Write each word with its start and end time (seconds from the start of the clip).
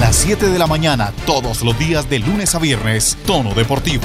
las 0.00 0.14
7 0.16 0.46
de 0.46 0.58
la 0.58 0.68
mañana, 0.68 1.12
todos 1.26 1.64
los 1.64 1.76
días 1.76 2.08
de 2.08 2.20
lunes 2.20 2.54
a 2.54 2.60
viernes, 2.60 3.18
Tono 3.26 3.52
Deportivo. 3.52 4.04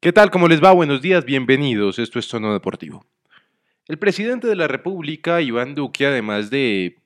¿Qué 0.00 0.12
tal? 0.12 0.30
¿Cómo 0.30 0.48
les 0.48 0.62
va? 0.62 0.72
Buenos 0.72 1.00
días, 1.00 1.24
bienvenidos. 1.24 1.98
Esto 1.98 2.18
es 2.18 2.28
Tono 2.28 2.52
Deportivo. 2.52 3.06
El 3.88 3.98
presidente 3.98 4.46
de 4.46 4.56
la 4.56 4.68
República, 4.68 5.40
Iván 5.40 5.74
Duque, 5.74 6.06
además 6.06 6.50
de 6.50 6.98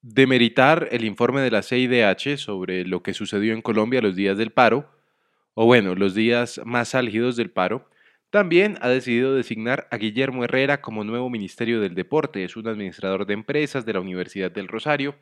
demeritar 0.00 0.88
el 0.90 1.04
informe 1.04 1.42
de 1.42 1.50
la 1.50 1.62
CIDH 1.62 2.38
sobre 2.38 2.86
lo 2.86 3.02
que 3.02 3.12
sucedió 3.12 3.52
en 3.52 3.60
Colombia 3.60 4.00
los 4.00 4.16
días 4.16 4.38
del 4.38 4.52
paro, 4.52 4.90
o 5.52 5.66
bueno, 5.66 5.94
los 5.94 6.14
días 6.14 6.60
más 6.64 6.94
álgidos 6.94 7.36
del 7.36 7.50
paro, 7.50 7.88
también 8.30 8.78
ha 8.80 8.88
decidido 8.88 9.34
designar 9.34 9.88
a 9.90 9.96
Guillermo 9.96 10.44
Herrera 10.44 10.80
como 10.80 11.04
nuevo 11.04 11.30
Ministerio 11.30 11.80
del 11.80 11.94
Deporte. 11.94 12.44
Es 12.44 12.56
un 12.56 12.68
administrador 12.68 13.26
de 13.26 13.34
empresas 13.34 13.86
de 13.86 13.94
la 13.94 14.00
Universidad 14.00 14.50
del 14.50 14.68
Rosario 14.68 15.14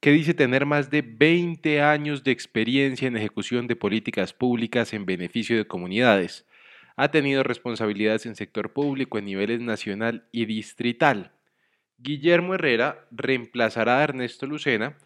que 0.00 0.12
dice 0.12 0.34
tener 0.34 0.66
más 0.66 0.90
de 0.90 1.02
20 1.02 1.82
años 1.82 2.24
de 2.24 2.32
experiencia 2.32 3.08
en 3.08 3.16
ejecución 3.16 3.66
de 3.66 3.76
políticas 3.76 4.32
públicas 4.32 4.92
en 4.94 5.06
beneficio 5.06 5.56
de 5.56 5.66
comunidades. 5.66 6.46
Ha 6.96 7.10
tenido 7.10 7.42
responsabilidades 7.42 8.26
en 8.26 8.36
sector 8.36 8.72
público 8.72 9.18
en 9.18 9.26
niveles 9.26 9.60
nacional 9.60 10.26
y 10.32 10.46
distrital. 10.46 11.32
Guillermo 11.98 12.54
Herrera 12.54 13.06
reemplazará 13.10 13.98
a 13.98 14.04
Ernesto 14.04 14.46
Lucena, 14.46 14.96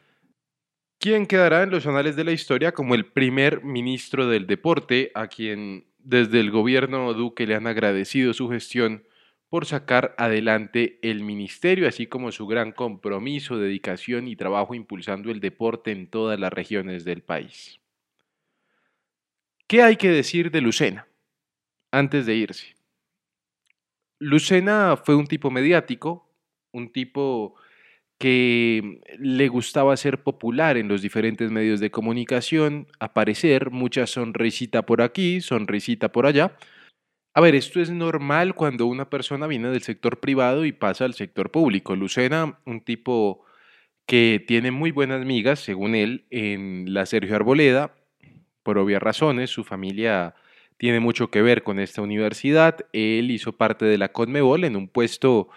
quien 0.98 1.26
quedará 1.26 1.62
en 1.62 1.70
los 1.70 1.86
anales 1.86 2.14
de 2.16 2.24
la 2.24 2.32
historia 2.32 2.72
como 2.72 2.94
el 2.94 3.06
primer 3.06 3.64
ministro 3.64 4.28
del 4.28 4.46
deporte, 4.46 5.10
a 5.14 5.26
quien 5.26 5.86
desde 6.04 6.38
el 6.40 6.50
gobierno 6.50 7.12
Duque 7.14 7.46
le 7.46 7.54
han 7.54 7.66
agradecido 7.66 8.32
su 8.34 8.48
gestión 8.48 9.04
por 9.48 9.66
sacar 9.66 10.14
adelante 10.18 10.98
el 11.02 11.22
ministerio, 11.22 11.88
así 11.88 12.06
como 12.06 12.32
su 12.32 12.46
gran 12.46 12.72
compromiso, 12.72 13.58
dedicación 13.58 14.28
y 14.28 14.36
trabajo 14.36 14.74
impulsando 14.74 15.30
el 15.30 15.40
deporte 15.40 15.92
en 15.92 16.08
todas 16.08 16.38
las 16.38 16.52
regiones 16.52 17.04
del 17.04 17.22
país. 17.22 17.80
¿Qué 19.66 19.82
hay 19.82 19.96
que 19.96 20.10
decir 20.10 20.50
de 20.50 20.60
Lucena 20.60 21.08
antes 21.90 22.26
de 22.26 22.34
irse? 22.34 22.74
Lucena 24.18 24.96
fue 24.96 25.14
un 25.14 25.26
tipo 25.26 25.50
mediático, 25.50 26.28
un 26.72 26.92
tipo 26.92 27.54
que 28.24 29.02
le 29.18 29.48
gustaba 29.48 29.94
ser 29.98 30.22
popular 30.22 30.78
en 30.78 30.88
los 30.88 31.02
diferentes 31.02 31.50
medios 31.50 31.78
de 31.78 31.90
comunicación, 31.90 32.86
aparecer, 32.98 33.70
mucha 33.70 34.06
sonrisita 34.06 34.86
por 34.86 35.02
aquí, 35.02 35.42
sonrisita 35.42 36.10
por 36.10 36.24
allá. 36.24 36.56
A 37.34 37.42
ver, 37.42 37.54
esto 37.54 37.82
es 37.82 37.90
normal 37.90 38.54
cuando 38.54 38.86
una 38.86 39.10
persona 39.10 39.46
viene 39.46 39.68
del 39.68 39.82
sector 39.82 40.20
privado 40.20 40.64
y 40.64 40.72
pasa 40.72 41.04
al 41.04 41.12
sector 41.12 41.50
público. 41.50 41.96
Lucena, 41.96 42.58
un 42.64 42.80
tipo 42.80 43.44
que 44.06 44.42
tiene 44.48 44.70
muy 44.70 44.90
buenas 44.90 45.22
migas, 45.26 45.60
según 45.60 45.94
él, 45.94 46.24
en 46.30 46.94
la 46.94 47.04
Sergio 47.04 47.36
Arboleda, 47.36 47.94
por 48.62 48.78
obvias 48.78 49.02
razones, 49.02 49.50
su 49.50 49.64
familia 49.64 50.34
tiene 50.78 50.98
mucho 50.98 51.30
que 51.30 51.42
ver 51.42 51.62
con 51.62 51.78
esta 51.78 52.00
universidad, 52.00 52.86
él 52.94 53.30
hizo 53.30 53.52
parte 53.52 53.84
de 53.84 53.98
la 53.98 54.12
Conmebol 54.12 54.64
en 54.64 54.76
un 54.76 54.88
puesto, 54.88 55.50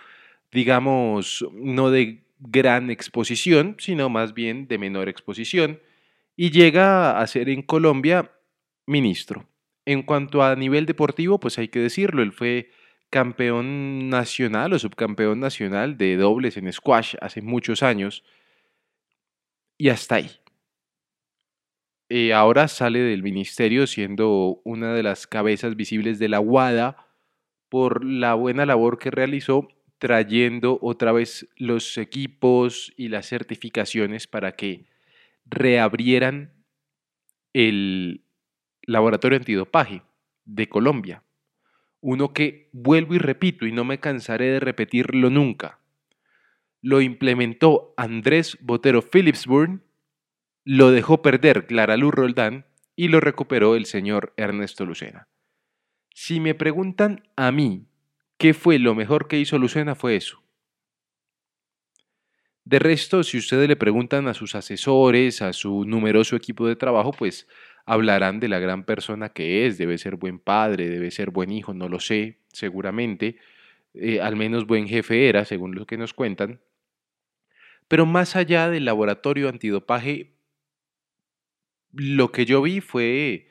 digamos, 0.52 1.45
no 1.53 1.91
de 1.91 2.27
gran 2.39 2.89
exposición, 2.89 3.75
sino 3.80 4.09
más 4.09 4.33
bien 4.33 4.67
de 4.67 4.77
menor 4.77 5.09
exposición, 5.09 5.80
y 6.35 6.52
llega 6.52 7.19
a 7.19 7.27
ser 7.27 7.49
en 7.49 7.61
Colombia 7.61 8.31
ministro. 8.85 9.47
En 9.85 10.03
cuanto 10.03 10.43
a 10.43 10.55
nivel 10.55 10.85
deportivo, 10.85 11.39
pues 11.39 11.58
hay 11.58 11.69
que 11.69 11.80
decirlo, 11.80 12.21
él 12.21 12.31
fue 12.31 12.69
campeón 13.09 14.09
nacional 14.09 14.73
o 14.73 14.80
subcampeón 14.80 15.39
nacional 15.39 15.97
de 15.97 16.17
dobles 16.17 16.58
en 16.58 16.71
squash 16.71 17.15
hace 17.21 17.41
muchos 17.41 17.83
años, 17.83 18.23
y 19.77 19.89
hasta 19.89 20.15
ahí. 20.15 20.31
Eh, 22.09 22.33
ahora 22.33 22.67
sale 22.67 22.99
del 22.99 23.21
ministerio 23.21 23.86
siendo 23.86 24.61
una 24.64 24.93
de 24.93 25.04
las 25.04 25.27
cabezas 25.27 25.75
visibles 25.75 26.19
de 26.19 26.30
la 26.30 26.39
WADA 26.39 27.08
por 27.69 28.05
la 28.05 28.33
buena 28.33 28.65
labor 28.65 28.98
que 28.98 29.11
realizó 29.11 29.67
trayendo 29.99 30.80
otra 30.81 31.11
vez 31.11 31.47
los 31.58 31.97
equipos 31.97 32.93
y 32.97 33.09
las 33.09 33.27
certificaciones 33.27 34.27
para 34.27 34.53
que 34.53 34.85
reabrieran 35.45 36.53
el 37.53 38.23
laboratorio 38.83 39.37
antidopaje 39.37 40.03
de 40.45 40.69
Colombia. 40.69 41.23
Uno 41.99 42.33
que, 42.33 42.69
vuelvo 42.73 43.15
y 43.15 43.17
repito, 43.17 43.65
y 43.65 43.71
no 43.71 43.83
me 43.83 43.99
cansaré 43.99 44.45
de 44.52 44.59
repetirlo 44.59 45.30
nunca, 45.30 45.80
lo 46.81 47.02
implementó 47.02 47.93
Andrés 47.97 48.57
Botero 48.61 49.02
Philipsburn, 49.02 49.83
lo 50.63 50.91
dejó 50.91 51.21
perder 51.21 51.65
Clara 51.65 51.97
Luz 51.97 52.13
Roldán 52.13 52.65
y 52.95 53.07
lo 53.07 53.19
recuperó 53.19 53.75
el 53.75 53.86
señor 53.86 54.33
Ernesto 54.37 54.86
Lucena. 54.86 55.27
Si 56.13 56.39
me 56.39 56.55
preguntan 56.55 57.27
a 57.36 57.52
mí 57.52 57.87
¿Qué 58.37 58.53
fue 58.53 58.77
lo 58.77 58.93
mejor 58.93 59.27
que 59.27 59.39
hizo 59.39 59.58
Lucena? 59.58 59.95
Fue 59.95 60.15
eso. 60.15 60.43
De 62.65 62.80
resto, 62.80 63.23
si 63.23 63.37
ustedes 63.37 63.67
le 63.67 63.75
preguntan 63.75 64.27
a 64.27 64.33
sus 64.33 64.53
asesores, 64.53 65.42
a 65.42 65.53
su 65.53 65.86
numeroso 65.86 66.36
equipo 66.36 66.67
de 66.67 66.75
trabajo, 66.75 67.11
pues 67.14 67.48
hablarán 67.86 68.39
de 68.39 68.49
la 68.49 68.59
gran 68.59 68.83
persona 68.83 69.30
que 69.30 69.65
es, 69.65 69.77
debe 69.77 69.98
ser 69.98 70.17
buen 70.17 70.37
padre, 70.37 70.89
debe 70.89 71.09
ser 71.09 71.31
buen 71.31 71.52
hijo, 71.52 71.73
no 71.73 71.87
lo 71.87 72.02
sé, 72.02 72.39
seguramente, 72.52 73.37
eh, 73.93 74.20
al 74.20 74.36
menos 74.36 74.67
buen 74.67 74.87
jefe 74.87 75.30
era, 75.30 75.45
según 75.45 75.75
lo 75.75 75.86
que 75.87 75.98
nos 75.98 76.14
cuentan. 76.14 76.59
Pero 77.87 78.05
más 78.05 78.36
allá 78.36 78.69
del 78.69 78.83
laboratorio 78.86 79.48
antidopaje, 79.48 80.33
lo 81.93 82.33
que 82.33 82.45
yo 82.45 82.61
vi 82.61 82.81
fue, 82.81 83.48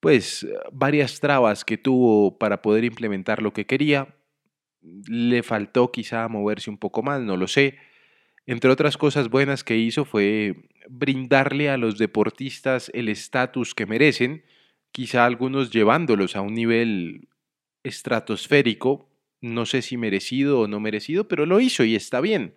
pues, 0.00 0.46
varias 0.70 1.18
trabas 1.20 1.64
que 1.64 1.78
tuvo 1.78 2.38
para 2.38 2.60
poder 2.60 2.84
implementar 2.84 3.40
lo 3.40 3.54
que 3.54 3.64
quería, 3.64 4.14
le 4.82 5.42
faltó 5.42 5.92
quizá 5.92 6.26
moverse 6.28 6.70
un 6.70 6.78
poco 6.78 7.02
más, 7.02 7.20
no 7.20 7.36
lo 7.36 7.46
sé. 7.46 7.78
Entre 8.46 8.70
otras 8.70 8.96
cosas 8.96 9.28
buenas 9.28 9.64
que 9.64 9.76
hizo 9.76 10.04
fue 10.04 10.68
brindarle 10.88 11.70
a 11.70 11.76
los 11.76 11.98
deportistas 11.98 12.90
el 12.94 13.08
estatus 13.08 13.74
que 13.74 13.86
merecen, 13.86 14.44
quizá 14.92 15.24
algunos 15.24 15.70
llevándolos 15.70 16.36
a 16.36 16.40
un 16.40 16.54
nivel 16.54 17.28
estratosférico, 17.84 19.08
no 19.40 19.66
sé 19.66 19.82
si 19.82 19.96
merecido 19.96 20.60
o 20.60 20.68
no 20.68 20.80
merecido, 20.80 21.28
pero 21.28 21.46
lo 21.46 21.60
hizo 21.60 21.84
y 21.84 21.94
está 21.94 22.20
bien. 22.20 22.54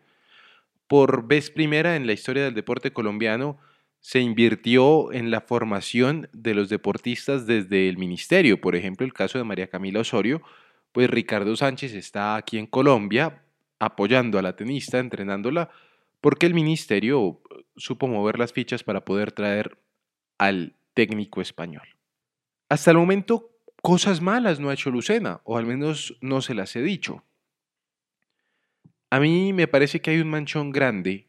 Por 0.88 1.28
vez 1.28 1.50
primera 1.52 1.96
en 1.96 2.08
la 2.08 2.14
historia 2.14 2.44
del 2.44 2.54
deporte 2.54 2.92
colombiano 2.92 3.58
se 4.00 4.20
invirtió 4.20 5.14
en 5.14 5.32
la 5.32 5.42
formación 5.42 6.30
de 6.34 6.54
los 6.54 6.68
deportistas 6.68 7.48
desde 7.48 7.88
el 7.88 7.98
ministerio, 7.98 8.60
por 8.60 8.76
ejemplo 8.76 9.06
el 9.06 9.14
caso 9.14 9.38
de 9.38 9.46
María 9.46 9.68
Camila 9.68 10.02
Osorio, 10.02 10.42
pues 10.94 11.10
Ricardo 11.10 11.54
Sánchez 11.58 11.94
está 11.94 12.38
aquí 12.38 12.58
en 12.58 12.68
Colombia 12.68 13.44
apoyando 13.80 14.40
a 14.40 14.42
la 14.42 14.56
tenista, 14.56 15.00
entrenándola, 15.00 15.70
porque 16.22 16.46
el 16.46 16.54
ministerio 16.54 17.42
eh, 17.50 17.64
supo 17.76 18.08
mover 18.08 18.40
las 18.40 18.54
fichas 18.54 18.84
para 18.84 19.04
poder 19.04 19.34
traer 19.34 19.78
al 20.38 20.76
técnico 20.94 21.42
español. 21.42 21.88
Hasta 22.70 22.92
el 22.92 22.98
momento, 22.98 23.52
cosas 23.82 24.22
malas 24.22 24.60
no 24.60 24.70
ha 24.70 24.74
hecho 24.74 24.90
Lucena, 24.90 25.42
o 25.44 25.58
al 25.58 25.66
menos 25.66 26.18
no 26.22 26.42
se 26.42 26.54
las 26.54 26.76
he 26.76 26.82
dicho. 26.82 27.24
A 29.10 29.20
mí 29.20 29.52
me 29.52 29.68
parece 29.68 30.00
que 30.00 30.12
hay 30.12 30.20
un 30.20 30.30
manchón 30.30 30.72
grande, 30.72 31.26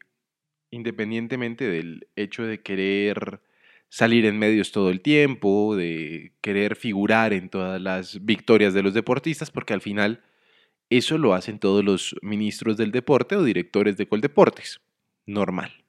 independientemente 0.71 1.65
del 1.65 2.07
hecho 2.15 2.43
de 2.43 2.61
querer 2.61 3.41
salir 3.89 4.25
en 4.25 4.37
medios 4.37 4.71
todo 4.71 4.89
el 4.89 5.01
tiempo, 5.01 5.75
de 5.75 6.33
querer 6.41 6.75
figurar 6.75 7.33
en 7.33 7.49
todas 7.49 7.81
las 7.81 8.25
victorias 8.25 8.73
de 8.73 8.83
los 8.83 8.93
deportistas, 8.93 9.51
porque 9.51 9.73
al 9.73 9.81
final 9.81 10.23
eso 10.89 11.17
lo 11.17 11.33
hacen 11.33 11.59
todos 11.59 11.83
los 11.83 12.15
ministros 12.21 12.77
del 12.77 12.91
deporte 12.91 13.35
o 13.35 13.43
directores 13.43 13.97
de 13.97 14.07
Coldeportes. 14.07 14.81
Normal. 15.25 15.85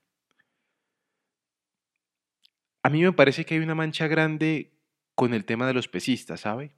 A 2.82 2.90
mí 2.90 3.02
me 3.02 3.12
parece 3.12 3.44
que 3.44 3.54
hay 3.54 3.60
una 3.60 3.74
mancha 3.74 4.06
grande 4.06 4.72
con 5.14 5.34
el 5.34 5.44
tema 5.44 5.66
de 5.66 5.74
los 5.74 5.88
pesistas, 5.88 6.40
¿sabe? 6.40 6.76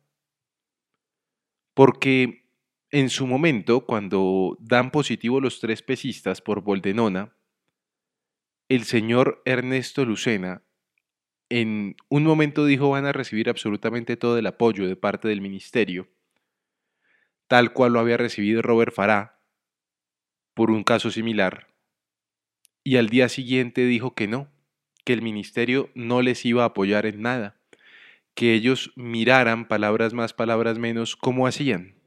Porque 1.75 2.49
en 2.91 3.11
su 3.11 3.27
momento, 3.27 3.85
cuando 3.85 4.57
dan 4.61 4.91
positivo 4.91 5.41
los 5.41 5.61
tres 5.61 5.83
pesistas 5.83 6.41
por 6.41 6.63
Boldenona, 6.63 7.37
el 8.69 8.85
señor 8.85 9.43
Ernesto 9.45 10.05
Lucena 10.05 10.63
en 11.49 11.97
un 12.09 12.25
momento 12.25 12.65
dijo 12.65 12.91
van 12.91 13.07
a 13.07 13.13
recibir 13.13 13.49
absolutamente 13.49 14.17
todo 14.17 14.39
el 14.39 14.47
apoyo 14.47 14.87
de 14.87 14.97
parte 14.97 15.29
del 15.29 15.41
ministerio, 15.41 16.09
tal 17.47 17.73
cual 17.73 17.93
lo 17.93 18.01
había 18.01 18.17
recibido 18.17 18.63
Robert 18.63 18.95
Farah 18.95 19.41
por 20.55 20.71
un 20.71 20.85
caso 20.85 21.11
similar, 21.11 21.69
y 22.85 22.97
al 22.97 23.09
día 23.09 23.29
siguiente 23.29 23.85
dijo 23.85 24.15
que 24.15 24.27
no, 24.27 24.51
que 25.05 25.13
el 25.13 25.23
ministerio 25.23 25.91
no 25.95 26.21
les 26.23 26.45
iba 26.45 26.65
a 26.65 26.67
apoyar 26.67 27.07
en 27.07 27.23
nada, 27.23 27.61
que 28.35 28.55
ellos 28.55 28.93
miraran 28.97 29.69
palabras 29.69 30.15
más, 30.15 30.33
palabras 30.33 30.79
menos, 30.79 31.17
como 31.17 31.47
hacían. 31.47 31.99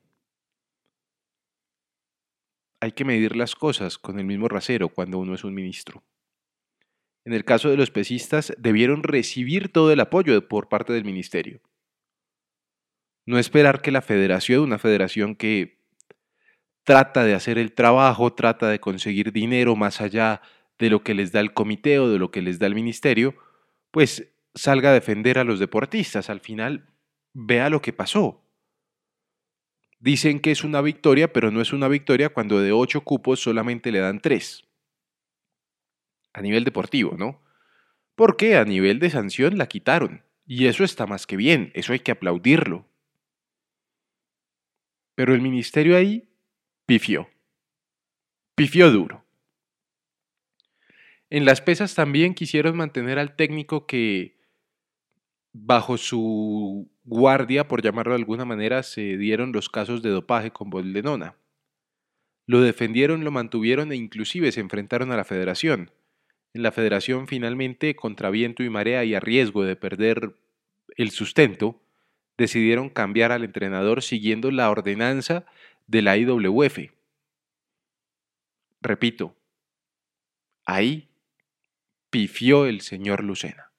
hay 2.82 2.92
que 2.92 3.06
medir 3.06 3.36
las 3.36 3.56
cosas 3.56 4.00
con 4.00 4.20
el 4.20 4.26
mismo 4.26 4.48
rasero 4.50 4.90
cuando 4.90 5.20
uno 5.20 5.36
es 5.36 5.44
un 5.44 5.54
ministro. 5.54 6.04
En 7.26 7.34
el 7.34 7.46
caso 7.46 7.70
de 7.70 7.78
los 7.78 7.92
pesistas, 7.92 8.54
debieron 8.58 9.04
recibir 9.04 9.72
todo 9.72 9.92
el 9.92 10.00
apoyo 10.00 10.48
por 10.48 10.70
parte 10.70 10.94
del 10.94 11.06
ministerio. 11.06 11.62
No 13.26 13.38
esperar 13.38 13.82
que 13.82 13.92
la 13.92 14.02
federación, 14.02 14.64
una 14.64 14.80
federación 14.80 15.36
que 15.36 15.80
trata 16.84 17.24
de 17.24 17.36
hacer 17.36 17.58
el 17.58 17.74
trabajo, 17.74 18.34
trata 18.34 18.70
de 18.70 18.80
conseguir 18.80 19.32
dinero 19.32 19.76
más 19.76 20.02
allá 20.02 20.42
de 20.80 20.90
lo 20.90 21.04
que 21.04 21.14
les 21.14 21.32
da 21.32 21.40
el 21.40 21.54
comité 21.54 22.00
o 22.00 22.10
de 22.10 22.18
lo 22.18 22.32
que 22.32 22.42
les 22.42 22.58
da 22.58 22.66
el 22.66 22.74
ministerio, 22.74 23.36
pues 23.92 24.34
salga 24.56 24.90
a 24.90 24.94
defender 24.94 25.38
a 25.38 25.44
los 25.44 25.60
deportistas. 25.60 26.30
Al 26.30 26.40
final, 26.40 26.88
vea 27.34 27.70
lo 27.70 27.82
que 27.82 27.94
pasó. 27.94 28.44
Dicen 30.00 30.40
que 30.40 30.50
es 30.50 30.64
una 30.64 30.82
victoria, 30.82 31.32
pero 31.32 31.52
no 31.52 31.62
es 31.62 31.74
una 31.74 31.88
victoria 31.88 32.30
cuando 32.30 32.60
de 32.60 32.72
ocho 32.72 33.02
cupos 33.02 33.40
solamente 33.40 33.92
le 33.92 34.00
dan 34.00 34.20
tres. 34.20 34.68
A 36.34 36.42
nivel 36.42 36.64
deportivo, 36.64 37.16
¿no? 37.18 37.42
Porque 38.16 38.58
a 38.58 38.66
nivel 38.66 39.00
de 39.00 39.10
sanción 39.10 39.58
la 39.58 39.68
quitaron. 39.68 40.24
Y 40.46 40.68
eso 40.68 40.84
está 40.84 41.08
más 41.08 41.28
que 41.28 41.38
bien, 41.38 41.72
eso 41.76 41.94
hay 41.94 42.00
que 42.00 42.12
aplaudirlo. 42.12 42.88
Pero 45.16 45.34
el 45.34 45.42
ministerio 45.42 45.96
ahí 45.96 46.30
pifió. 46.86 47.30
Pifió 48.56 48.92
duro. 48.92 49.26
En 51.30 51.46
las 51.46 51.62
pesas 51.62 51.96
también 51.96 52.34
quisieron 52.34 52.76
mantener 52.76 53.18
al 53.18 53.36
técnico 53.36 53.88
que 53.88 54.42
bajo 55.54 55.98
su 55.98 56.92
guardia, 57.04 57.68
por 57.68 57.82
llamarlo 57.82 58.14
de 58.14 58.20
alguna 58.20 58.46
manera, 58.46 58.84
se 58.84 59.18
dieron 59.18 59.52
los 59.52 59.70
casos 59.70 60.02
de 60.02 60.10
dopaje 60.10 60.52
con 60.52 60.70
Boldenona. 60.70 61.36
Lo 62.46 62.62
defendieron, 62.62 63.24
lo 63.24 63.32
mantuvieron 63.32 63.92
e 63.92 63.96
inclusive 63.96 64.52
se 64.52 64.60
enfrentaron 64.60 65.12
a 65.12 65.18
la 65.18 65.24
federación. 65.24 65.92
La 66.54 66.72
federación 66.72 67.28
finalmente, 67.28 67.96
contra 67.96 68.30
viento 68.30 68.64
y 68.64 68.70
marea 68.70 69.06
y 69.06 69.16
a 69.16 69.20
riesgo 69.20 69.64
de 69.64 69.76
perder 69.76 70.36
el 70.98 71.12
sustento, 71.12 71.82
decidieron 72.38 72.90
cambiar 72.90 73.32
al 73.32 73.44
entrenador 73.44 74.02
siguiendo 74.02 74.52
la 74.52 74.70
ordenanza 74.70 75.46
de 75.88 76.02
la 76.02 76.18
IWF. 76.18 76.92
Repito, 78.82 79.36
ahí 80.66 81.10
pifió 82.10 82.66
el 82.66 82.82
señor 82.82 83.24
Lucena. 83.24 83.72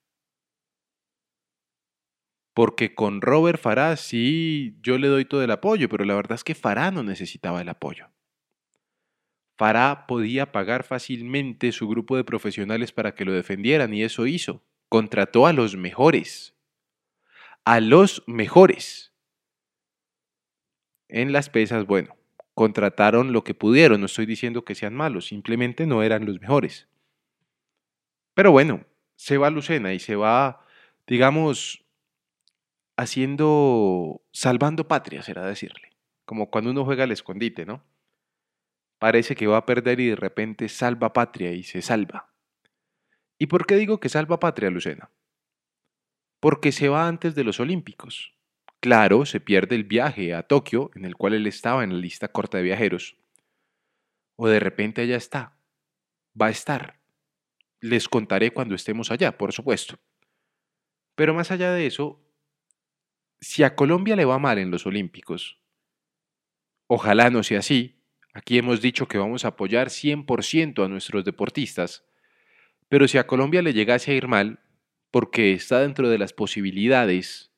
Porque 2.55 2.95
con 2.95 3.21
Robert 3.21 3.61
Farah 3.61 3.97
sí 3.97 4.77
yo 4.83 4.99
le 4.99 5.09
doy 5.09 5.25
todo 5.25 5.43
el 5.43 5.51
apoyo, 5.51 5.89
pero 5.89 6.05
la 6.05 6.15
verdad 6.15 6.37
es 6.37 6.45
que 6.45 6.55
Farah 6.55 6.91
no 6.91 7.03
necesitaba 7.03 7.61
el 7.61 7.69
apoyo. 7.69 8.09
Farah 9.57 10.07
podía 10.07 10.53
pagar 10.53 10.85
fácilmente 10.85 11.73
su 11.73 11.89
grupo 11.89 12.17
de 12.17 12.25
profesionales 12.25 12.93
para 12.93 13.15
que 13.15 13.25
lo 13.25 13.33
defendieran 13.33 13.93
y 13.95 14.03
eso 14.03 14.27
hizo. 14.27 14.63
Contrató 14.89 15.47
a 15.47 15.53
los 15.53 15.77
mejores. 15.77 16.55
A 17.65 17.81
los 17.81 18.25
mejores. 18.27 19.13
En 21.09 21.33
las 21.33 21.51
pesas, 21.51 21.87
bueno, 21.87 22.17
contrataron 22.55 23.33
lo 23.33 23.45
que 23.45 23.55
pudieron, 23.55 24.01
no 24.01 24.07
estoy 24.07 24.27
diciendo 24.27 24.65
que 24.65 24.75
sean 24.75 24.95
malos, 24.95 25.27
simplemente 25.27 25.87
no 25.87 26.03
eran 26.03 26.27
los 26.27 26.41
mejores. 26.41 26.89
Pero 28.35 28.51
bueno, 28.51 28.85
se 29.17 29.39
va 29.39 29.51
Lucena 29.51 29.93
y 29.93 29.99
se 29.99 30.17
va, 30.17 30.65
digamos, 31.07 31.85
haciendo, 32.97 34.23
salvando 34.33 34.89
patria, 34.89 35.23
será 35.23 35.47
decirle, 35.47 35.91
como 36.25 36.51
cuando 36.51 36.71
uno 36.71 36.85
juega 36.85 37.05
al 37.05 37.13
escondite, 37.13 37.67
¿no? 37.67 37.85
Parece 39.03 39.35
que 39.35 39.49
va 39.49 39.57
a 39.57 39.67
perder 39.67 39.99
y 39.99 40.11
de 40.11 40.15
repente 40.15 40.69
salva 40.69 41.13
patria 41.13 41.51
y 41.51 41.65
se 41.65 41.83
salva. 41.83 42.33
¿Y 43.37 43.49
por 43.49 43.67
qué 43.67 43.75
digo 43.75 43.99
que 43.99 44.09
salva 44.09 44.39
patria, 44.39 44.71
Lucena? 44.71 45.11
Porque 46.39 46.71
se 46.71 46.89
va 46.89 47.09
antes 47.09 47.35
de 47.35 47.43
los 47.43 47.59
Olímpicos. 47.59 48.33
Claro, 48.79 49.27
se 49.27 49.41
pierde 49.41 49.75
el 49.75 49.83
viaje 49.83 50.35
a 50.35 50.45
Tokio, 50.45 50.93
en 50.95 51.05
el 51.05 51.17
cual 51.17 51.35
él 51.35 51.49
estaba 51.49 51.83
en 51.83 51.95
la 51.95 51.99
lista 51.99 52.29
corta 52.29 52.59
de 52.59 52.63
viajeros. 52.63 53.17
O 54.37 54.47
de 54.47 54.61
repente 54.61 55.03
allá 55.03 55.17
está. 55.17 55.57
Va 56.41 56.47
a 56.47 56.51
estar. 56.51 57.01
Les 57.81 58.09
contaré 58.09 58.53
cuando 58.53 58.77
estemos 58.77 59.11
allá, 59.11 59.37
por 59.37 59.53
supuesto. 59.53 59.99
Pero 61.17 61.35
más 61.35 61.51
allá 61.51 61.73
de 61.73 61.87
eso, 61.87 62.25
si 63.41 63.65
a 63.65 63.75
Colombia 63.75 64.15
le 64.15 64.27
va 64.27 64.39
mal 64.39 64.59
en 64.59 64.71
los 64.71 64.87
Olímpicos, 64.87 65.61
ojalá 66.87 67.31
no 67.31 67.43
sea 67.43 67.59
así, 67.59 67.99
aquí 68.33 68.59
hemos 68.59 68.81
dicho 68.81 69.07
que 69.07 69.19
vamos 69.19 69.45
a 69.45 69.49
apoyar 69.49 69.89
100% 69.89 70.85
a 70.85 70.89
nuestros 70.89 71.25
deportistas, 71.25 72.05
pero 72.89 73.09
si 73.09 73.19
a 73.19 73.27
Colombia 73.27 73.63
le 73.63 73.73
llegase 73.73 74.13
a 74.13 74.15
ir 74.15 74.29
mal, 74.29 74.61
porque 75.11 75.53
está 75.53 75.81
dentro 75.81 76.09
de 76.09 76.19
las 76.19 76.33
posibilidades 76.33 77.53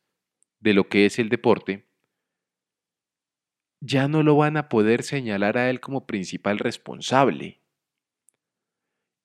de 0.61 0.75
lo 0.75 0.89
que 0.89 1.07
es 1.07 1.19
el 1.19 1.29
deporte, 1.29 1.87
ya 3.81 4.09
no 4.09 4.23
lo 4.23 4.37
van 4.37 4.57
a 4.57 4.69
poder 4.69 5.03
señalar 5.03 5.59
a 5.59 5.71
él 5.71 5.81
como 5.81 6.07
principal 6.07 6.59
responsable. 6.59 7.61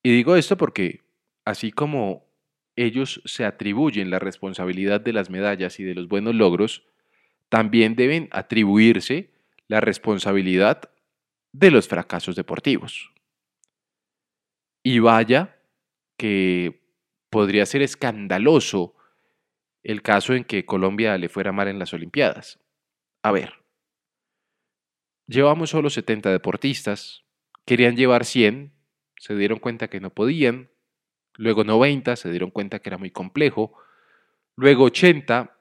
Y 0.04 0.12
digo 0.12 0.36
esto 0.36 0.58
porque, 0.58 1.02
así 1.46 1.72
como 1.72 2.28
ellos 2.76 3.22
se 3.26 3.46
atribuyen 3.46 4.10
la 4.10 4.20
responsabilidad 4.20 5.02
de 5.02 5.14
las 5.14 5.30
medallas 5.30 5.80
y 5.80 5.84
de 5.84 5.96
los 5.96 6.08
buenos 6.08 6.36
logros, 6.36 6.84
también 7.50 7.96
deben 7.96 8.30
atribuirse 8.32 9.32
la 9.68 9.82
responsabilidad 9.82 10.90
de 11.52 11.72
los 11.72 11.88
fracasos 11.88 12.36
deportivos. 12.36 13.12
Y 14.84 15.00
vaya 15.00 15.58
que 16.18 16.82
podría 17.30 17.66
ser 17.66 17.82
escandaloso 17.82 18.96
el 19.84 20.02
caso 20.02 20.34
en 20.34 20.44
que 20.44 20.66
Colombia 20.66 21.18
le 21.18 21.30
fuera 21.30 21.52
mal 21.52 21.68
en 21.68 21.80
las 21.80 21.94
Olimpiadas. 21.94 22.60
A 23.24 23.32
ver, 23.32 23.54
llevamos 25.28 25.70
solo 25.70 25.90
70 25.90 26.32
deportistas, 26.32 27.24
querían 27.66 27.96
llevar 27.96 28.26
100, 28.26 28.74
se 29.18 29.36
dieron 29.36 29.60
cuenta 29.60 29.90
que 29.90 30.00
no 30.00 30.14
podían, 30.14 30.72
luego 31.34 31.64
90, 31.64 32.16
se 32.16 32.30
dieron 32.30 32.52
cuenta 32.52 32.80
que 32.80 32.90
era 32.90 32.98
muy 32.98 33.12
complejo, 33.12 33.74
luego 34.56 34.86
80 34.86 35.58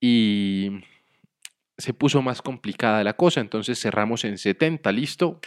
y 0.00 0.80
se 1.78 1.94
puso 1.94 2.22
más 2.22 2.42
complicada 2.42 3.04
la 3.04 3.14
cosa, 3.14 3.40
entonces 3.40 3.80
cerramos 3.80 4.24
en 4.24 4.36
70, 4.36 4.90
listo, 4.90 5.40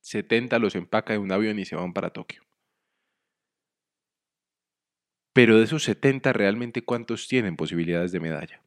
70 0.00 0.58
los 0.60 0.76
empaca 0.76 1.12
de 1.12 1.18
un 1.18 1.32
avión 1.32 1.58
y 1.58 1.64
se 1.64 1.74
van 1.76 1.92
para 1.92 2.10
Tokio. 2.10 2.42
Pero 5.32 5.58
de 5.58 5.64
esos 5.64 5.82
70 5.82 6.32
realmente 6.32 6.82
cuántos 6.82 7.26
tienen 7.28 7.56
posibilidades 7.56 8.12
de 8.12 8.20
medalla. 8.20 8.62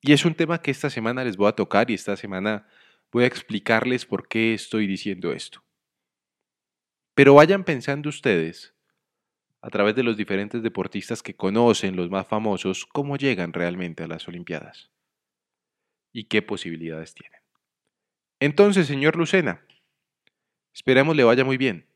Y 0.00 0.12
es 0.12 0.24
un 0.24 0.34
tema 0.34 0.62
que 0.62 0.70
esta 0.70 0.90
semana 0.90 1.24
les 1.24 1.36
voy 1.36 1.48
a 1.48 1.52
tocar 1.52 1.90
y 1.90 1.94
esta 1.94 2.16
semana 2.16 2.66
voy 3.12 3.24
a 3.24 3.26
explicarles 3.26 4.06
por 4.06 4.28
qué 4.28 4.54
estoy 4.54 4.86
diciendo 4.86 5.32
esto. 5.32 5.62
Pero 7.14 7.34
vayan 7.34 7.64
pensando 7.64 8.08
ustedes 8.08 8.74
a 9.60 9.68
través 9.68 9.94
de 9.94 10.04
los 10.04 10.16
diferentes 10.16 10.62
deportistas 10.62 11.22
que 11.22 11.34
conocen, 11.34 11.96
los 11.96 12.08
más 12.08 12.26
famosos, 12.26 12.86
cómo 12.86 13.16
llegan 13.16 13.52
realmente 13.52 14.04
a 14.04 14.08
las 14.08 14.26
Olimpiadas 14.26 14.90
y 16.12 16.24
qué 16.24 16.42
posibilidades 16.42 17.14
tienen. 17.14 17.40
Entonces, 18.40 18.86
señor 18.86 19.16
Lucena, 19.16 19.64
esperemos 20.72 21.16
le 21.16 21.24
vaya 21.24 21.44
muy 21.44 21.56
bien. 21.56 21.86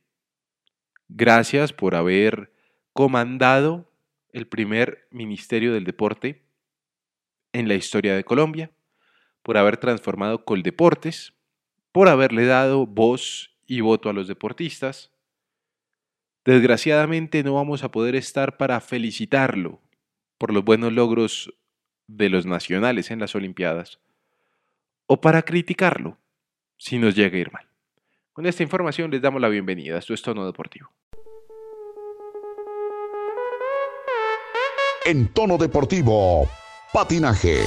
Gracias 1.09 1.73
por 1.73 1.95
haber 1.95 2.53
comandado 2.93 3.91
el 4.33 4.47
primer 4.47 5.07
Ministerio 5.11 5.73
del 5.73 5.85
Deporte 5.85 6.43
en 7.53 7.69
la 7.69 7.75
historia 7.75 8.17
de 8.17 8.25
Colombia, 8.25 8.71
por 9.43 9.57
haber 9.57 9.77
transformado 9.77 10.45
Coldeportes, 10.45 11.35
por 11.93 12.09
haberle 12.09 12.47
dado 12.47 12.87
voz 12.87 13.57
y 13.67 13.81
voto 13.81 14.09
a 14.09 14.13
los 14.13 14.27
deportistas, 14.27 15.15
Desgraciadamente 16.45 17.43
no 17.43 17.55
vamos 17.55 17.85
a 17.85 17.91
poder 17.91 18.15
estar 18.15 18.59
para 18.59 18.81
felicitarlo 18.83 19.81
por 20.37 20.53
los 20.53 20.63
buenos 20.63 20.93
logros 20.93 21.55
de 22.07 22.29
los 22.29 22.45
nacionales 22.45 23.11
en 23.11 23.19
las 23.19 23.35
Olimpiadas 23.35 23.99
o 25.07 25.21
para 25.21 25.43
criticarlo 25.43 26.19
si 26.77 26.99
nos 26.99 27.15
llega 27.15 27.37
a 27.37 27.41
ir 27.41 27.53
mal. 27.53 27.67
Con 28.33 28.47
esta 28.47 28.63
información 28.63 29.11
les 29.11 29.23
damos 29.23 29.41
la 29.41 29.49
bienvenida. 29.49 29.99
Esto 29.99 30.15
es 30.15 30.23
Tono 30.23 30.45
Deportivo. 30.47 30.91
En 35.07 35.29
Tono 35.29 35.59
Deportivo, 35.59 36.49
patinaje. 36.93 37.59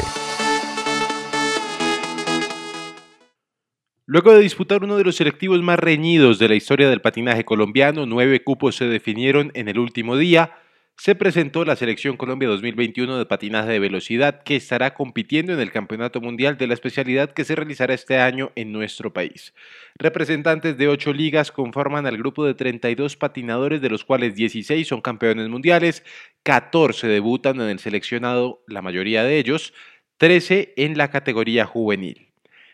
Luego 4.05 4.33
de 4.33 4.39
disputar 4.39 4.83
uno 4.83 4.97
de 4.97 5.03
los 5.03 5.17
selectivos 5.17 5.61
más 5.61 5.77
reñidos 5.77 6.39
de 6.39 6.47
la 6.47 6.55
historia 6.55 6.89
del 6.89 7.01
patinaje 7.01 7.43
colombiano, 7.43 8.05
nueve 8.05 8.43
cupos 8.43 8.77
se 8.77 8.85
definieron 8.85 9.51
en 9.53 9.67
el 9.67 9.79
último 9.79 10.15
día, 10.15 10.51
se 10.97 11.13
presentó 11.13 11.63
la 11.63 11.75
Selección 11.75 12.17
Colombia 12.17 12.49
2021 12.49 13.19
de 13.19 13.25
patinaje 13.27 13.69
de 13.69 13.77
velocidad 13.77 14.41
que 14.41 14.55
estará 14.55 14.95
compitiendo 14.95 15.53
en 15.53 15.59
el 15.59 15.71
Campeonato 15.71 16.21
Mundial 16.21 16.57
de 16.57 16.65
la 16.65 16.73
especialidad 16.73 17.33
que 17.33 17.45
se 17.45 17.55
realizará 17.55 17.93
este 17.93 18.17
año 18.17 18.51
en 18.55 18.71
nuestro 18.71 19.13
país. 19.13 19.53
Representantes 19.99 20.75
de 20.75 20.87
ocho 20.87 21.13
ligas 21.13 21.51
conforman 21.51 22.07
al 22.07 22.17
grupo 22.17 22.45
de 22.45 22.55
32 22.55 23.15
patinadores, 23.15 23.79
de 23.79 23.91
los 23.91 24.03
cuales 24.03 24.33
16 24.33 24.87
son 24.87 25.01
campeones 25.01 25.49
mundiales, 25.49 26.03
14 26.41 27.07
debutan 27.07 27.61
en 27.61 27.69
el 27.69 27.79
seleccionado, 27.79 28.63
la 28.67 28.81
mayoría 28.81 29.23
de 29.23 29.37
ellos, 29.37 29.75
13 30.17 30.73
en 30.77 30.97
la 30.97 31.11
categoría 31.11 31.67
juvenil. 31.67 32.27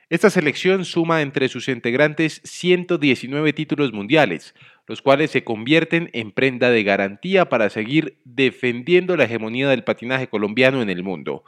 Esta 0.10 0.30
selección 0.30 0.86
suma 0.86 1.22
entre 1.22 1.50
sus 1.50 1.68
integrantes 1.68 2.39
119 2.46 3.51
títulos 3.51 3.92
mundiales, 3.92 4.53
los 4.88 5.02
cuales 5.02 5.32
se 5.32 5.44
convierten 5.44 6.10
en 6.13 6.32
prenda 6.32 6.70
de 6.70 6.84
garantía 6.84 7.50
para 7.50 7.70
seguir 7.70 8.18
defendiendo 8.25 9.16
la 9.16 9.25
hegemonía 9.25 9.70
del 9.70 9.84
patinaje 9.84 10.28
colombiano 10.28 10.82
en 10.82 10.90
el 10.90 11.04
mundo. 11.04 11.44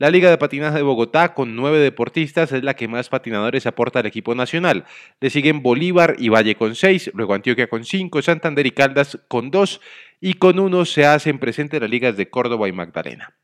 La 0.00 0.10
Liga 0.10 0.30
de 0.30 0.38
Patinaje 0.38 0.76
de 0.76 0.82
Bogotá, 0.82 1.34
con 1.34 1.56
nueve 1.56 1.78
deportistas, 1.78 2.52
es 2.52 2.62
la 2.62 2.74
que 2.74 2.86
más 2.86 3.08
patinadores 3.08 3.66
aporta 3.66 3.98
al 3.98 4.06
equipo 4.06 4.32
nacional. 4.36 4.84
Le 5.20 5.28
siguen 5.28 5.60
Bolívar 5.60 6.14
y 6.20 6.28
Valle 6.28 6.54
con 6.54 6.76
seis, 6.76 7.10
luego 7.14 7.34
Antioquia 7.34 7.66
con 7.66 7.84
cinco, 7.84 8.22
Santander 8.22 8.64
y 8.64 8.70
Caldas 8.70 9.18
con 9.26 9.50
dos, 9.50 9.80
y 10.20 10.34
con 10.34 10.60
uno 10.60 10.84
se 10.84 11.04
hacen 11.04 11.40
presentes 11.40 11.80
las 11.80 11.90
ligas 11.90 12.16
de 12.16 12.30
Córdoba 12.30 12.68
y 12.68 12.72
Magdalena. 12.72 13.34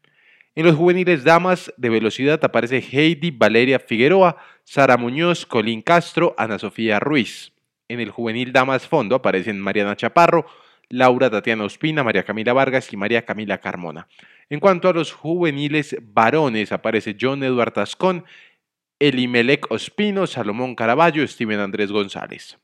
En 0.55 0.65
los 0.65 0.77
juveniles 0.77 1.25
damas 1.25 1.75
de 1.77 1.89
velocidad 1.89 2.39
aparece 2.45 2.79
Heidi 2.79 3.33
Valeria 3.33 3.81
Figueroa, 3.81 4.37
Sara 4.63 4.97
Muñoz, 4.97 5.47
Colín 5.47 5.83
Castro, 5.83 6.37
Ana 6.39 6.61
Sofía 6.61 7.01
Ruiz. 7.01 7.54
En 7.89 8.01
el 8.01 8.11
juvenil 8.11 8.53
damas 8.53 8.89
fondo 8.89 9.15
aparecen 9.15 9.61
Mariana 9.61 9.97
Chaparro, 9.97 10.47
Laura 10.89 11.31
Tatiana 11.31 11.65
Ospina, 11.65 12.03
María 12.03 12.23
Camila 12.23 12.53
Vargas 12.53 12.93
y 12.93 12.97
María 12.97 13.25
Camila 13.25 13.59
Carmona. 13.59 14.09
En 14.49 14.61
cuanto 14.61 14.89
a 14.89 14.93
los 14.93 15.13
juveniles 15.13 15.97
varones, 16.03 16.73
aparece 16.73 17.17
John 17.21 17.43
Eduardo 17.43 17.73
Tascón, 17.73 18.25
Elimelec 18.99 19.71
Ospino, 19.71 20.27
Salomón 20.27 20.75
Caraballo, 20.75 21.27
Steven 21.27 21.61
Andrés 21.61 21.91
González. 21.91 22.59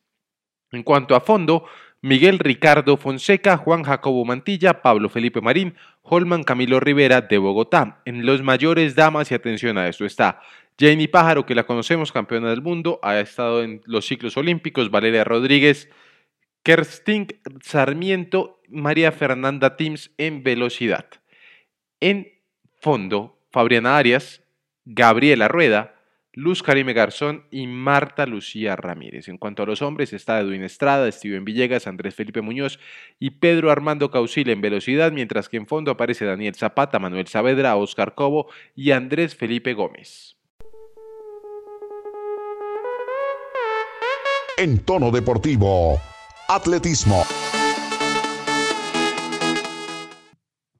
En 0.73 0.83
cuanto 0.83 1.15
a 1.15 1.21
fondo, 1.21 1.65
Miguel 2.03 2.39
Ricardo 2.39 2.97
Fonseca, 2.97 3.59
Juan 3.59 3.83
Jacobo 3.83 4.25
Mantilla, 4.25 4.81
Pablo 4.81 5.09
Felipe 5.11 5.41
Marín, 5.41 5.75
Holman 6.03 6.45
Camilo 6.45 6.81
Rivera 6.81 7.21
de 7.21 7.37
Bogotá. 7.37 8.01
En 8.07 8.25
los 8.25 8.43
mayores 8.43 8.95
damas, 8.95 9.31
y 9.31 9.35
atención 9.35 9.77
a 9.77 9.87
esto, 9.87 10.07
está 10.07 10.41
Jenny 10.79 11.09
Pájaro, 11.09 11.45
que 11.45 11.55
la 11.55 11.65
conocemos, 11.67 12.13
campeona 12.13 12.51
del 12.51 12.63
mundo, 12.63 12.99
ha 13.03 13.19
estado 13.21 13.63
en 13.63 13.83
los 13.85 14.07
ciclos 14.07 14.37
olímpicos, 14.37 14.91
Valeria 14.91 15.25
Rodríguez, 15.25 15.91
Kerstin 16.63 17.27
Sarmiento, 17.63 18.61
María 18.69 19.13
Fernanda 19.13 19.77
Tims 19.77 20.11
en 20.19 20.43
velocidad. 20.43 21.07
En 22.01 22.29
fondo, 22.81 23.39
Fabriana 23.51 23.99
Arias, 23.99 24.43
Gabriela 24.85 25.49
Rueda, 25.49 25.97
Luz 26.33 26.63
Karime 26.63 26.93
Garzón 26.93 27.45
y 27.51 27.67
Marta 27.67 28.25
Lucía 28.25 28.77
Ramírez. 28.77 29.29
En 29.29 29.37
cuanto 29.37 29.63
a 29.63 29.67
los 29.67 29.83
hombres, 29.83 30.13
está 30.13 30.39
Edwin 30.41 30.63
Estrada, 30.63 31.11
Steven 31.11 31.45
Villegas, 31.45 31.87
Andrés 31.87 32.15
Felipe 32.15 32.41
Muñoz 32.41 32.79
y 33.19 33.31
Pedro 33.31 33.71
Armando 33.71 34.11
Causil 34.11 34.49
en 34.49 34.61
velocidad, 34.61 35.11
mientras 35.11 35.49
que 35.49 35.57
en 35.57 35.67
fondo 35.67 35.91
aparece 35.91 36.25
Daniel 36.25 36.55
Zapata, 36.55 36.99
Manuel 36.99 37.27
Saavedra, 37.27 37.77
Oscar 37.77 38.15
Cobo 38.15 38.49
y 38.77 38.93
Andrés 38.93 39.35
Felipe 39.35 39.75
Gómez. 39.75 40.40
En 44.61 44.81
tono 44.81 45.11
deportivo, 45.11 45.99
atletismo. 46.47 47.25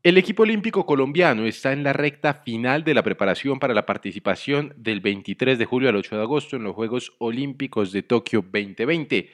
El 0.03 0.19
equipo 0.19 0.43
olímpico 0.43 0.85
colombiano 0.85 1.47
está 1.47 1.73
en 1.73 1.83
la 1.83 1.95
recta 1.95 2.35
final 2.35 2.85
de 2.85 2.93
la 2.93 3.03
preparación 3.03 3.59
para 3.59 3.73
la 3.73 3.87
participación 3.87 4.75
del 4.77 5.01
23 5.01 5.59
de 5.59 5.65
julio 5.65 5.89
al 5.89 5.97
8 5.97 6.15
de 6.15 6.21
agosto 6.21 6.57
en 6.57 6.65
los 6.65 6.75
Juegos 6.75 7.15
Olímpicos 7.21 7.91
de 7.93 8.03
Tokio 8.03 8.43
2020. 8.43 9.31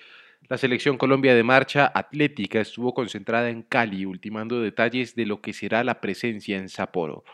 La 0.48 0.58
selección 0.58 0.96
Colombia 0.96 1.34
de 1.34 1.42
marcha 1.42 1.90
atlética 1.92 2.60
estuvo 2.60 2.94
concentrada 2.94 3.50
en 3.50 3.62
Cali, 3.62 4.06
ultimando 4.06 4.60
detalles 4.60 5.16
de 5.16 5.26
lo 5.26 5.40
que 5.40 5.54
será 5.54 5.82
la 5.82 6.00
presencia 6.00 6.56
en 6.56 6.68
Sapporo. 6.68 7.24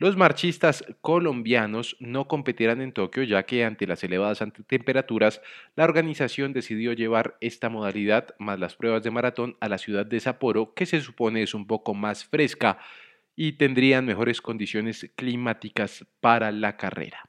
Los 0.00 0.16
marchistas 0.16 0.82
colombianos 1.02 1.94
no 2.00 2.26
competirán 2.26 2.80
en 2.80 2.92
Tokio 2.92 3.22
ya 3.22 3.42
que 3.42 3.66
ante 3.66 3.86
las 3.86 4.02
elevadas 4.02 4.42
temperaturas 4.66 5.42
la 5.76 5.84
organización 5.84 6.54
decidió 6.54 6.94
llevar 6.94 7.36
esta 7.42 7.68
modalidad 7.68 8.34
más 8.38 8.58
las 8.58 8.76
pruebas 8.76 9.02
de 9.02 9.10
maratón 9.10 9.58
a 9.60 9.68
la 9.68 9.76
ciudad 9.76 10.06
de 10.06 10.18
Sapporo 10.18 10.72
que 10.72 10.86
se 10.86 11.02
supone 11.02 11.42
es 11.42 11.52
un 11.52 11.66
poco 11.66 11.92
más 11.92 12.24
fresca 12.24 12.78
y 13.36 13.52
tendrían 13.52 14.06
mejores 14.06 14.40
condiciones 14.40 15.10
climáticas 15.16 16.06
para 16.20 16.50
la 16.50 16.78
carrera. 16.78 17.28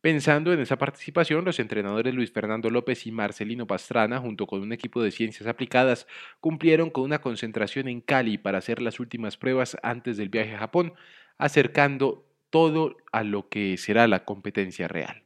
Pensando 0.00 0.52
en 0.52 0.60
esa 0.60 0.78
participación, 0.78 1.44
los 1.44 1.58
entrenadores 1.58 2.14
Luis 2.14 2.30
Fernando 2.30 2.70
López 2.70 3.04
y 3.08 3.10
Marcelino 3.10 3.66
Pastrana, 3.66 4.20
junto 4.20 4.46
con 4.46 4.60
un 4.60 4.72
equipo 4.72 5.02
de 5.02 5.10
ciencias 5.10 5.48
aplicadas, 5.48 6.06
cumplieron 6.38 6.90
con 6.90 7.02
una 7.02 7.20
concentración 7.20 7.88
en 7.88 8.00
Cali 8.00 8.38
para 8.38 8.58
hacer 8.58 8.80
las 8.80 9.00
últimas 9.00 9.36
pruebas 9.36 9.76
antes 9.82 10.16
del 10.16 10.28
viaje 10.28 10.54
a 10.54 10.60
Japón, 10.60 10.92
acercando 11.38 12.26
todo 12.50 12.96
a 13.12 13.22
lo 13.22 13.48
que 13.48 13.76
será 13.76 14.06
la 14.06 14.24
competencia 14.24 14.88
real. 14.88 15.22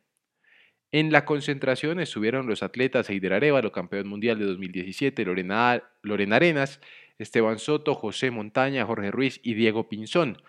En 0.93 1.12
la 1.12 1.25
concentración 1.25 2.00
estuvieron 2.00 2.49
los 2.49 2.64
atletas 2.64 3.11
Eider 3.11 3.35
Arevalo, 3.35 3.71
campeón 3.71 4.09
mundial 4.09 4.38
de 4.38 4.47
2017, 4.47 5.25
Lorena, 5.25 5.83
Lorena 6.02 6.37
Arenas, 6.37 6.81
Esteban 7.19 7.59
Soto, 7.61 7.95
José 7.95 8.31
Montaña, 8.33 8.87
Jorge 8.87 9.11
Ruiz 9.11 9.40
y 9.45 9.55
Diego 9.55 9.88
Pinzón. 9.88 10.43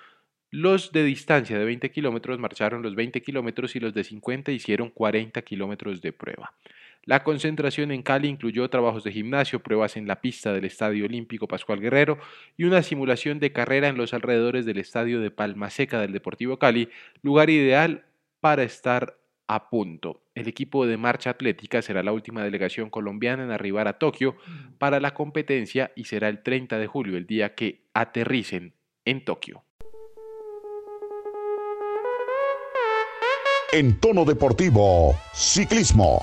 Los 0.50 0.92
de 0.92 1.04
distancia 1.04 1.60
de 1.60 1.66
20 1.66 1.92
kilómetros 1.92 2.40
marcharon 2.40 2.82
los 2.82 2.96
20 2.96 3.22
kilómetros 3.22 3.76
y 3.76 3.80
los 3.80 3.94
de 3.94 4.04
50 4.04 4.52
hicieron 4.52 4.90
40 4.90 5.42
kilómetros 5.44 6.02
de 6.02 6.12
prueba. 6.12 6.54
La 7.04 7.24
concentración 7.24 7.92
en 7.92 8.04
Cali 8.04 8.28
incluyó 8.28 8.70
trabajos 8.70 9.04
de 9.04 9.12
gimnasio, 9.12 9.64
pruebas 9.64 9.98
en 9.98 10.08
la 10.08 10.22
pista 10.22 10.54
del 10.54 10.66
Estadio 10.66 11.06
Olímpico 11.06 11.48
Pascual 11.48 11.80
Guerrero 11.80 12.20
y 12.58 12.66
una 12.66 12.84
simulación 12.84 13.40
de 13.40 13.52
carrera 13.52 13.88
en 13.88 13.98
los 13.98 14.14
alrededores 14.14 14.66
del 14.66 14.78
Estadio 14.78 15.20
de 15.20 15.32
Palma 15.32 15.72
Seca 15.72 16.00
del 16.00 16.12
Deportivo 16.12 16.58
Cali, 16.58 16.90
lugar 17.24 17.50
ideal 17.50 18.06
para 18.40 18.64
estar 18.64 19.18
a 19.48 19.70
punto. 19.70 20.22
El 20.36 20.48
equipo 20.48 20.86
de 20.86 20.98
marcha 20.98 21.32
atlética 21.32 21.82
será 21.82 22.04
la 22.04 22.14
última 22.14 22.44
delegación 22.44 22.90
colombiana 22.90 23.44
en 23.44 23.52
arribar 23.52 23.88
a 23.88 23.98
Tokio 23.98 24.36
para 24.78 25.00
la 25.00 25.14
competencia 25.14 25.92
y 25.96 26.06
será 26.06 26.30
el 26.30 26.44
30 26.44 26.78
de 26.78 26.88
julio, 26.88 27.18
el 27.18 27.26
día 27.26 27.56
que 27.56 27.82
aterricen 27.94 28.76
en 29.06 29.26
Tokio. 29.26 29.64
En 33.74 34.00
tono 34.00 34.24
deportivo, 34.24 35.16
ciclismo. 35.34 36.22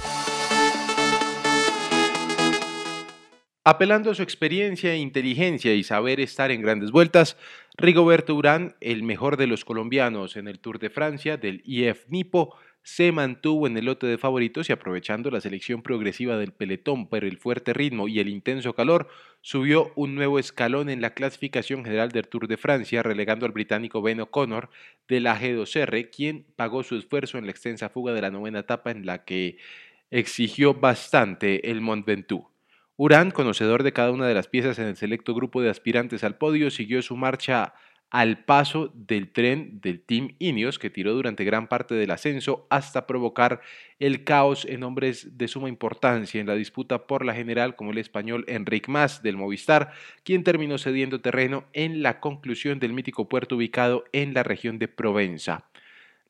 Apelando 3.70 4.10
a 4.10 4.14
su 4.14 4.22
experiencia, 4.22 4.96
inteligencia 4.96 5.74
y 5.74 5.84
saber 5.84 6.20
estar 6.20 6.50
en 6.50 6.62
grandes 6.62 6.90
vueltas, 6.90 7.36
Rigoberto 7.76 8.34
Urán, 8.34 8.76
el 8.80 9.02
mejor 9.02 9.36
de 9.36 9.46
los 9.46 9.66
colombianos 9.66 10.38
en 10.38 10.48
el 10.48 10.58
Tour 10.58 10.78
de 10.78 10.88
Francia 10.88 11.36
del 11.36 11.60
IF 11.66 12.06
Nipo, 12.08 12.56
se 12.82 13.12
mantuvo 13.12 13.66
en 13.66 13.76
el 13.76 13.84
lote 13.84 14.06
de 14.06 14.16
favoritos 14.16 14.70
y 14.70 14.72
aprovechando 14.72 15.30
la 15.30 15.42
selección 15.42 15.82
progresiva 15.82 16.38
del 16.38 16.52
pelotón 16.52 17.10
por 17.10 17.24
el 17.26 17.36
fuerte 17.36 17.74
ritmo 17.74 18.08
y 18.08 18.20
el 18.20 18.30
intenso 18.30 18.72
calor, 18.72 19.06
subió 19.42 19.92
un 19.96 20.14
nuevo 20.14 20.38
escalón 20.38 20.88
en 20.88 21.02
la 21.02 21.12
clasificación 21.12 21.84
general 21.84 22.10
del 22.10 22.26
Tour 22.26 22.48
de 22.48 22.56
Francia, 22.56 23.02
relegando 23.02 23.44
al 23.44 23.52
británico 23.52 24.00
Ben 24.00 24.22
O'Connor 24.22 24.70
de 25.08 25.20
la 25.20 25.38
G2R, 25.38 26.08
quien 26.08 26.46
pagó 26.56 26.82
su 26.84 26.96
esfuerzo 26.96 27.36
en 27.36 27.44
la 27.44 27.50
extensa 27.50 27.90
fuga 27.90 28.14
de 28.14 28.22
la 28.22 28.30
novena 28.30 28.60
etapa 28.60 28.92
en 28.92 29.04
la 29.04 29.26
que 29.26 29.58
exigió 30.10 30.72
bastante 30.72 31.70
el 31.70 31.82
Mont 31.82 32.06
Ventoux. 32.06 32.48
Urán, 33.00 33.30
conocedor 33.30 33.84
de 33.84 33.92
cada 33.92 34.10
una 34.10 34.26
de 34.26 34.34
las 34.34 34.48
piezas 34.48 34.76
en 34.80 34.86
el 34.86 34.96
selecto 34.96 35.32
grupo 35.32 35.62
de 35.62 35.70
aspirantes 35.70 36.24
al 36.24 36.36
podio, 36.36 36.68
siguió 36.68 37.00
su 37.00 37.16
marcha 37.16 37.74
al 38.10 38.44
paso 38.44 38.92
del 38.92 39.30
tren 39.30 39.80
del 39.80 40.00
Team 40.00 40.34
Ineos 40.40 40.80
que 40.80 40.90
tiró 40.90 41.12
durante 41.12 41.44
gran 41.44 41.68
parte 41.68 41.94
del 41.94 42.10
ascenso 42.10 42.66
hasta 42.70 43.06
provocar 43.06 43.60
el 44.00 44.24
caos 44.24 44.64
en 44.64 44.82
hombres 44.82 45.38
de 45.38 45.46
suma 45.46 45.68
importancia 45.68 46.40
en 46.40 46.48
la 46.48 46.56
disputa 46.56 47.06
por 47.06 47.24
la 47.24 47.34
general 47.34 47.76
como 47.76 47.92
el 47.92 47.98
español 47.98 48.44
Enric 48.48 48.88
Mas 48.88 49.22
del 49.22 49.36
Movistar, 49.36 49.92
quien 50.24 50.42
terminó 50.42 50.76
cediendo 50.76 51.20
terreno 51.20 51.66
en 51.74 52.02
la 52.02 52.18
conclusión 52.18 52.80
del 52.80 52.94
mítico 52.94 53.28
puerto 53.28 53.54
ubicado 53.54 54.06
en 54.12 54.34
la 54.34 54.42
región 54.42 54.80
de 54.80 54.88
Provenza. 54.88 55.68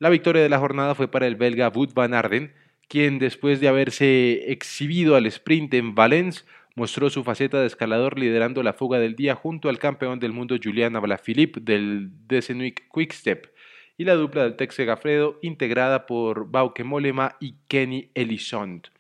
La 0.01 0.11
victoria 0.11 0.43
de 0.43 0.51
la 0.51 0.59
jornada 0.59 0.95
fue 0.95 1.11
para 1.11 1.27
el 1.27 1.37
belga 1.37 1.71
Wout 1.71 1.95
van 1.95 2.13
Arden, 2.13 2.53
quien 2.89 3.19
después 3.19 3.61
de 3.61 3.69
haberse 3.69 4.51
exhibido 4.51 5.17
al 5.17 5.27
sprint 5.27 5.73
en 5.75 5.95
Valence 5.95 6.45
mostró 6.78 7.11
su 7.11 7.25
faceta 7.25 7.61
de 7.61 7.66
escalador 7.66 8.18
liderando 8.18 8.62
la 8.62 8.73
fuga 8.73 9.00
del 9.00 9.16
día 9.16 9.35
junto 9.35 9.68
al 9.68 9.78
campeón 9.78 10.20
del 10.20 10.32
mundo 10.32 10.56
Julian 10.62 10.94
Alaphilippe 10.94 11.61
del 11.61 12.08
Desenuic 12.28 12.88
Quickstep 12.94 13.49
y 13.97 14.04
la 14.04 14.14
dupla 14.14 14.44
del 14.44 14.54
Tex 14.54 14.78
Gafredo 14.78 15.40
integrada 15.42 16.06
por 16.06 16.49
Bauke 16.49 16.85
Molema 16.85 17.37
y 17.40 17.56
Kenny 17.66 18.11
Elissonde. 18.14 18.90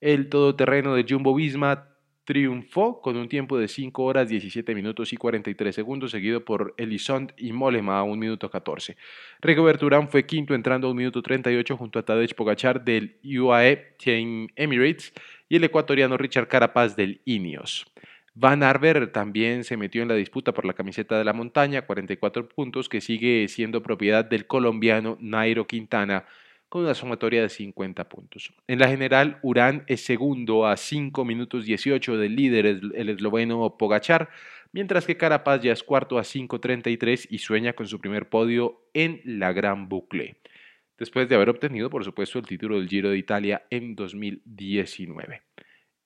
El 0.00 0.28
todoterreno 0.28 0.94
de 0.94 1.06
Jumbo 1.08 1.32
Visma 1.32 1.92
triunfó 2.24 3.00
con 3.00 3.16
un 3.16 3.28
tiempo 3.28 3.58
de 3.58 3.68
5 3.68 4.02
horas 4.02 4.28
17 4.28 4.74
minutos 4.74 5.12
y 5.12 5.16
43 5.16 5.74
segundos, 5.74 6.10
seguido 6.10 6.44
por 6.44 6.74
Elisond 6.76 7.32
y 7.36 7.52
Molema 7.52 7.98
a 7.98 8.02
1 8.02 8.16
minuto 8.16 8.50
14. 8.50 8.96
Rigoberto 9.40 9.86
Urán 9.86 10.08
fue 10.08 10.26
quinto 10.26 10.54
entrando 10.54 10.88
a 10.88 10.90
1 10.90 10.98
minuto 10.98 11.22
38 11.22 11.76
junto 11.76 11.98
a 11.98 12.04
Tadej 12.04 12.34
Pogachar 12.34 12.84
del 12.84 13.16
UAE 13.24 13.96
Team 13.98 14.48
Emirates 14.56 15.12
y 15.52 15.56
el 15.56 15.64
ecuatoriano 15.64 16.16
Richard 16.16 16.48
Carapaz 16.48 16.96
del 16.96 17.20
Ineos. 17.26 17.84
Van 18.32 18.62
Arber 18.62 19.12
también 19.12 19.64
se 19.64 19.76
metió 19.76 20.00
en 20.00 20.08
la 20.08 20.14
disputa 20.14 20.52
por 20.52 20.64
la 20.64 20.72
camiseta 20.72 21.18
de 21.18 21.26
la 21.26 21.34
montaña, 21.34 21.82
44 21.82 22.48
puntos, 22.48 22.88
que 22.88 23.02
sigue 23.02 23.46
siendo 23.48 23.82
propiedad 23.82 24.24
del 24.24 24.46
colombiano 24.46 25.18
Nairo 25.20 25.66
Quintana 25.66 26.24
con 26.70 26.84
una 26.84 26.94
sumatoria 26.94 27.42
de 27.42 27.50
50 27.50 28.08
puntos. 28.08 28.54
En 28.66 28.78
la 28.78 28.88
general, 28.88 29.40
Urán 29.42 29.84
es 29.88 30.02
segundo 30.02 30.66
a 30.66 30.78
5 30.78 31.22
minutos 31.26 31.66
18 31.66 32.16
del 32.16 32.34
líder, 32.34 32.64
el 32.64 33.08
esloveno 33.10 33.76
Pogachar, 33.76 34.30
mientras 34.72 35.04
que 35.04 35.18
Carapaz 35.18 35.60
ya 35.60 35.72
es 35.74 35.82
cuarto 35.82 36.16
a 36.16 36.22
5.33 36.22 37.26
y 37.28 37.36
sueña 37.40 37.74
con 37.74 37.86
su 37.86 38.00
primer 38.00 38.30
podio 38.30 38.80
en 38.94 39.20
la 39.26 39.52
Gran 39.52 39.90
Bucle, 39.90 40.36
después 41.02 41.28
de 41.28 41.34
haber 41.34 41.50
obtenido, 41.50 41.90
por 41.90 42.04
supuesto, 42.04 42.38
el 42.38 42.46
título 42.46 42.78
del 42.78 42.88
Giro 42.88 43.10
de 43.10 43.18
Italia 43.18 43.66
en 43.70 43.96
2019. 43.96 45.42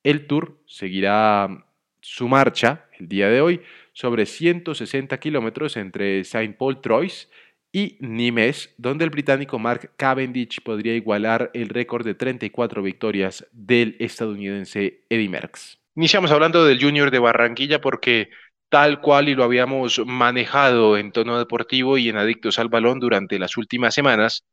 El 0.03 0.27
Tour 0.27 0.63
seguirá 0.65 1.67
su 2.01 2.29
marcha 2.29 2.87
el 2.99 3.07
día 3.07 3.29
de 3.29 3.43
hoy 3.43 3.61
sobre 3.93 4.25
160 4.25 5.19
kilómetros 5.21 5.77
entre 5.77 6.25
Saint-Paul-Trois 6.25 7.29
y 7.71 7.99
Nimes, 8.01 8.75
donde 8.79 9.05
el 9.05 9.11
británico 9.11 9.59
Mark 9.59 9.93
Cavendish 9.99 10.63
podría 10.63 10.95
igualar 10.95 11.51
el 11.53 11.69
récord 11.69 12.07
de 12.07 12.15
34 12.15 12.83
victorias 12.83 13.47
del 13.53 13.97
estadounidense 13.99 15.05
Eddie 15.11 15.29
Merckx. 15.29 15.79
Iniciamos 15.95 16.31
hablando 16.31 16.65
del 16.65 16.83
Junior 16.83 17.11
de 17.11 17.19
Barranquilla 17.19 17.83
porque 17.83 18.31
tal 18.71 19.03
cual 19.03 19.29
y 19.29 19.35
lo 19.35 19.45
habíamos 19.45 20.01
manejado 20.07 20.97
en 20.97 21.13
tono 21.13 21.39
deportivo 21.39 21.99
y 21.99 22.09
en 22.09 22.17
Adictos 22.17 22.59
al 22.59 22.71
Balón 22.71 22.99
durante 22.99 23.39
las 23.39 23.59
últimas 23.59 23.93
semanas, 23.93 24.47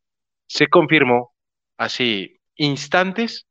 se 0.46 0.68
confirmó 0.68 1.34
hace 1.76 2.40
instantes 2.56 3.46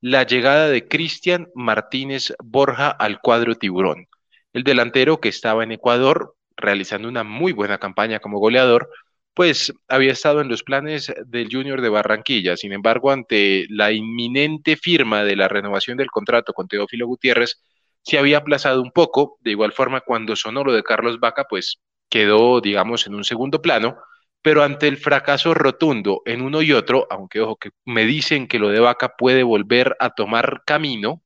la 0.00 0.24
llegada 0.24 0.68
de 0.68 0.86
Cristian 0.86 1.48
Martínez 1.54 2.34
Borja 2.42 2.90
al 2.90 3.20
cuadro 3.20 3.54
tiburón. 3.54 4.06
El 4.52 4.62
delantero 4.62 5.20
que 5.20 5.30
estaba 5.30 5.64
en 5.64 5.72
Ecuador 5.72 6.36
realizando 6.56 7.08
una 7.08 7.24
muy 7.24 7.52
buena 7.52 7.78
campaña 7.78 8.20
como 8.20 8.38
goleador, 8.38 8.88
pues 9.34 9.72
había 9.88 10.12
estado 10.12 10.40
en 10.40 10.48
los 10.48 10.62
planes 10.62 11.12
del 11.26 11.48
Junior 11.50 11.80
de 11.80 11.88
Barranquilla. 11.88 12.56
Sin 12.56 12.72
embargo, 12.72 13.10
ante 13.10 13.66
la 13.68 13.92
inminente 13.92 14.76
firma 14.76 15.24
de 15.24 15.36
la 15.36 15.48
renovación 15.48 15.96
del 15.96 16.10
contrato 16.10 16.52
con 16.52 16.68
Teófilo 16.68 17.06
Gutiérrez, 17.06 17.60
se 18.02 18.18
había 18.18 18.38
aplazado 18.38 18.80
un 18.82 18.92
poco. 18.92 19.38
De 19.40 19.50
igual 19.50 19.72
forma, 19.72 20.02
cuando 20.02 20.36
sonó 20.36 20.62
lo 20.62 20.72
de 20.72 20.84
Carlos 20.84 21.18
Vaca, 21.18 21.46
pues 21.48 21.80
quedó, 22.08 22.60
digamos, 22.60 23.06
en 23.06 23.14
un 23.14 23.24
segundo 23.24 23.60
plano 23.60 23.96
pero 24.44 24.62
ante 24.62 24.88
el 24.88 24.98
fracaso 24.98 25.54
rotundo 25.54 26.20
en 26.26 26.42
uno 26.42 26.60
y 26.60 26.72
otro, 26.72 27.06
aunque 27.08 27.40
ojo 27.40 27.56
que 27.56 27.70
me 27.86 28.04
dicen 28.04 28.46
que 28.46 28.58
lo 28.58 28.68
de 28.68 28.78
Vaca 28.78 29.16
puede 29.16 29.42
volver 29.42 29.96
a 30.00 30.10
tomar 30.10 30.64
camino, 30.66 31.22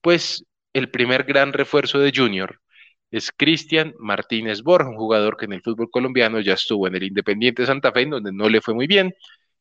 pues 0.00 0.44
el 0.72 0.90
primer 0.90 1.22
gran 1.22 1.52
refuerzo 1.52 2.00
de 2.00 2.12
Junior 2.12 2.60
es 3.12 3.30
Cristian 3.30 3.94
Martínez 4.00 4.62
Borja, 4.62 4.88
un 4.90 4.96
jugador 4.96 5.36
que 5.36 5.44
en 5.44 5.52
el 5.52 5.62
fútbol 5.62 5.88
colombiano 5.88 6.40
ya 6.40 6.54
estuvo 6.54 6.88
en 6.88 6.96
el 6.96 7.04
Independiente 7.04 7.64
Santa 7.64 7.92
Fe, 7.92 8.02
en 8.02 8.10
donde 8.10 8.32
no 8.32 8.48
le 8.48 8.60
fue 8.60 8.74
muy 8.74 8.88
bien, 8.88 9.14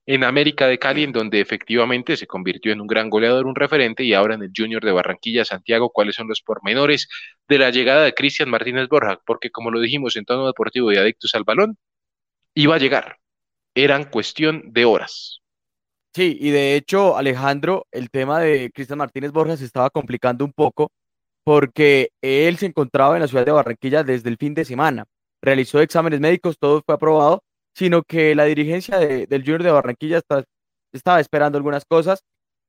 en 0.08 0.24
América 0.24 0.68
de 0.68 0.80
Cali, 0.80 1.04
en 1.04 1.12
donde 1.12 1.40
efectivamente 1.40 2.18
se 2.18 2.26
convirtió 2.26 2.72
en 2.72 2.82
un 2.82 2.88
gran 2.88 3.12
goleador, 3.12 3.46
un 3.46 3.56
referente, 3.56 4.04
y 4.04 4.16
ahora 4.16 4.34
en 4.34 4.42
el 4.42 4.52
Junior 4.58 4.84
de 4.84 4.92
Barranquilla, 4.92 5.46
Santiago, 5.46 5.92
cuáles 5.92 6.16
son 6.16 6.28
los 6.28 6.42
pormenores 6.42 7.08
de 7.48 7.60
la 7.60 7.70
llegada 7.70 8.04
de 8.06 8.14
Cristian 8.14 8.50
Martínez 8.50 8.88
Borja, 8.90 9.20
porque 9.24 9.52
como 9.52 9.70
lo 9.70 9.80
dijimos 9.80 10.16
en 10.16 10.26
tono 10.26 10.48
deportivo 10.48 10.92
y 10.92 10.98
adictos 10.98 11.36
al 11.36 11.44
balón, 11.44 11.78
iba 12.56 12.76
a 12.76 12.80
llegar. 12.80 13.18
Eran 13.76 14.06
cuestión 14.06 14.74
de 14.74 14.86
horas. 14.86 15.42
Sí, 16.14 16.38
y 16.42 16.52
de 16.52 16.76
hecho, 16.76 17.16
Alejandro, 17.16 17.88
el 17.92 18.10
tema 18.10 18.42
de 18.42 18.70
Cristian 18.72 19.00
Martínez 19.00 19.32
Borges 19.32 19.60
se 19.60 19.66
estaba 19.66 19.90
complicando 19.90 20.44
un 20.44 20.52
poco 20.52 20.92
porque 21.44 22.12
él 22.22 22.58
se 22.58 22.66
encontraba 22.68 23.16
en 23.16 23.22
la 23.22 23.28
ciudad 23.28 23.46
de 23.46 23.52
Barranquilla 23.52 24.04
desde 24.04 24.30
el 24.30 24.38
fin 24.38 24.54
de 24.54 24.66
semana. 24.66 25.06
Realizó 25.42 25.80
exámenes 25.80 26.20
médicos, 26.20 26.58
todo 26.60 26.82
fue 26.86 26.96
aprobado, 26.96 27.44
sino 27.74 28.04
que 28.04 28.36
la 28.36 28.46
dirigencia 28.46 29.00
del 29.00 29.42
Junior 29.42 29.64
de 29.64 29.72
Barranquilla 29.72 30.22
estaba 30.92 31.20
esperando 31.20 31.58
algunas 31.58 31.86
cosas, 31.86 32.24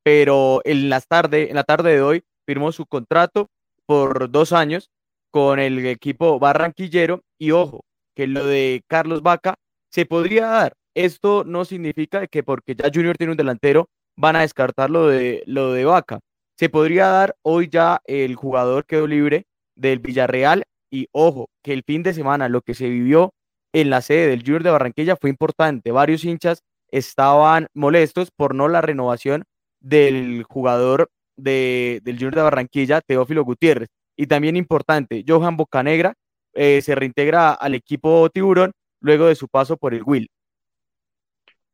pero 0.05 0.61
en, 0.65 0.89
la 0.89 1.01
tarde, 1.01 1.51
en 1.51 1.57
la 1.57 1.65
tarde 1.65 1.95
de 1.95 2.03
hoy 2.03 2.25
firmó 2.47 2.73
su 2.73 2.87
contrato 2.87 3.49
por 3.87 4.31
dos 4.31 4.53
años 4.53 4.89
con 5.31 5.59
el 5.59 5.85
equipo 5.87 6.39
barranquillero 6.39 7.23
y 7.39 7.51
ojo, 7.51 7.85
que 8.15 8.27
lo 8.27 8.47
de 8.47 8.83
Carlos 8.87 9.23
Vaca 9.23 9.57
se 9.93 10.07
podría 10.07 10.47
dar. 10.47 10.73
Esto 10.95 11.45
no 11.45 11.65
significa 11.65 12.27
que 12.27 12.43
porque 12.43 12.75
ya 12.75 12.91
Junior 12.93 13.17
tiene 13.17 13.33
un 13.33 13.37
delantero 13.37 13.89
van 14.17 14.37
a 14.37 14.41
descartar 14.41 14.91
lo 14.91 15.09
de, 15.09 15.43
lo 15.47 15.73
de 15.73 15.85
Vaca. 15.85 16.21
Se 16.59 16.69
podría 16.69 17.07
dar 17.07 17.37
hoy 17.43 17.69
ya 17.71 18.01
el 18.07 18.35
jugador 18.37 18.85
quedó 18.87 19.07
libre 19.07 19.47
del 19.75 20.01
Villarreal 20.01 20.65
y 20.91 21.09
ojo, 21.13 21.49
que 21.63 21.73
el 21.73 21.83
fin 21.83 22.03
de 22.03 22.13
semana 22.13 22.49
lo 22.49 22.61
que 22.61 22.75
se 22.75 22.89
vivió 22.89 23.33
en 23.73 23.91
la 23.91 24.03
sede 24.03 24.29
del 24.29 24.43
Junior 24.43 24.63
de 24.63 24.71
Barranquilla 24.71 25.17
fue 25.17 25.31
importante. 25.31 25.91
Varios 25.91 26.25
hinchas 26.25 26.63
estaban 26.91 27.69
molestos 27.75 28.31
por 28.31 28.55
no 28.55 28.69
la 28.69 28.83
renovación 28.83 29.45
del 29.81 30.45
jugador 30.45 31.09
de, 31.37 32.01
del 32.05 32.17
Junior 32.17 32.35
de 32.35 32.43
Barranquilla, 32.43 33.01
Teófilo 33.01 33.45
Gutiérrez. 33.45 33.89
Y 34.17 34.27
también 34.27 34.57
importante, 34.57 35.25
Johan 35.27 35.57
Bocanegra 35.57 36.15
eh, 36.55 36.83
se 36.83 36.95
reintegra 36.95 37.53
al 37.53 37.75
equipo 37.75 38.29
Tiburón 38.29 38.73
luego 39.03 39.27
de 39.27 39.35
su 39.35 39.49
paso 39.49 39.77
por 39.77 39.95
el 39.95 40.03
Will. 40.05 40.31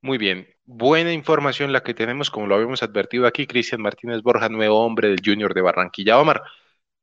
Muy 0.00 0.18
bien, 0.18 0.48
buena 0.64 1.12
información 1.12 1.72
la 1.72 1.82
que 1.82 1.94
tenemos, 1.94 2.30
como 2.30 2.46
lo 2.46 2.54
habíamos 2.54 2.82
advertido 2.82 3.26
aquí, 3.26 3.46
Cristian 3.46 3.82
Martínez 3.82 4.22
Borja, 4.22 4.48
nuevo 4.48 4.84
hombre 4.84 5.08
del 5.08 5.20
Junior 5.24 5.54
de 5.54 5.60
Barranquilla. 5.60 6.18
Omar, 6.20 6.42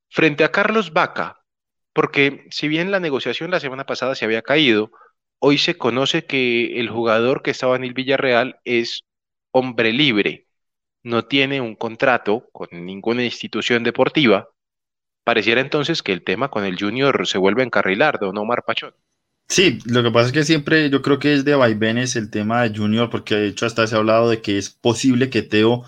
frente 0.09 0.43
a 0.43 0.51
Carlos 0.51 0.93
Vaca, 0.93 1.41
porque 1.93 2.45
si 2.51 2.67
bien 2.67 2.91
la 2.91 2.99
negociación 2.99 3.51
la 3.51 3.59
semana 3.59 3.85
pasada 3.85 4.15
se 4.15 4.25
había 4.25 4.41
caído, 4.41 4.91
hoy 5.39 5.57
se 5.57 5.77
conoce 5.77 6.25
que 6.25 6.79
el 6.79 6.89
jugador 6.89 7.41
que 7.41 7.51
estaba 7.51 7.75
en 7.75 7.83
el 7.83 7.93
Villarreal 7.93 8.59
es 8.65 9.03
hombre 9.51 9.93
libre, 9.93 10.47
no 11.03 11.25
tiene 11.25 11.61
un 11.61 11.75
contrato 11.75 12.49
con 12.51 12.69
ninguna 12.71 13.23
institución 13.23 13.83
deportiva. 13.83 14.49
Pareciera 15.23 15.61
entonces 15.61 16.03
que 16.03 16.13
el 16.13 16.23
tema 16.23 16.49
con 16.49 16.65
el 16.65 16.79
Junior 16.79 17.27
se 17.27 17.38
vuelve 17.38 17.61
a 17.61 17.65
encarrilar, 17.65 18.19
Omar 18.23 18.63
Pachón. 18.65 18.95
Sí, 19.47 19.79
lo 19.86 20.01
que 20.03 20.12
pasa 20.12 20.27
es 20.27 20.34
que 20.34 20.43
siempre 20.43 20.89
yo 20.89 21.01
creo 21.01 21.19
que 21.19 21.34
es 21.34 21.45
de 21.45 21.55
vaivenes 21.55 22.15
el 22.15 22.29
tema 22.31 22.63
de 22.63 22.77
Junior, 22.77 23.10
porque 23.10 23.36
de 23.36 23.47
hecho 23.47 23.65
hasta 23.65 23.86
se 23.88 23.95
ha 23.95 23.99
hablado 23.99 24.29
de 24.29 24.41
que 24.41 24.58
es 24.58 24.69
posible 24.69 25.29
que 25.29 25.43
Teo 25.43 25.84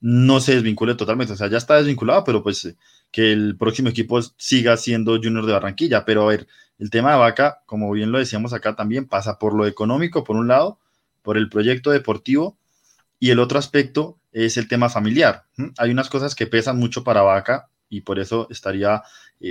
no 0.00 0.40
se 0.40 0.54
desvincule 0.54 0.94
totalmente, 0.94 1.32
o 1.34 1.36
sea, 1.36 1.48
ya 1.48 1.58
está 1.58 1.76
desvinculado, 1.76 2.24
pero 2.24 2.42
pues 2.42 2.74
que 3.10 3.32
el 3.32 3.56
próximo 3.56 3.88
equipo 3.88 4.20
siga 4.36 4.76
siendo 4.76 5.16
Junior 5.16 5.46
de 5.46 5.52
Barranquilla. 5.52 6.04
Pero 6.04 6.22
a 6.22 6.26
ver, 6.26 6.46
el 6.78 6.90
tema 6.90 7.12
de 7.12 7.18
Vaca, 7.18 7.62
como 7.66 7.90
bien 7.92 8.12
lo 8.12 8.18
decíamos 8.18 8.52
acá 8.52 8.76
también, 8.76 9.06
pasa 9.06 9.38
por 9.38 9.54
lo 9.54 9.66
económico, 9.66 10.24
por 10.24 10.36
un 10.36 10.48
lado, 10.48 10.78
por 11.22 11.36
el 11.36 11.48
proyecto 11.48 11.90
deportivo, 11.90 12.56
y 13.18 13.30
el 13.30 13.40
otro 13.40 13.58
aspecto 13.58 14.18
es 14.32 14.56
el 14.56 14.68
tema 14.68 14.88
familiar. 14.88 15.44
Hay 15.78 15.90
unas 15.90 16.08
cosas 16.08 16.34
que 16.34 16.46
pesan 16.46 16.78
mucho 16.78 17.04
para 17.04 17.22
Vaca 17.22 17.68
y 17.88 18.02
por 18.02 18.18
eso 18.18 18.46
estaría 18.50 18.96
eh, 18.96 19.02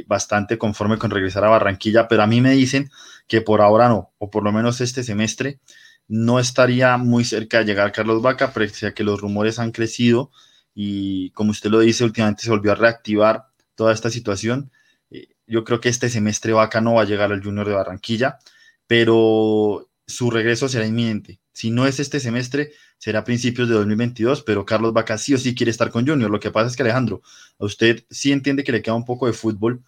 bastante 0.06 0.58
conforme 0.58 0.98
con 0.98 1.12
regresar 1.12 1.44
a 1.46 1.50
Barranquilla, 1.50 2.08
pero 2.08 2.24
a 2.24 2.28
mí 2.28 2.42
me 2.42 2.52
dicen 2.52 2.90
que 3.28 3.42
por 3.42 3.62
ahora 3.62 3.90
no, 3.90 4.12
o 4.18 4.30
por 4.30 4.44
lo 4.44 4.52
menos 4.52 4.82
este 4.82 5.04
semestre 5.04 5.60
no 6.08 6.40
estaría 6.40 6.98
muy 6.98 7.24
cerca 7.24 7.60
de 7.60 7.66
llegar 7.66 7.92
Carlos 7.92 8.22
Vaca, 8.22 8.52
pese 8.52 8.88
a 8.88 8.94
que 8.94 9.04
los 9.04 9.20
rumores 9.20 9.60
han 9.60 9.72
crecido 9.72 10.32
y 10.74 11.32
como 11.32 11.52
usted 11.52 11.70
lo 11.70 11.80
dice, 11.80 12.04
últimamente 12.04 12.44
se 12.44 12.52
volvió 12.52 12.72
a 12.72 12.76
reactivar 12.76 13.48
toda 13.74 13.94
esta 13.94 14.10
situación. 14.12 14.72
Eh, 15.10 15.30
yo 15.48 15.64
creo 15.64 15.82
que 15.82 15.90
este 15.90 16.08
semestre 16.08 16.54
Vaca 16.54 16.82
no 16.82 16.94
va 16.94 17.02
a 17.02 17.06
llegar 17.06 17.32
al 17.32 17.44
Junior 17.44 17.68
de 17.68 17.74
Barranquilla, 17.74 18.38
pero 18.86 19.90
su 20.08 20.32
regreso 20.32 20.70
será 20.70 20.88
inminente. 20.88 21.40
Si 21.52 21.70
no 21.70 21.86
es 21.86 22.00
este 22.00 22.20
semestre, 22.20 22.72
será 22.98 23.20
a 23.20 23.24
principios 23.24 23.68
de 23.68 23.76
2022, 23.76 24.44
pero 24.44 24.66
Carlos 24.66 24.94
Vaca 24.94 25.18
sí 25.18 25.34
o 25.34 25.38
sí 25.38 25.54
quiere 25.54 25.70
estar 25.70 25.92
con 25.92 26.08
Junior. 26.08 26.32
Lo 26.32 26.40
que 26.40 26.50
pasa 26.50 26.68
es 26.68 26.76
que 26.76 26.84
Alejandro, 26.84 27.22
a 27.60 27.66
usted 27.66 28.06
sí 28.10 28.32
entiende 28.32 28.64
que 28.64 28.72
le 28.72 28.82
queda 28.82 28.96
un 28.96 29.06
poco 29.06 29.28
de 29.28 29.34
fútbol 29.34 29.84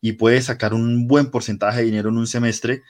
y 0.00 0.12
puede 0.12 0.42
sacar 0.42 0.74
un 0.74 1.06
buen 1.06 1.30
porcentaje 1.30 1.78
de 1.78 1.84
dinero 1.84 2.08
en 2.08 2.18
un 2.18 2.26
semestre. 2.26 2.82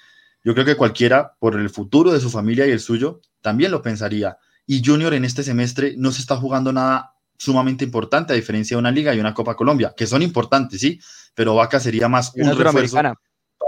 Yo 0.43 0.55
creo 0.55 0.65
que 0.65 0.77
cualquiera, 0.77 1.37
por 1.39 1.59
el 1.59 1.69
futuro 1.69 2.13
de 2.13 2.21
su 2.21 2.31
familia 2.31 2.67
y 2.67 2.71
el 2.71 2.81
suyo, 2.81 3.21
también 3.43 3.71
lo 3.71 3.83
pensaría. 3.83 4.39
Y 4.67 4.83
Junior 4.85 5.13
en 5.15 5.25
este 5.25 5.43
semestre 5.43 5.95
no 5.99 6.13
se 6.13 6.21
está 6.21 6.37
jugando 6.37 6.73
nada 6.73 7.15
sumamente 7.37 7.85
importante, 7.85 8.33
a 8.33 8.37
diferencia 8.37 8.77
de 8.77 8.79
una 8.79 8.91
liga 8.91 9.15
y 9.15 9.21
una 9.21 9.35
Copa 9.35 9.57
Colombia, 9.57 9.95
que 9.97 10.07
son 10.07 10.23
importantes, 10.23 10.81
sí, 10.81 11.01
pero 11.35 11.55
Vaca 11.55 11.81
sería 11.81 12.07
más 12.07 12.33
un 12.35 12.57
refuerzo 12.57 13.01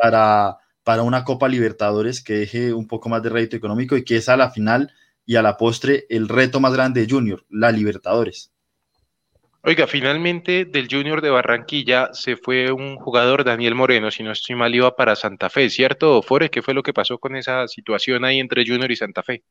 para, 0.01 0.59
para 0.85 1.03
una 1.03 1.25
Copa 1.25 1.49
Libertadores 1.49 2.23
que 2.23 2.35
deje 2.35 2.73
un 2.73 2.87
poco 2.87 3.09
más 3.09 3.23
de 3.23 3.31
rédito 3.31 3.57
económico 3.57 3.97
y 3.97 4.05
que 4.05 4.17
es 4.17 4.29
a 4.29 4.37
la 4.37 4.51
final 4.51 4.93
y 5.25 5.37
a 5.37 5.43
la 5.43 5.57
postre 5.57 6.05
el 6.09 6.29
reto 6.29 6.61
más 6.61 6.73
grande 6.75 7.03
de 7.03 7.13
Junior, 7.13 7.45
la 7.49 7.71
Libertadores. 7.71 8.53
Oiga, 9.65 9.87
finalmente 9.87 10.65
del 10.65 10.89
Junior 10.91 11.21
de 11.21 11.31
Barranquilla 11.31 12.09
se 12.13 12.35
fue 12.35 12.73
un 12.73 12.97
jugador, 12.97 13.45
Daniel 13.45 13.77
Moreno, 13.77 14.11
si 14.11 14.25
no 14.25 14.33
estoy 14.33 14.57
mal, 14.57 14.75
iba 14.75 14.97
para 14.97 15.15
Santa 15.15 15.51
Fe, 15.51 15.71
¿cierto, 15.71 16.21
Fore? 16.21 16.51
¿Qué 16.51 16.63
fue 16.63 16.75
lo 16.75 16.83
que 16.83 16.93
pasó 16.93 17.19
con 17.19 17.37
esa 17.37 17.69
situación 17.69 18.25
ahí 18.25 18.41
entre 18.41 18.65
Junior 18.67 18.91
y 18.91 18.97
Santa 18.97 19.23
Fe? 19.23 19.45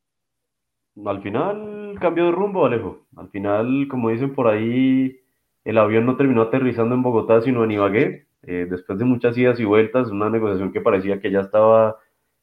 Al 1.06 1.22
final 1.22 1.96
cambió 2.02 2.26
de 2.26 2.32
rumbo, 2.32 2.65
Alejo. 2.65 3.06
Al 3.15 3.30
final, 3.30 3.88
como 3.89 4.10
dicen 4.10 4.36
por 4.36 4.48
ahí, 4.48 5.22
el 5.63 5.78
avión 5.78 6.06
no 6.06 6.17
terminó 6.17 6.41
aterrizando 6.41 6.94
en 6.94 7.04
Bogotá, 7.04 7.41
sino 7.41 7.63
en 7.63 7.72
Ibagué. 7.72 8.28
Eh, 8.43 8.67
después 8.69 8.97
de 8.97 9.06
muchas 9.06 9.38
idas 9.38 9.60
y 9.60 9.65
vueltas, 9.65 10.10
una 10.10 10.30
negociación 10.30 10.71
que 10.71 10.82
parecía 10.82 11.19
que 11.19 11.32
ya 11.32 11.41
estaba, 11.41 11.97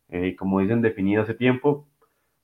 eh, 0.08 0.36
como 0.36 0.60
dicen, 0.60 0.80
definida 0.82 1.22
hace 1.22 1.34
tiempo, 1.34 1.86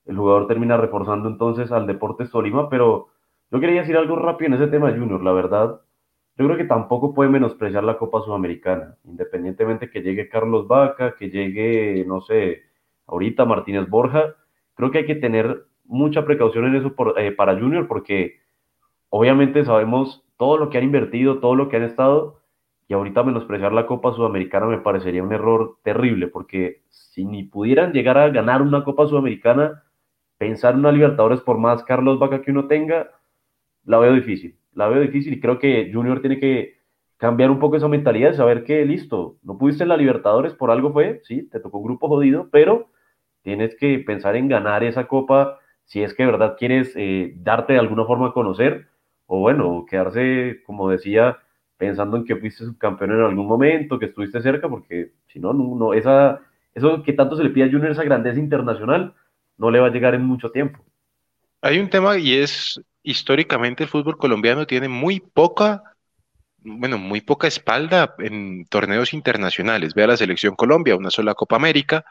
el 0.06 0.16
jugador 0.16 0.46
termina 0.46 0.76
reforzando 0.76 1.28
entonces 1.28 1.72
al 1.72 1.86
Deportes 1.86 2.30
Tolima, 2.30 2.68
pero 2.68 3.08
yo 3.50 3.60
quería 3.60 3.80
decir 3.80 3.96
algo 3.96 4.16
rápido 4.16 4.48
en 4.48 4.62
ese 4.62 4.70
tema, 4.70 4.90
Junior. 4.90 5.22
La 5.22 5.32
verdad, 5.32 5.80
yo 6.36 6.46
creo 6.46 6.56
que 6.56 6.64
tampoco 6.64 7.14
puede 7.14 7.30
menospreciar 7.30 7.84
la 7.84 7.96
Copa 7.96 8.20
Sudamericana, 8.22 8.96
independientemente 9.04 9.90
que 9.90 10.02
llegue 10.02 10.28
Carlos 10.28 10.66
Vaca, 10.66 11.14
que 11.16 11.30
llegue, 11.30 12.04
no 12.06 12.20
sé, 12.20 12.62
ahorita 13.06 13.44
Martínez 13.44 13.88
Borja. 13.88 14.34
Creo 14.74 14.90
que 14.90 14.98
hay 14.98 15.06
que 15.06 15.14
tener 15.14 15.66
mucha 15.84 16.24
precaución 16.24 16.66
en 16.66 16.76
eso 16.76 16.94
eh, 17.16 17.30
para 17.32 17.58
Junior, 17.58 17.86
porque 17.86 18.40
obviamente 19.10 19.64
sabemos 19.64 20.24
todo 20.36 20.58
lo 20.58 20.70
que 20.70 20.78
han 20.78 20.84
invertido, 20.84 21.38
todo 21.38 21.54
lo 21.54 21.68
que 21.68 21.76
han 21.76 21.84
estado, 21.84 22.40
ahorita 22.94 23.22
menospreciar 23.22 23.72
la 23.72 23.86
Copa 23.86 24.12
Sudamericana 24.12 24.66
me 24.66 24.78
parecería 24.78 25.22
un 25.22 25.32
error 25.32 25.78
terrible, 25.82 26.28
porque 26.28 26.82
si 26.88 27.24
ni 27.24 27.44
pudieran 27.44 27.92
llegar 27.92 28.18
a 28.18 28.30
ganar 28.30 28.62
una 28.62 28.84
Copa 28.84 29.06
Sudamericana, 29.06 29.84
pensar 30.38 30.74
en 30.74 30.80
una 30.80 30.92
Libertadores 30.92 31.40
por 31.40 31.58
más 31.58 31.84
Carlos 31.84 32.18
Vaca 32.18 32.42
que 32.42 32.50
uno 32.50 32.66
tenga, 32.66 33.10
la 33.84 33.98
veo 33.98 34.14
difícil, 34.14 34.56
la 34.72 34.88
veo 34.88 35.02
difícil 35.02 35.34
y 35.34 35.40
creo 35.40 35.58
que 35.58 35.90
Junior 35.92 36.20
tiene 36.20 36.38
que 36.40 36.78
cambiar 37.16 37.50
un 37.50 37.58
poco 37.58 37.76
esa 37.76 37.88
mentalidad 37.88 38.30
de 38.30 38.36
saber 38.36 38.64
que 38.64 38.84
listo, 38.84 39.36
no 39.42 39.58
pudiste 39.58 39.84
en 39.84 39.88
la 39.90 39.96
Libertadores, 39.96 40.54
por 40.54 40.70
algo 40.70 40.92
fue, 40.92 41.20
sí, 41.24 41.48
te 41.48 41.60
tocó 41.60 41.78
un 41.78 41.84
grupo 41.84 42.08
jodido, 42.08 42.48
pero 42.50 42.88
tienes 43.42 43.76
que 43.76 43.98
pensar 44.00 44.36
en 44.36 44.48
ganar 44.48 44.84
esa 44.84 45.06
copa 45.06 45.58
si 45.84 46.02
es 46.02 46.14
que 46.14 46.26
verdad 46.26 46.56
quieres 46.58 46.92
eh, 46.96 47.34
darte 47.36 47.74
de 47.74 47.78
alguna 47.78 48.04
forma 48.04 48.28
a 48.28 48.32
conocer 48.32 48.88
o 49.26 49.40
bueno, 49.40 49.84
quedarse, 49.88 50.62
como 50.66 50.90
decía, 50.90 51.38
pensando 51.76 52.16
en 52.16 52.24
que 52.24 52.36
fuiste 52.36 52.64
subcampeón 52.64 53.12
en 53.12 53.20
algún 53.20 53.46
momento, 53.46 53.98
que 53.98 54.06
estuviste 54.06 54.40
cerca, 54.40 54.68
porque 54.68 55.12
si 55.26 55.38
no, 55.38 55.52
no, 55.52 55.92
esa, 55.94 56.40
eso 56.74 57.02
que 57.02 57.12
tanto 57.12 57.36
se 57.36 57.44
le 57.44 57.50
pide 57.50 57.64
a 57.64 57.70
Junior, 57.70 57.90
esa 57.90 58.04
grandeza 58.04 58.38
internacional, 58.38 59.14
no 59.58 59.70
le 59.70 59.80
va 59.80 59.88
a 59.88 59.90
llegar 59.90 60.14
en 60.14 60.24
mucho 60.24 60.50
tiempo. 60.50 60.84
Hay 61.60 61.78
un 61.78 61.88
tema 61.88 62.18
y 62.18 62.34
es, 62.34 62.80
históricamente 63.02 63.84
el 63.84 63.88
fútbol 63.88 64.16
colombiano 64.16 64.66
tiene 64.66 64.88
muy 64.88 65.20
poca, 65.20 65.82
bueno, 66.58 66.98
muy 66.98 67.20
poca 67.20 67.46
espalda 67.46 68.14
en 68.18 68.66
torneos 68.66 69.14
internacionales. 69.14 69.94
Ve 69.94 70.04
a 70.04 70.08
la 70.08 70.16
selección 70.16 70.54
Colombia, 70.56 70.96
una 70.96 71.10
sola 71.10 71.34
Copa 71.34 71.56
América, 71.56 72.04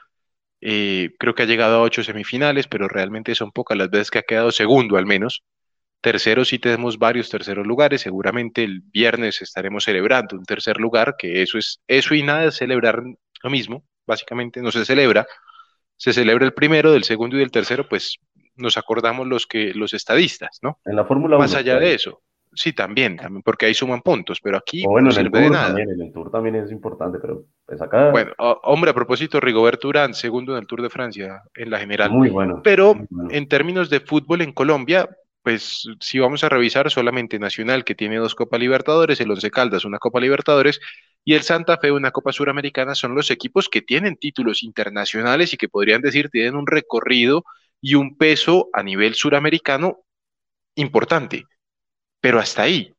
eh, 0.66 1.14
creo 1.20 1.36
que 1.36 1.44
ha 1.44 1.46
llegado 1.46 1.76
a 1.76 1.82
ocho 1.82 2.04
semifinales, 2.04 2.68
pero 2.68 2.88
realmente 2.88 3.36
son 3.36 3.52
pocas 3.52 3.78
las 3.78 3.90
veces 3.90 4.12
que 4.12 4.20
ha 4.20 4.24
quedado 4.24 4.52
segundo 4.52 4.96
al 4.96 5.06
menos. 5.06 5.44
Tercero 6.04 6.44
sí 6.44 6.60
tenemos 6.60 7.00
varios 7.00 7.30
terceros 7.30 7.66
lugares. 7.66 8.02
Seguramente 8.02 8.62
el 8.66 8.82
viernes 8.82 9.42
estaremos 9.42 9.86
celebrando 9.86 10.36
un 10.36 10.44
tercer 10.44 10.76
lugar, 10.76 11.16
que 11.18 11.42
eso 11.42 11.58
es 11.58 11.80
eso 11.88 12.14
y 12.14 12.22
nada 12.22 12.42
de 12.42 12.52
celebrar 12.52 13.02
lo 13.42 13.50
mismo. 13.50 13.86
Básicamente 14.06 14.62
no 14.62 14.70
se 14.70 14.84
celebra. 14.84 15.26
Se 15.96 16.12
celebra 16.12 16.44
el 16.46 16.54
primero, 16.54 16.92
del 16.92 17.06
segundo 17.06 17.38
y 17.38 17.40
del 17.40 17.52
tercero, 17.52 17.88
pues 17.88 18.20
nos 18.58 18.76
acordamos 18.76 19.28
los 19.28 19.48
que 19.48 19.74
los 19.74 19.94
estadistas, 19.94 20.60
¿no? 20.62 20.78
En 20.84 20.98
la 20.98 21.06
Fórmula 21.06 21.38
Más 21.38 21.56
allá 21.56 21.80
de 21.80 21.94
eso. 21.94 22.22
Sí, 22.54 22.74
también, 22.74 23.16
también, 23.16 23.42
porque 23.42 23.68
ahí 23.68 23.74
suman 23.74 24.02
puntos, 24.02 24.40
pero 24.44 24.58
aquí 24.58 24.84
bueno, 24.86 25.08
no 25.08 25.12
sirve 25.14 25.40
de 25.40 25.50
nada. 25.50 25.68
También, 25.68 25.90
en 25.90 26.02
el 26.02 26.12
Tour 26.12 26.30
también 26.30 26.56
es 26.56 26.70
importante, 26.70 27.18
pero 27.18 27.46
pues 27.66 27.82
acá... 27.82 28.12
Bueno, 28.12 28.34
hombre, 28.38 28.92
a 28.92 28.94
propósito, 28.94 29.40
Rigoberto 29.40 29.88
Urán, 29.88 30.14
segundo 30.14 30.52
en 30.52 30.60
el 30.60 30.68
Tour 30.68 30.82
de 30.82 30.90
Francia, 30.90 31.42
en 31.56 31.70
la 31.72 31.80
general. 31.80 32.12
Muy 32.12 32.30
bueno. 32.30 32.60
Pero 32.62 32.94
en 33.30 33.48
términos 33.48 33.90
de 33.90 34.02
fútbol 34.02 34.42
en 34.42 34.52
Colombia, 34.52 35.10
pues 35.44 35.88
si 36.00 36.20
vamos 36.20 36.44
a 36.44 36.50
revisar 36.50 36.90
solamente 36.90 37.38
Nacional, 37.40 37.84
que 37.84 37.96
tiene 37.96 38.18
dos 38.18 38.36
Copa 38.36 38.58
Libertadores, 38.58 39.20
el 39.20 39.32
Once 39.32 39.52
Caldas 39.52 39.86
una 39.86 40.00
Copa 40.00 40.20
Libertadores 40.22 40.80
y 41.26 41.36
el 41.36 41.44
Santa 41.44 41.78
Fe 41.78 41.92
una 41.92 42.12
Copa 42.12 42.32
Suramericana, 42.32 42.96
son 42.96 43.16
los 43.16 43.30
equipos 43.32 43.70
que 43.70 43.82
tienen 43.82 44.18
títulos 44.18 44.64
internacionales 44.64 45.54
y 45.54 45.58
que 45.58 45.70
podrían 45.70 46.02
decir 46.02 46.30
tienen 46.30 46.56
un 46.56 46.68
recorrido 46.68 47.44
y 47.82 47.96
un 47.96 48.18
peso 48.18 48.70
a 48.74 48.84
nivel 48.84 49.16
suramericano 49.16 50.00
importante. 50.76 51.46
Pero 52.22 52.40
hasta 52.40 52.64
ahí, 52.64 52.94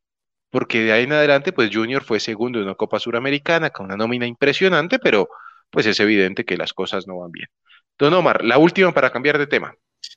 porque 0.51 0.81
de 0.83 0.93
ahí 0.93 1.03
en 1.05 1.13
adelante, 1.13 1.51
pues 1.53 1.71
Junior 1.73 2.03
fue 2.03 2.19
segundo 2.19 2.59
en 2.59 2.65
una 2.65 2.75
Copa 2.75 2.99
Suramericana 2.99 3.71
con 3.71 3.87
una 3.87 3.97
nómina 3.97 4.27
impresionante, 4.27 4.99
pero 4.99 5.29
pues 5.69 5.85
es 5.87 5.99
evidente 5.99 6.45
que 6.45 6.57
las 6.57 6.73
cosas 6.73 7.07
no 7.07 7.17
van 7.19 7.31
bien. 7.31 7.47
Don 7.97 8.13
Omar, 8.13 8.43
la 8.45 8.57
última 8.57 8.93
para 8.93 9.11
cambiar 9.11 9.37
de 9.37 9.47
tema. 9.47 9.75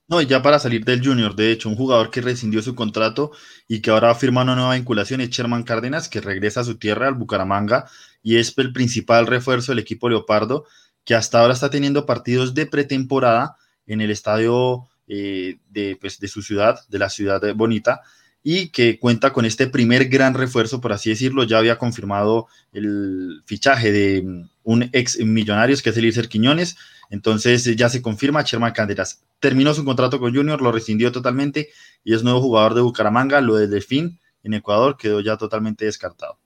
No, 0.09 0.20
y 0.20 0.27
ya 0.27 0.42
para 0.42 0.59
salir 0.59 0.85
del 0.85 1.05
Junior, 1.05 1.35
de 1.35 1.53
hecho, 1.53 1.68
un 1.68 1.77
jugador 1.77 2.11
que 2.11 2.20
rescindió 2.20 2.62
su 2.62 2.74
contrato 2.74 3.33
y 3.66 3.81
que 3.81 3.90
ahora 3.90 4.14
firma 4.14 4.42
una 4.42 4.55
nueva 4.55 4.74
vinculación 4.74 5.20
es 5.20 5.31
Sherman 5.31 5.62
Cárdenas, 5.62 6.09
que 6.09 6.20
regresa 6.20 6.61
a 6.61 6.64
su 6.64 6.79
tierra, 6.79 7.09
al 7.09 7.14
Bucaramanga, 7.14 7.88
y 8.22 8.37
es 8.37 8.57
el 8.57 8.72
principal 8.72 9.27
refuerzo 9.27 9.72
del 9.72 9.81
equipo 9.81 10.09
Leopardo, 10.09 10.66
que 11.05 11.14
hasta 11.14 11.40
ahora 11.40 11.55
está 11.55 11.70
teniendo 11.70 12.07
partidos 12.07 12.55
de 12.55 12.66
pretemporada 12.66 13.57
en 13.87 14.01
el 14.01 14.11
estadio 14.11 14.88
eh, 15.07 15.59
de, 15.70 15.96
pues, 16.01 16.18
de 16.18 16.29
su 16.29 16.42
ciudad, 16.42 16.81
de 16.88 16.98
la 16.98 17.09
ciudad 17.09 17.40
bonita, 17.55 18.03
y 18.42 18.68
que 18.68 18.98
cuenta 18.98 19.33
con 19.33 19.44
este 19.44 19.66
primer 19.66 20.09
gran 20.09 20.35
refuerzo, 20.35 20.81
por 20.81 20.92
así 20.92 21.11
decirlo. 21.11 21.44
Ya 21.44 21.59
había 21.59 21.79
confirmado 21.79 22.46
el 22.72 23.42
fichaje 23.44 23.92
de 23.92 24.22
mm, 24.22 24.48
un 24.64 24.90
ex 24.92 25.18
Millonarios, 25.20 25.83
que 25.83 25.90
es 25.90 25.96
Eliezer 25.96 26.29
Quiñones. 26.29 26.77
Entonces 27.11 27.64
ya 27.77 27.88
se 27.88 28.03
confirma, 28.03 28.42
Sherman 28.42 28.72
Canderas 28.72 29.24
terminó 29.40 29.74
su 29.74 29.85
contrato 29.85 30.18
con 30.18 30.35
Junior, 30.35 30.61
lo 30.61 30.72
rescindió 30.72 31.12
totalmente 31.12 31.70
y 32.05 32.14
es 32.14 32.22
nuevo 32.22 32.40
jugador 32.40 32.74
de 32.74 32.81
Bucaramanga. 32.81 33.40
Lo 33.40 33.57
de 33.57 33.66
Delfín 33.66 34.18
en 34.42 34.55
Ecuador 34.55 34.96
quedó 34.96 35.20
ya 35.20 35.37
totalmente 35.37 35.85
descartado. 35.85 36.38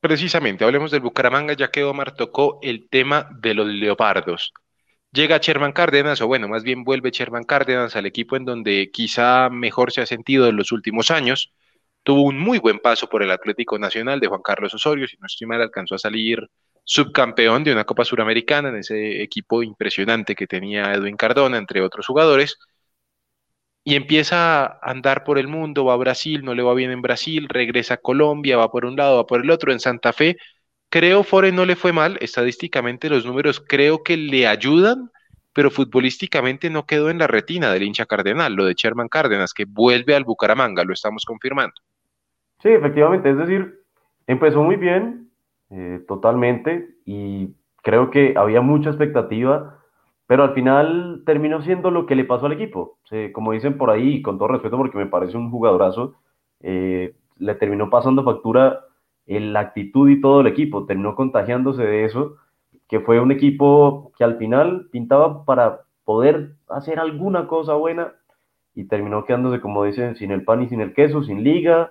Precisamente, 0.00 0.64
hablemos 0.64 0.90
del 0.90 1.00
Bucaramanga, 1.00 1.54
ya 1.54 1.70
que 1.70 1.82
Omar 1.82 2.14
tocó 2.14 2.58
el 2.62 2.88
tema 2.88 3.28
de 3.40 3.54
los 3.54 3.66
leopardos. 3.66 4.52
Llega 5.12 5.38
Sherman 5.38 5.72
Cárdenas, 5.72 6.20
o 6.20 6.26
bueno, 6.26 6.46
más 6.48 6.62
bien 6.62 6.84
vuelve 6.84 7.10
Sherman 7.10 7.44
Cárdenas 7.44 7.96
al 7.96 8.06
equipo 8.06 8.36
en 8.36 8.44
donde 8.44 8.90
quizá 8.92 9.48
mejor 9.50 9.90
se 9.92 10.02
ha 10.02 10.06
sentido 10.06 10.46
en 10.48 10.56
los 10.56 10.72
últimos 10.72 11.10
años. 11.10 11.52
Tuvo 12.02 12.22
un 12.22 12.38
muy 12.38 12.58
buen 12.58 12.78
paso 12.80 13.08
por 13.08 13.22
el 13.22 13.30
Atlético 13.30 13.78
Nacional 13.78 14.20
de 14.20 14.28
Juan 14.28 14.42
Carlos 14.42 14.74
Osorio, 14.74 15.08
si 15.08 15.16
no 15.18 15.26
estoy 15.26 15.46
mal, 15.46 15.62
alcanzó 15.62 15.94
a 15.94 15.98
salir 15.98 16.48
subcampeón 16.84 17.64
de 17.64 17.72
una 17.72 17.84
Copa 17.84 18.04
Suramericana 18.04 18.68
en 18.68 18.76
ese 18.76 19.22
equipo 19.22 19.62
impresionante 19.62 20.34
que 20.34 20.46
tenía 20.46 20.92
Edwin 20.92 21.16
Cardona, 21.16 21.58
entre 21.58 21.82
otros 21.82 22.06
jugadores. 22.06 22.58
Y 23.84 23.94
empieza 23.94 24.64
a 24.64 24.78
andar 24.82 25.24
por 25.24 25.38
el 25.38 25.48
mundo, 25.48 25.84
va 25.84 25.94
a 25.94 25.96
Brasil, 25.96 26.44
no 26.44 26.54
le 26.54 26.62
va 26.62 26.74
bien 26.74 26.90
en 26.90 27.02
Brasil, 27.02 27.48
regresa 27.48 27.94
a 27.94 27.96
Colombia, 27.98 28.56
va 28.56 28.70
por 28.70 28.84
un 28.84 28.96
lado, 28.96 29.16
va 29.16 29.26
por 29.26 29.40
el 29.40 29.50
otro, 29.50 29.72
en 29.72 29.80
Santa 29.80 30.12
Fe 30.12 30.36
Creo 30.88 31.24
Fore 31.24 31.52
no 31.52 31.64
le 31.64 31.76
fue 31.76 31.92
mal, 31.92 32.16
estadísticamente 32.20 33.10
los 33.10 33.26
números 33.26 33.62
creo 33.66 34.02
que 34.02 34.16
le 34.16 34.46
ayudan, 34.46 35.10
pero 35.52 35.70
futbolísticamente 35.70 36.70
no 36.70 36.86
quedó 36.86 37.10
en 37.10 37.18
la 37.18 37.26
retina 37.26 37.72
del 37.72 37.82
hincha 37.82 38.06
cardenal, 38.06 38.54
lo 38.54 38.64
de 38.66 38.74
Sherman 38.74 39.08
Cárdenas, 39.08 39.52
que 39.52 39.64
vuelve 39.64 40.14
al 40.14 40.24
Bucaramanga, 40.24 40.84
lo 40.84 40.92
estamos 40.92 41.24
confirmando. 41.24 41.74
Sí, 42.62 42.68
efectivamente, 42.68 43.30
es 43.30 43.38
decir, 43.38 43.80
empezó 44.26 44.62
muy 44.62 44.76
bien, 44.76 45.30
eh, 45.70 46.00
totalmente, 46.06 46.88
y 47.04 47.54
creo 47.82 48.10
que 48.10 48.34
había 48.36 48.60
mucha 48.60 48.90
expectativa, 48.90 49.78
pero 50.26 50.44
al 50.44 50.54
final 50.54 51.22
terminó 51.24 51.62
siendo 51.62 51.90
lo 51.90 52.06
que 52.06 52.16
le 52.16 52.24
pasó 52.24 52.46
al 52.46 52.52
equipo. 52.52 52.98
como 53.32 53.52
dicen 53.52 53.78
por 53.78 53.90
ahí, 53.90 54.22
con 54.22 54.38
todo 54.38 54.48
respeto, 54.48 54.76
porque 54.76 54.98
me 54.98 55.06
parece 55.06 55.36
un 55.36 55.50
jugadorazo, 55.50 56.14
eh, 56.60 57.14
le 57.38 57.54
terminó 57.54 57.90
pasando 57.90 58.24
factura 58.24 58.85
la 59.26 59.60
actitud 59.60 60.08
y 60.08 60.20
todo 60.20 60.40
el 60.40 60.46
equipo, 60.46 60.86
terminó 60.86 61.14
contagiándose 61.14 61.82
de 61.82 62.04
eso, 62.04 62.36
que 62.88 63.00
fue 63.00 63.20
un 63.20 63.32
equipo 63.32 64.12
que 64.16 64.24
al 64.24 64.36
final 64.36 64.88
pintaba 64.92 65.44
para 65.44 65.80
poder 66.04 66.52
hacer 66.68 67.00
alguna 67.00 67.48
cosa 67.48 67.74
buena 67.74 68.12
y 68.74 68.84
terminó 68.84 69.24
quedándose, 69.24 69.60
como 69.60 69.84
dicen, 69.84 70.16
sin 70.16 70.30
el 70.30 70.44
pan 70.44 70.62
y 70.62 70.68
sin 70.68 70.80
el 70.80 70.94
queso, 70.94 71.22
sin 71.22 71.42
liga, 71.42 71.90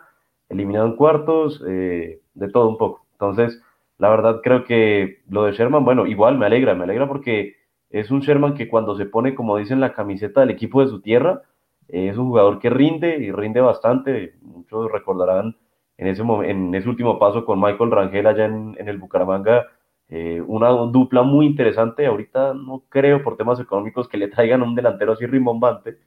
eliminado 0.49 0.85
en 0.85 0.95
cuartos, 0.95 1.61
eh, 1.67 2.21
de 2.33 2.49
todo 2.49 2.69
un 2.69 2.77
poco. 2.77 3.05
Entonces, 3.13 3.61
la 3.97 4.09
verdad 4.09 4.41
creo 4.43 4.63
que 4.63 5.23
lo 5.29 5.43
de 5.43 5.53
Sherman, 5.53 5.83
bueno, 5.83 6.05
igual 6.05 6.37
me 6.37 6.45
alegra, 6.45 6.75
me 6.75 6.83
alegra 6.83 7.07
porque 7.07 7.55
es 7.89 8.11
un 8.11 8.21
Sherman 8.21 8.53
que 8.53 8.67
cuando 8.67 8.95
se 8.95 9.05
pone, 9.05 9.35
como 9.35 9.57
dicen, 9.57 9.79
la 9.79 9.93
camiseta 9.93 10.41
del 10.41 10.51
equipo 10.51 10.81
de 10.81 10.89
su 10.89 11.01
tierra, 11.01 11.41
es 11.87 12.17
un 12.17 12.27
jugador 12.27 12.59
que 12.59 12.69
rinde 12.69 13.17
y 13.17 13.31
rinde 13.31 13.61
bastante. 13.61 14.35
Muchos 14.41 14.91
recordarán 14.91 15.55
en 15.97 16.07
ese, 16.07 16.89
último 16.89 17.17
paso 17.19 17.45
con 17.45 17.59
Michael 17.59 17.91
Rangel 17.91 18.27
allá 18.27 18.45
en, 18.45 18.75
el 18.77 18.97
Bucaramanga, 18.97 19.67
eh, 20.09 20.41
una 20.45 20.69
dupla 20.69 21.23
muy 21.23 21.45
interesante. 21.45 22.05
Ahorita 22.05 22.53
no 22.53 22.83
creo 22.89 23.23
por 23.23 23.37
temas 23.37 23.59
económicos 23.59 24.07
que 24.07 24.17
le 24.17 24.27
traigan 24.27 24.61
un 24.61 24.75
delantero 24.75 25.13
así 25.13 25.25
rimbombante, 25.25 25.97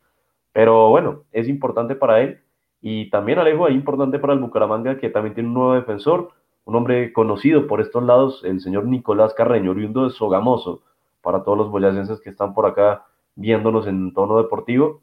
pero 0.52 0.90
bueno, 0.90 1.24
es 1.32 1.48
importante 1.48 1.94
para 1.94 2.20
él 2.20 2.40
Y 2.80 3.10
también 3.10 3.38
Alejo, 3.38 3.66
ahí 3.66 3.74
importante 3.74 4.18
para 4.18 4.34
el 4.34 4.40
Bucaramanga, 4.40 4.98
que 4.98 5.10
también 5.10 5.34
tiene 5.34 5.48
un 5.48 5.54
nuevo 5.54 5.74
defensor, 5.74 6.30
un 6.64 6.76
hombre 6.76 7.12
conocido 7.12 7.66
por 7.66 7.80
estos 7.80 8.04
lados, 8.04 8.44
el 8.44 8.60
señor 8.60 8.84
Nicolás 8.86 9.34
Carreño, 9.34 9.72
oriundo 9.72 10.04
de 10.04 10.10
Sogamoso, 10.10 10.82
para 11.22 11.42
todos 11.42 11.58
los 11.58 11.70
boyacenses 11.70 12.20
que 12.20 12.30
están 12.30 12.54
por 12.54 12.66
acá 12.66 13.06
viéndonos 13.34 13.86
en 13.86 14.12
tono 14.14 14.38
deportivo. 14.38 15.00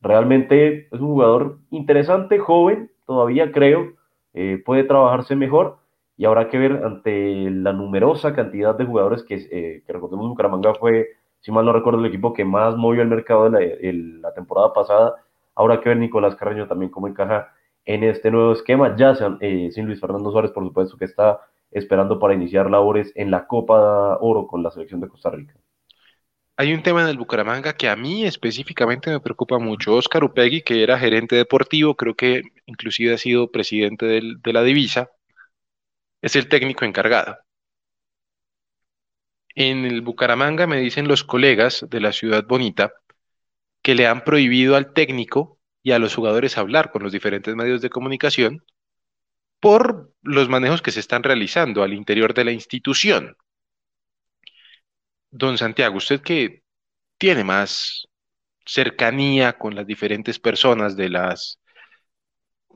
Realmente 0.00 0.88
es 0.90 1.00
un 1.00 1.08
jugador 1.08 1.58
interesante, 1.70 2.38
joven, 2.38 2.90
todavía 3.06 3.52
creo, 3.52 3.92
eh, 4.34 4.62
puede 4.64 4.84
trabajarse 4.84 5.36
mejor 5.36 5.78
y 6.16 6.24
habrá 6.24 6.48
que 6.48 6.58
ver 6.58 6.84
ante 6.84 7.50
la 7.50 7.72
numerosa 7.72 8.34
cantidad 8.34 8.74
de 8.76 8.84
jugadores 8.84 9.22
que, 9.24 9.34
eh, 9.50 9.82
recordemos 9.88 10.28
Bucaramanga 10.28 10.74
fue, 10.74 11.08
si 11.40 11.50
mal 11.50 11.64
no 11.64 11.72
recuerdo, 11.72 12.00
el 12.00 12.06
equipo 12.06 12.32
que 12.32 12.44
más 12.44 12.76
movió 12.76 13.02
el 13.02 13.08
mercado 13.08 13.50
de 13.50 13.92
la, 14.20 14.32
temporada 14.34 14.72
pasada. 14.72 15.16
Habrá 15.54 15.80
que 15.80 15.88
ver 15.88 15.98
Nicolás 15.98 16.36
Carreño 16.36 16.68
también 16.68 16.90
cómo 16.90 17.08
encaja 17.08 17.52
en 17.84 18.04
este 18.04 18.30
nuevo 18.30 18.52
esquema, 18.52 18.96
ya 18.96 19.16
eh, 19.40 19.70
sin 19.72 19.86
Luis 19.86 20.00
Fernando 20.00 20.30
Suárez, 20.30 20.52
por 20.52 20.64
supuesto, 20.64 20.96
que 20.96 21.06
está 21.06 21.40
esperando 21.70 22.18
para 22.18 22.34
iniciar 22.34 22.70
labores 22.70 23.12
en 23.16 23.30
la 23.30 23.46
Copa 23.46 24.18
Oro 24.20 24.46
con 24.46 24.62
la 24.62 24.70
selección 24.70 25.00
de 25.00 25.08
Costa 25.08 25.30
Rica. 25.30 25.54
Hay 26.56 26.72
un 26.72 26.82
tema 26.82 27.02
en 27.02 27.08
el 27.08 27.18
Bucaramanga 27.18 27.74
que 27.74 27.88
a 27.88 27.96
mí 27.96 28.24
específicamente 28.24 29.10
me 29.10 29.20
preocupa 29.20 29.58
mucho. 29.58 29.94
Oscar 29.94 30.24
Upegui, 30.24 30.62
que 30.62 30.82
era 30.82 30.98
gerente 30.98 31.36
deportivo, 31.36 31.96
creo 31.96 32.14
que 32.14 32.42
inclusive 32.66 33.14
ha 33.14 33.18
sido 33.18 33.50
presidente 33.50 34.06
de 34.06 34.52
la 34.52 34.62
divisa, 34.62 35.10
es 36.22 36.36
el 36.36 36.48
técnico 36.48 36.84
encargado. 36.84 37.36
En 39.54 39.84
el 39.84 40.00
Bucaramanga 40.02 40.66
me 40.66 40.80
dicen 40.80 41.08
los 41.08 41.24
colegas 41.24 41.86
de 41.88 42.00
la 42.00 42.12
ciudad 42.12 42.46
bonita 42.46 42.92
que 43.82 43.94
le 43.94 44.06
han 44.06 44.24
prohibido 44.24 44.76
al 44.76 44.92
técnico 44.92 45.58
y 45.82 45.92
a 45.92 45.98
los 45.98 46.14
jugadores 46.14 46.56
hablar 46.58 46.90
con 46.90 47.02
los 47.02 47.12
diferentes 47.12 47.54
medios 47.56 47.82
de 47.82 47.90
comunicación 47.90 48.64
por 49.60 50.12
los 50.22 50.48
manejos 50.48 50.82
que 50.82 50.90
se 50.90 51.00
están 51.00 51.22
realizando 51.22 51.82
al 51.82 51.92
interior 51.92 52.34
de 52.34 52.44
la 52.44 52.52
institución. 52.52 53.36
Don 55.32 55.58
Santiago, 55.58 55.96
usted 55.96 56.20
que 56.20 56.62
tiene 57.18 57.44
más 57.44 58.06
cercanía 58.66 59.58
con 59.58 59.74
las 59.76 59.86
diferentes 59.86 60.38
personas 60.38 60.96
de 60.96 61.10
las 61.10 61.60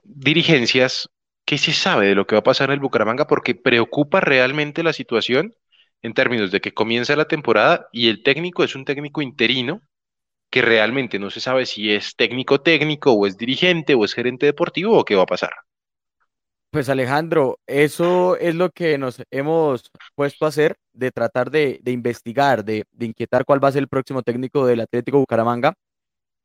dirigencias, 0.05 1.09
¿qué 1.45 1.59
se 1.59 1.73
sabe 1.73 2.07
de 2.09 2.15
lo 2.15 2.27
que 2.27 2.35
va 2.35 2.41
a 2.41 2.43
pasar 2.43 2.71
en 2.71 2.75
el 2.75 2.81
Bucaramanga? 2.81 3.27
Porque 3.27 3.55
preocupa 3.55 4.21
realmente 4.21 4.83
la 4.83 4.93
situación 4.93 5.55
en 6.03 6.15
términos 6.15 6.51
de 6.51 6.61
que 6.61 6.75
comienza 6.75 7.17
la 7.17 7.29
temporada 7.29 7.89
y 7.93 8.09
el 8.09 8.23
técnico 8.23 8.65
es 8.65 8.75
un 8.75 8.85
técnico 8.85 9.23
interino 9.23 9.81
que 10.51 10.63
realmente 10.63 11.19
no 11.19 11.31
se 11.31 11.41
sabe 11.41 11.67
si 11.67 11.93
es 11.93 12.17
técnico 12.17 12.63
técnico 12.63 13.13
o 13.13 13.27
es 13.27 13.37
dirigente 13.39 13.95
o 13.95 14.05
es 14.05 14.15
gerente 14.15 14.47
deportivo 14.47 14.99
o 14.99 15.05
qué 15.05 15.17
va 15.17 15.25
a 15.25 15.27
pasar. 15.27 15.53
Pues 16.71 16.89
Alejandro, 16.89 17.59
eso 17.67 18.37
es 18.37 18.55
lo 18.55 18.71
que 18.71 18.99
nos 18.99 19.23
hemos 19.31 19.91
puesto 20.15 20.45
a 20.45 20.49
hacer, 20.49 20.77
de 20.93 21.11
tratar 21.11 21.51
de, 21.51 21.81
investigar, 21.87 22.65
de, 22.65 22.85
inquietar 22.99 23.45
cuál 23.45 23.63
va 23.63 23.69
a 23.69 23.73
ser 23.73 23.83
el 23.83 23.89
próximo 23.89 24.23
técnico 24.23 24.67
del 24.67 24.81
Atlético 24.81 25.19
Bucaramanga. 25.19 25.75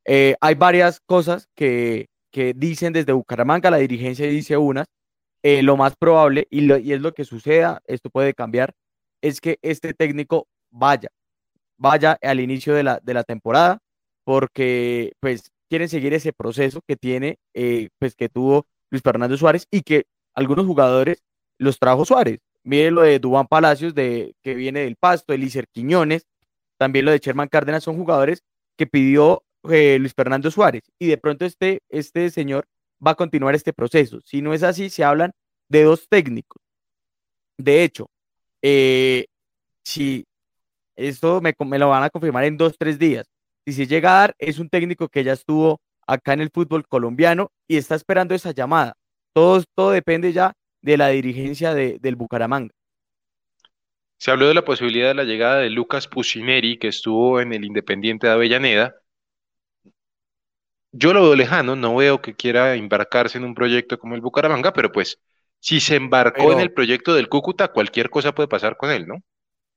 Eh, 0.05 0.35
hay 0.39 0.55
varias 0.55 0.99
cosas 1.05 1.47
que, 1.55 2.07
dicen 2.55 2.93
desde 2.93 3.13
Bucaramanga, 3.13 3.71
la 3.71 3.77
dirigencia 3.77 4.25
dice 4.27 4.57
unas, 4.57 4.87
eh, 5.43 5.63
lo 5.63 5.75
más 5.77 5.95
probable, 5.97 6.47
y, 6.49 6.71
y, 6.73 6.93
es 6.93 7.01
lo 7.01 7.13
que 7.13 7.25
suceda, 7.25 7.81
esto 7.87 8.09
puede 8.09 8.33
cambiar, 8.33 8.73
es 9.21 9.41
que 9.41 9.57
este 9.61 9.93
técnico 9.93 10.47
vaya, 10.71 11.09
vaya 11.77 12.17
al 12.21 12.39
inicio 12.39 12.73
de 12.75 12.83
la, 12.83 12.99
de 13.03 13.13
la 13.13 13.23
temporada, 13.23 13.79
porque 14.23 15.13
pues 15.19 15.51
quieren 15.69 15.89
seguir 15.89 16.13
ese 16.13 16.33
proceso 16.33 16.81
que 16.87 16.95
tiene, 16.95 17.37
eh, 17.53 17.89
pues 17.99 18.15
que 18.15 18.29
tuvo 18.29 18.65
Luis 18.91 19.01
Fernando 19.01 19.35
Suárez 19.37 19.67
y 19.71 19.81
que 19.81 20.05
algunos 20.35 20.65
jugadores 20.65 21.23
los 21.57 21.79
trajo 21.79 22.05
Suárez. 22.05 22.39
Mire 22.63 22.91
lo 22.91 23.01
de 23.01 23.19
Dubán 23.19 23.47
Palacios, 23.47 23.95
de, 23.95 24.35
que 24.43 24.53
viene 24.53 24.81
del 24.81 24.95
Pasto, 24.95 25.33
Elícer 25.33 25.67
Quiñones, 25.71 26.27
también 26.77 27.05
lo 27.05 27.11
de 27.11 27.19
Sherman 27.19 27.47
Cárdenas, 27.47 27.83
son 27.83 27.95
jugadores 27.95 28.43
que 28.77 28.85
pidió 28.85 29.43
eh, 29.69 29.97
Luis 29.99 30.13
Fernando 30.13 30.51
Suárez. 30.51 30.83
Y 30.99 31.07
de 31.07 31.17
pronto 31.17 31.45
este, 31.45 31.81
este 31.89 32.29
señor 32.29 32.65
va 33.05 33.11
a 33.11 33.15
continuar 33.15 33.55
este 33.55 33.73
proceso. 33.73 34.19
Si 34.23 34.41
no 34.41 34.53
es 34.53 34.63
así, 34.63 34.89
se 34.89 35.03
hablan 35.03 35.31
de 35.69 35.83
dos 35.83 36.07
técnicos. 36.07 36.61
De 37.57 37.83
hecho, 37.83 38.09
eh, 38.61 39.25
si 39.83 40.25
esto 40.95 41.41
me, 41.41 41.53
me, 41.65 41.79
lo 41.79 41.89
van 41.89 42.03
a 42.03 42.09
confirmar 42.09 42.43
en 42.43 42.57
dos, 42.57 42.77
tres 42.77 42.99
días. 42.99 43.27
Si 43.65 43.73
se 43.73 43.87
llega 43.87 44.11
a 44.11 44.21
dar, 44.21 44.35
es 44.39 44.59
un 44.59 44.69
técnico 44.69 45.07
que 45.07 45.23
ya 45.23 45.33
estuvo 45.33 45.79
acá 46.11 46.33
en 46.33 46.41
el 46.41 46.49
fútbol 46.53 46.85
colombiano 46.87 47.51
y 47.67 47.77
está 47.77 47.95
esperando 47.95 48.35
esa 48.35 48.51
llamada. 48.51 48.97
Todo, 49.33 49.63
todo 49.75 49.91
depende 49.91 50.33
ya 50.33 50.53
de 50.81 50.97
la 50.97 51.07
dirigencia 51.09 51.73
del 51.73 52.15
Bucaramanga. 52.15 52.73
Se 54.17 54.29
habló 54.29 54.47
de 54.47 54.53
la 54.53 54.65
posibilidad 54.65 55.07
de 55.07 55.15
la 55.15 55.23
llegada 55.23 55.59
de 55.59 55.69
Lucas 55.69 56.07
Pusineri, 56.07 56.77
que 56.77 56.89
estuvo 56.89 57.39
en 57.39 57.53
el 57.53 57.63
Independiente 57.63 58.27
de 58.27 58.33
Avellaneda. 58.33 58.95
Yo 60.91 61.13
lo 61.13 61.23
veo 61.23 61.35
lejano, 61.35 61.75
no 61.75 61.95
veo 61.95 62.21
que 62.21 62.35
quiera 62.35 62.75
embarcarse 62.75 63.37
en 63.37 63.45
un 63.45 63.55
proyecto 63.55 63.97
como 63.97 64.13
el 64.15 64.21
Bucaramanga, 64.21 64.73
pero 64.73 64.91
pues 64.91 65.17
si 65.59 65.79
se 65.79 65.95
embarcó 65.95 66.51
en 66.51 66.59
el 66.59 66.73
proyecto 66.73 67.13
del 67.13 67.29
Cúcuta, 67.29 67.69
cualquier 67.69 68.09
cosa 68.09 68.35
puede 68.35 68.49
pasar 68.49 68.75
con 68.75 68.91
él, 68.91 69.07
¿no? 69.07 69.15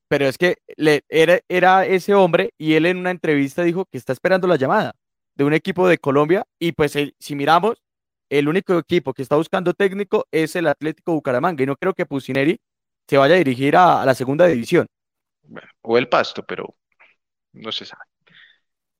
Pero 0.08 0.26
es 0.26 0.36
que 0.36 0.56
le, 0.76 1.02
era, 1.08 1.40
era 1.48 1.86
ese 1.86 2.14
hombre 2.14 2.50
y 2.58 2.74
él 2.74 2.86
en 2.86 2.98
una 2.98 3.10
entrevista 3.10 3.62
dijo 3.62 3.86
que 3.86 3.98
está 3.98 4.12
esperando 4.12 4.46
la 4.48 4.56
llamada 4.56 4.94
de 5.34 5.44
un 5.44 5.52
equipo 5.52 5.88
de 5.88 5.98
Colombia 5.98 6.46
y 6.58 6.72
pues 6.72 6.92
si 7.18 7.34
miramos, 7.34 7.82
el 8.28 8.48
único 8.48 8.78
equipo 8.78 9.12
que 9.12 9.22
está 9.22 9.36
buscando 9.36 9.74
técnico 9.74 10.26
es 10.30 10.56
el 10.56 10.66
Atlético 10.66 11.12
Bucaramanga 11.12 11.62
y 11.62 11.66
no 11.66 11.76
creo 11.76 11.94
que 11.94 12.06
Pusineri 12.06 12.58
se 13.06 13.18
vaya 13.18 13.34
a 13.34 13.38
dirigir 13.38 13.76
a, 13.76 14.04
la 14.04 14.14
segunda 14.14 14.46
división. 14.46 14.86
o 15.82 15.98
el 15.98 16.08
Pasto, 16.08 16.42
pero 16.42 16.74
no 17.52 17.70
se 17.70 17.84
sabe. 17.84 18.02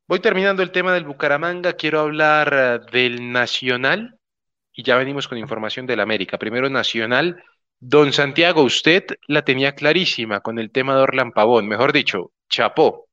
Voy 0.06 0.20
terminando 0.20 0.62
el 0.62 0.70
tema 0.70 0.92
del 0.92 1.04
Bucaramanga, 1.04 1.72
quiero 1.72 2.00
hablar 2.00 2.52
eh, 2.52 2.80
del 2.92 3.32
Nacional 3.32 4.18
y 4.72 4.82
ya 4.82 4.96
venimos 4.96 5.28
con 5.28 5.38
información 5.38 5.86
del 5.86 6.00
América. 6.00 6.38
Primero 6.38 6.68
Nacional. 6.68 7.42
Don 7.80 8.12
Santiago, 8.12 8.62
usted 8.62 9.04
la 9.26 9.42
tenía 9.42 9.74
clarísima 9.74 10.40
con 10.40 10.58
el 10.58 10.70
tema 10.70 10.94
de 10.94 11.02
Orlan 11.02 11.32
Pavón, 11.32 11.66
mejor 11.66 11.92
dicho, 11.92 12.32
chapó. 12.48 13.08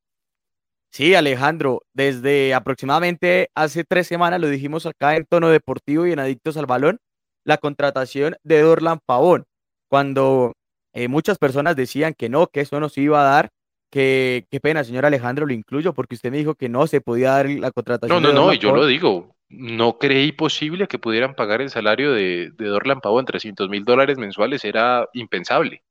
Sí, 0.92 1.16
Alejandro, 1.16 1.84
desde 1.94 2.54
aproximadamente 2.54 3.50
hace 3.56 3.86
tres 3.86 4.08
semanas 4.08 4.42
lo 4.42 4.50
dijimos 4.50 4.86
acá 4.86 5.16
en 5.16 5.26
tono 5.26 5.50
deportivo 5.50 6.06
y 6.06 6.12
en 6.12 6.20
Adictos 6.20 6.58
al 6.58 6.66
Balón, 6.66 7.00
la 7.46 7.58
contratación 7.58 8.36
de 8.44 8.62
Dorlan 8.62 9.00
Pavón, 9.06 9.46
cuando 9.90 10.54
eh, 10.94 11.08
muchas 11.08 11.38
personas 11.38 11.78
decían 11.78 12.14
que 12.14 12.28
no, 12.28 12.48
que 12.48 12.60
eso 12.60 12.82
no 12.82 12.90
se 12.90 13.02
iba 13.02 13.22
a 13.22 13.32
dar, 13.32 13.50
que 13.90 14.46
qué 14.52 14.60
pena, 14.60 14.84
señor 14.84 15.06
Alejandro, 15.06 15.46
lo 15.46 15.54
incluyo 15.54 15.94
porque 15.94 16.16
usted 16.16 16.30
me 16.30 16.38
dijo 16.38 16.56
que 16.56 16.68
no 16.68 16.86
se 16.88 17.00
podía 17.00 17.32
dar 17.32 17.50
la 17.50 17.72
contratación. 17.72 18.22
No, 18.22 18.34
no, 18.34 18.48
no, 18.48 18.54
yo 18.54 18.76
lo 18.76 18.86
digo, 18.86 19.34
no 19.48 19.98
creí 19.98 20.34
posible 20.34 20.88
que 20.88 21.00
pudieran 21.00 21.36
pagar 21.36 21.62
el 21.62 21.70
salario 21.70 22.12
de, 22.12 22.52
de 22.58 22.66
Dorlan 22.68 23.00
Pavón, 23.00 23.26
300 23.26 23.70
mil 23.70 23.86
dólares 23.86 24.18
mensuales, 24.18 24.66
era 24.66 25.08
impensable. 25.14 25.84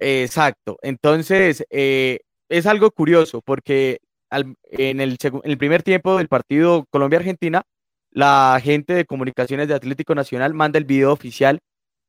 Exacto, 0.00 0.78
entonces 0.80 1.64
eh, 1.68 2.20
es 2.48 2.66
algo 2.66 2.90
curioso 2.90 3.42
porque 3.42 3.98
en, 4.30 5.00
el, 5.00 5.18
primer 5.58 5.82
tiempo 5.82 6.16
del 6.16 6.28
partido 6.28 6.84
Colombia-Argentina, 6.90 7.62
la 8.10 8.60
gente 8.62 8.94
de 8.94 9.04
comunicaciones 9.04 9.68
de 9.68 9.74
Atlético 9.74 10.14
Nacional 10.14 10.54
manda 10.54 10.78
el 10.78 10.84
video 10.84 11.12
oficial 11.12 11.60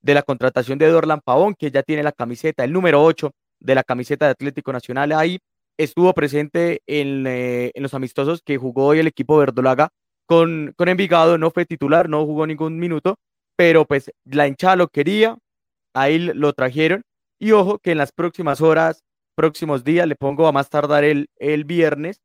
de 0.02 0.14
la 0.14 0.24
contratación 0.24 0.78
de 0.78 0.88
Dorlan 0.88 1.22
Pavón, 1.24 1.56
que 1.56 1.72
ya 1.72 1.84
tiene 1.84 2.04
la 2.04 2.12
camiseta, 2.12 2.64
el 2.64 2.74
número 2.74 3.04
8 3.04 3.32
de 3.60 3.76
la 3.76 3.84
camiseta 3.84 4.26
de 4.26 4.32
Atlético 4.32 4.72
Nacional 4.72 5.12
ahí. 5.12 5.40
Estuvo 5.78 6.14
presente 6.14 6.82
en, 6.88 7.26
eh, 7.28 7.72
en 7.76 7.84
los 7.84 7.94
amistosos 7.94 8.42
que 8.44 8.58
jugó 8.58 8.88
hoy 8.88 9.00
el 9.00 9.08
equipo 9.08 9.38
verdolaga 9.38 9.90
con, 10.26 10.74
con 10.78 10.90
Envigado, 10.90 11.38
no 11.38 11.52
fue 11.52 11.66
titular, 11.66 12.10
no 12.10 12.26
jugó 12.26 12.46
ningún 12.48 12.80
minuto, 12.80 13.18
pero 13.56 13.86
pues 13.86 14.12
la 14.26 14.48
hinchada 14.48 14.76
lo 14.76 14.88
quería, 14.88 15.38
ahí 15.94 16.20
lo 16.20 16.54
trajeron. 16.54 17.04
Y 17.40 17.52
ojo 17.52 17.80
que 17.80 17.92
en 17.92 17.98
las 17.98 18.12
próximas 18.12 18.62
horas 18.62 19.04
próximos 19.38 19.84
días, 19.84 20.08
le 20.08 20.16
pongo 20.16 20.48
a 20.48 20.52
más 20.52 20.70
tardar 20.70 21.04
el, 21.04 21.30
el 21.38 21.64
viernes, 21.64 22.22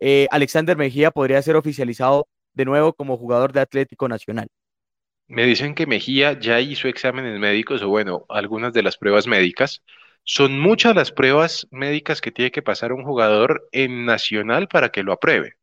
eh, 0.00 0.28
Alexander 0.30 0.76
Mejía 0.76 1.10
podría 1.10 1.42
ser 1.42 1.56
oficializado 1.56 2.28
de 2.54 2.64
nuevo 2.64 2.92
como 2.92 3.16
jugador 3.16 3.52
de 3.52 3.60
Atlético 3.60 4.08
Nacional. 4.08 4.48
Me 5.26 5.44
dicen 5.44 5.74
que 5.74 5.86
Mejía 5.86 6.38
ya 6.38 6.60
hizo 6.60 6.88
exámenes 6.88 7.38
médicos 7.38 7.82
o 7.82 7.88
bueno, 7.88 8.26
algunas 8.28 8.72
de 8.72 8.82
las 8.82 8.96
pruebas 8.96 9.26
médicas. 9.26 9.82
Son 10.24 10.60
muchas 10.60 10.94
las 10.94 11.10
pruebas 11.10 11.66
médicas 11.72 12.20
que 12.20 12.30
tiene 12.30 12.52
que 12.52 12.62
pasar 12.62 12.92
un 12.92 13.04
jugador 13.04 13.68
en 13.72 14.04
Nacional 14.04 14.68
para 14.68 14.90
que 14.90 15.02
lo 15.02 15.12
apruebe. 15.12 15.56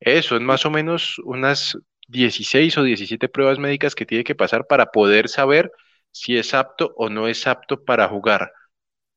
Eso 0.00 0.36
es 0.36 0.42
más 0.42 0.64
o 0.66 0.70
menos 0.70 1.18
unas 1.20 1.78
16 2.08 2.78
o 2.78 2.82
17 2.82 3.28
pruebas 3.28 3.58
médicas 3.58 3.94
que 3.94 4.06
tiene 4.06 4.24
que 4.24 4.34
pasar 4.34 4.66
para 4.66 4.86
poder 4.86 5.28
saber 5.28 5.70
si 6.10 6.36
es 6.36 6.54
apto 6.54 6.94
o 6.96 7.08
no 7.10 7.28
es 7.28 7.46
apto 7.46 7.84
para 7.84 8.08
jugar. 8.08 8.52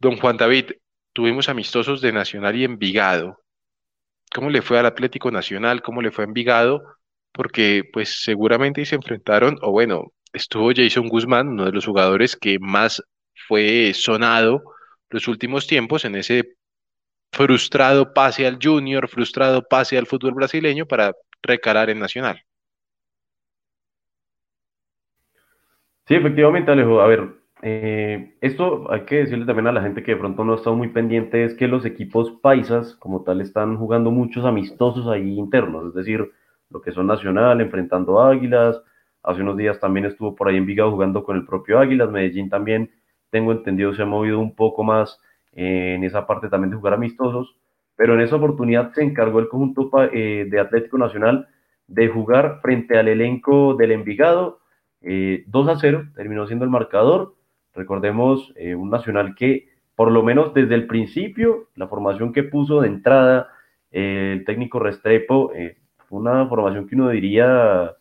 Don 0.02 0.18
Juan 0.18 0.36
David, 0.36 0.72
tuvimos 1.14 1.48
amistosos 1.48 2.02
de 2.02 2.12
Nacional 2.12 2.56
y 2.56 2.66
Envigado. 2.66 3.40
¿Cómo 4.34 4.50
le 4.50 4.62
fue 4.62 4.80
al 4.80 4.86
Atlético 4.86 5.32
Nacional? 5.32 5.82
¿Cómo 5.82 6.02
le 6.02 6.12
fue 6.12 6.26
a 6.26 6.28
Envigado? 6.28 6.84
porque 7.32 7.84
pues 7.92 8.24
seguramente 8.24 8.86
se 8.86 8.96
enfrentaron, 8.96 9.58
o 9.62 9.72
bueno, 9.72 10.12
estuvo 10.34 10.72
Jason 10.76 11.08
Guzmán, 11.08 11.48
uno 11.50 11.66
de 11.66 11.72
los 11.72 11.86
jugadores 11.86 12.36
que 12.36 12.60
más 12.60 13.02
fue 13.48 13.94
sonado 13.94 14.64
los 15.10 15.28
últimos 15.28 15.68
tiempos 15.68 16.06
en 16.06 16.16
ese 16.16 16.56
frustrado 17.32 18.14
pase 18.14 18.46
al 18.46 18.60
Junior, 18.62 19.08
frustrado 19.08 19.64
pase 19.68 19.98
al 19.98 20.08
fútbol 20.08 20.34
brasileño 20.34 20.86
para 20.86 21.14
recalar 21.42 21.90
en 21.90 22.00
Nacional. 22.00 22.42
Sí, 26.08 26.16
efectivamente, 26.16 26.72
Alejo. 26.72 27.02
A 27.02 27.08
ver, 27.08 27.41
eh, 27.64 28.36
esto 28.42 28.92
hay 28.92 29.02
que 29.02 29.18
decirle 29.18 29.46
también 29.46 29.68
a 29.68 29.72
la 29.72 29.82
gente 29.82 30.02
que 30.02 30.14
de 30.14 30.18
pronto 30.18 30.44
no 30.44 30.56
está 30.56 30.72
muy 30.72 30.88
pendiente, 30.88 31.44
es 31.44 31.54
que 31.54 31.68
los 31.68 31.86
equipos 31.86 32.32
paisas 32.42 32.96
como 32.96 33.24
tal 33.24 33.40
están 33.42 33.78
jugando 33.78 34.10
muchos 34.10 34.46
amistosos 34.46 35.08
ahí 35.08 35.38
internos, 35.38 35.88
es 35.90 35.94
decir, 35.94 36.32
lo 36.70 36.82
que 36.82 36.92
son 36.92 37.08
Nacional 37.08 37.62
enfrentando 37.62 38.22
Águilas, 38.22 38.82
hace 39.22 39.42
unos 39.42 39.58
días 39.58 39.80
también 39.80 40.08
estuvo 40.08 40.36
por 40.36 40.48
ahí 40.48 40.58
en 40.58 40.66
Vigado 40.66 40.92
jugando 40.92 41.24
con 41.24 41.38
el 41.38 41.46
propio 41.46 41.80
Águilas, 41.80 42.10
Medellín 42.10 42.50
también, 42.50 42.92
tengo 43.30 43.52
entendido, 43.52 43.94
se 43.94 44.02
ha 44.02 44.06
movido 44.06 44.40
un 44.40 44.56
poco 44.56 44.84
más 44.84 45.20
eh, 45.54 45.94
en 45.96 46.04
esa 46.04 46.26
parte 46.26 46.50
también 46.50 46.72
de 46.72 46.78
jugar 46.78 46.96
amistosos, 46.96 47.56
pero 47.96 48.16
en 48.16 48.22
esa 48.22 48.38
oportunidad 48.38 48.92
se 48.94 49.04
encargó 49.04 49.40
el 49.40 49.50
conjunto 49.50 49.92
eh, 50.12 50.48
de 50.50 50.60
Atlético 50.60 50.98
Nacional 50.98 51.48
de 51.86 52.08
jugar 52.08 52.60
frente 52.62 52.98
al 52.98 53.08
elenco 53.08 53.76
del 53.76 53.92
Envigado, 53.92 54.60
2 55.02 55.68
a 55.68 55.76
0, 55.78 56.10
terminó 56.16 56.46
siendo 56.46 56.64
el 56.64 56.72
marcador, 56.72 57.34
Recordemos 57.74 58.52
eh, 58.56 58.76
un 58.76 58.90
Nacional 58.90 59.36
que, 59.36 59.70
por 59.96 60.12
lo 60.12 60.24
menos 60.24 60.54
desde 60.54 60.76
el 60.76 60.88
principio, 60.88 61.70
la 61.76 61.88
formación 61.88 62.34
que 62.34 62.44
puso 62.44 62.82
de 62.82 62.88
entrada 62.88 63.50
eh, 63.92 64.34
el 64.38 64.46
técnico 64.46 64.80
Restrepo, 64.80 65.52
eh, 65.54 65.78
una 66.10 66.46
formación 66.48 66.88
que 66.88 66.96
uno 66.96 67.10
diría 67.10 67.94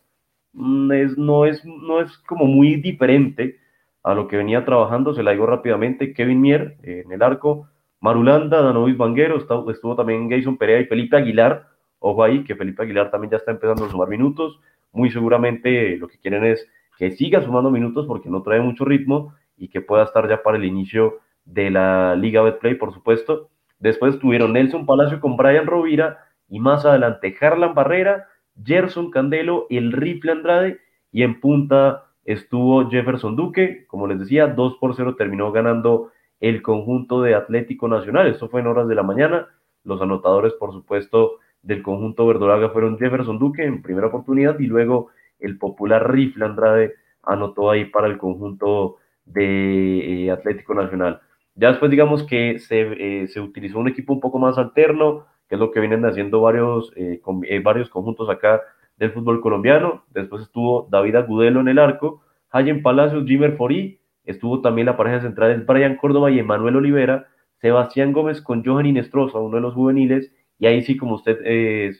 mm, 0.53 0.91
es, 0.91 1.17
no, 1.17 1.45
es, 1.45 1.63
no 1.65 2.01
es 2.01 2.17
como 2.19 2.45
muy 2.45 2.75
diferente 2.75 3.57
a 4.03 4.13
lo 4.13 4.27
que 4.27 4.37
venía 4.37 4.65
trabajando, 4.65 5.13
se 5.13 5.23
la 5.23 5.31
digo 5.31 5.45
rápidamente, 5.45 6.13
Kevin 6.13 6.41
Mier 6.41 6.77
en 6.81 7.11
el 7.11 7.21
arco, 7.21 7.67
Marulanda, 7.99 8.61
Danovis 8.61 8.97
Vanguero, 8.97 9.37
estuvo, 9.37 9.69
estuvo 9.69 9.95
también 9.95 10.29
Jason 10.29 10.57
Perea 10.57 10.79
y 10.79 10.85
Felipe 10.85 11.17
Aguilar, 11.17 11.67
ojo 11.99 12.23
ahí, 12.23 12.43
que 12.43 12.55
Felipe 12.55 12.81
Aguilar 12.81 13.11
también 13.11 13.29
ya 13.29 13.37
está 13.37 13.51
empezando 13.51 13.85
a 13.85 13.89
sumar 13.89 14.09
minutos, 14.09 14.59
muy 14.91 15.11
seguramente 15.11 15.97
lo 15.97 16.07
que 16.07 16.17
quieren 16.17 16.43
es 16.45 16.67
que 16.97 17.11
siga 17.11 17.41
sumando 17.43 17.69
minutos 17.69 18.05
porque 18.07 18.29
no 18.29 18.41
trae 18.41 18.59
mucho 18.59 18.85
ritmo, 18.85 19.33
y 19.61 19.67
que 19.67 19.79
pueda 19.79 20.03
estar 20.03 20.27
ya 20.27 20.41
para 20.41 20.57
el 20.57 20.65
inicio 20.65 21.19
de 21.45 21.69
la 21.69 22.15
Liga 22.15 22.41
Betplay, 22.41 22.73
por 22.73 22.93
supuesto. 22.95 23.49
Después 23.77 24.17
tuvieron 24.17 24.53
Nelson 24.53 24.87
Palacio 24.87 25.19
con 25.19 25.37
Brian 25.37 25.67
Rovira 25.67 26.25
y 26.49 26.59
más 26.59 26.83
adelante 26.83 27.35
Harlan 27.39 27.75
Barrera, 27.75 28.27
Gerson 28.65 29.11
Candelo, 29.11 29.67
el 29.69 29.91
Rifle 29.91 30.31
Andrade 30.31 30.79
y 31.11 31.21
en 31.21 31.39
punta 31.39 32.05
estuvo 32.25 32.89
Jefferson 32.89 33.35
Duque. 33.35 33.85
Como 33.87 34.07
les 34.07 34.19
decía, 34.19 34.47
2 34.47 34.77
por 34.79 34.95
0 34.95 35.15
terminó 35.15 35.51
ganando 35.51 36.11
el 36.39 36.63
conjunto 36.63 37.21
de 37.21 37.35
Atlético 37.35 37.87
Nacional. 37.87 38.27
Esto 38.27 38.49
fue 38.49 38.61
en 38.61 38.67
horas 38.67 38.87
de 38.87 38.95
la 38.95 39.03
mañana. 39.03 39.47
Los 39.83 40.01
anotadores, 40.01 40.53
por 40.53 40.73
supuesto, 40.73 41.33
del 41.61 41.83
conjunto 41.83 42.25
verdolaga 42.25 42.69
fueron 42.69 42.97
Jefferson 42.97 43.37
Duque 43.37 43.63
en 43.63 43.83
primera 43.83 44.07
oportunidad 44.07 44.57
y 44.57 44.65
luego 44.65 45.09
el 45.39 45.59
popular 45.59 46.11
Rifle 46.11 46.45
Andrade 46.45 46.95
anotó 47.21 47.69
ahí 47.69 47.85
para 47.85 48.07
el 48.07 48.17
conjunto 48.17 48.97
de 49.33 50.25
eh, 50.25 50.31
Atlético 50.31 50.73
Nacional. 50.73 51.21
Ya 51.55 51.69
después 51.69 51.91
digamos 51.91 52.23
que 52.23 52.59
se, 52.59 52.81
eh, 53.23 53.27
se, 53.27 53.39
utilizó 53.39 53.79
un 53.79 53.87
equipo 53.87 54.13
un 54.13 54.19
poco 54.19 54.39
más 54.39 54.57
alterno, 54.57 55.25
que 55.47 55.55
es 55.55 55.59
lo 55.59 55.71
que 55.71 55.79
vienen 55.79 56.05
haciendo 56.05 56.41
varios, 56.41 56.91
eh, 56.95 57.21
varios 57.63 57.89
conjuntos 57.89 58.29
acá 58.29 58.61
del 58.97 59.11
fútbol 59.11 59.41
colombiano. 59.41 60.05
Después 60.09 60.43
estuvo 60.43 60.87
David 60.89 61.15
Agudelo 61.15 61.59
en 61.59 61.67
el 61.67 61.79
arco, 61.79 62.23
Hayen 62.51 62.81
Palacios, 62.81 63.25
Jimmer 63.25 63.57
Forí, 63.57 63.99
estuvo 64.23 64.61
también 64.61 64.85
la 64.85 64.97
pareja 64.97 65.21
central 65.21 65.63
Brian 65.67 65.97
Córdoba 65.97 66.31
y 66.31 66.39
Emanuel 66.39 66.77
Olivera, 66.77 67.27
Sebastián 67.59 68.13
Gómez 68.13 68.41
con 68.41 68.63
Johan 68.63 68.85
Inestrosa, 68.85 69.39
uno 69.39 69.55
de 69.55 69.61
los 69.61 69.73
juveniles, 69.73 70.31
y 70.57 70.67
ahí 70.67 70.81
sí, 70.83 70.95
como 70.95 71.15
usted 71.15 71.39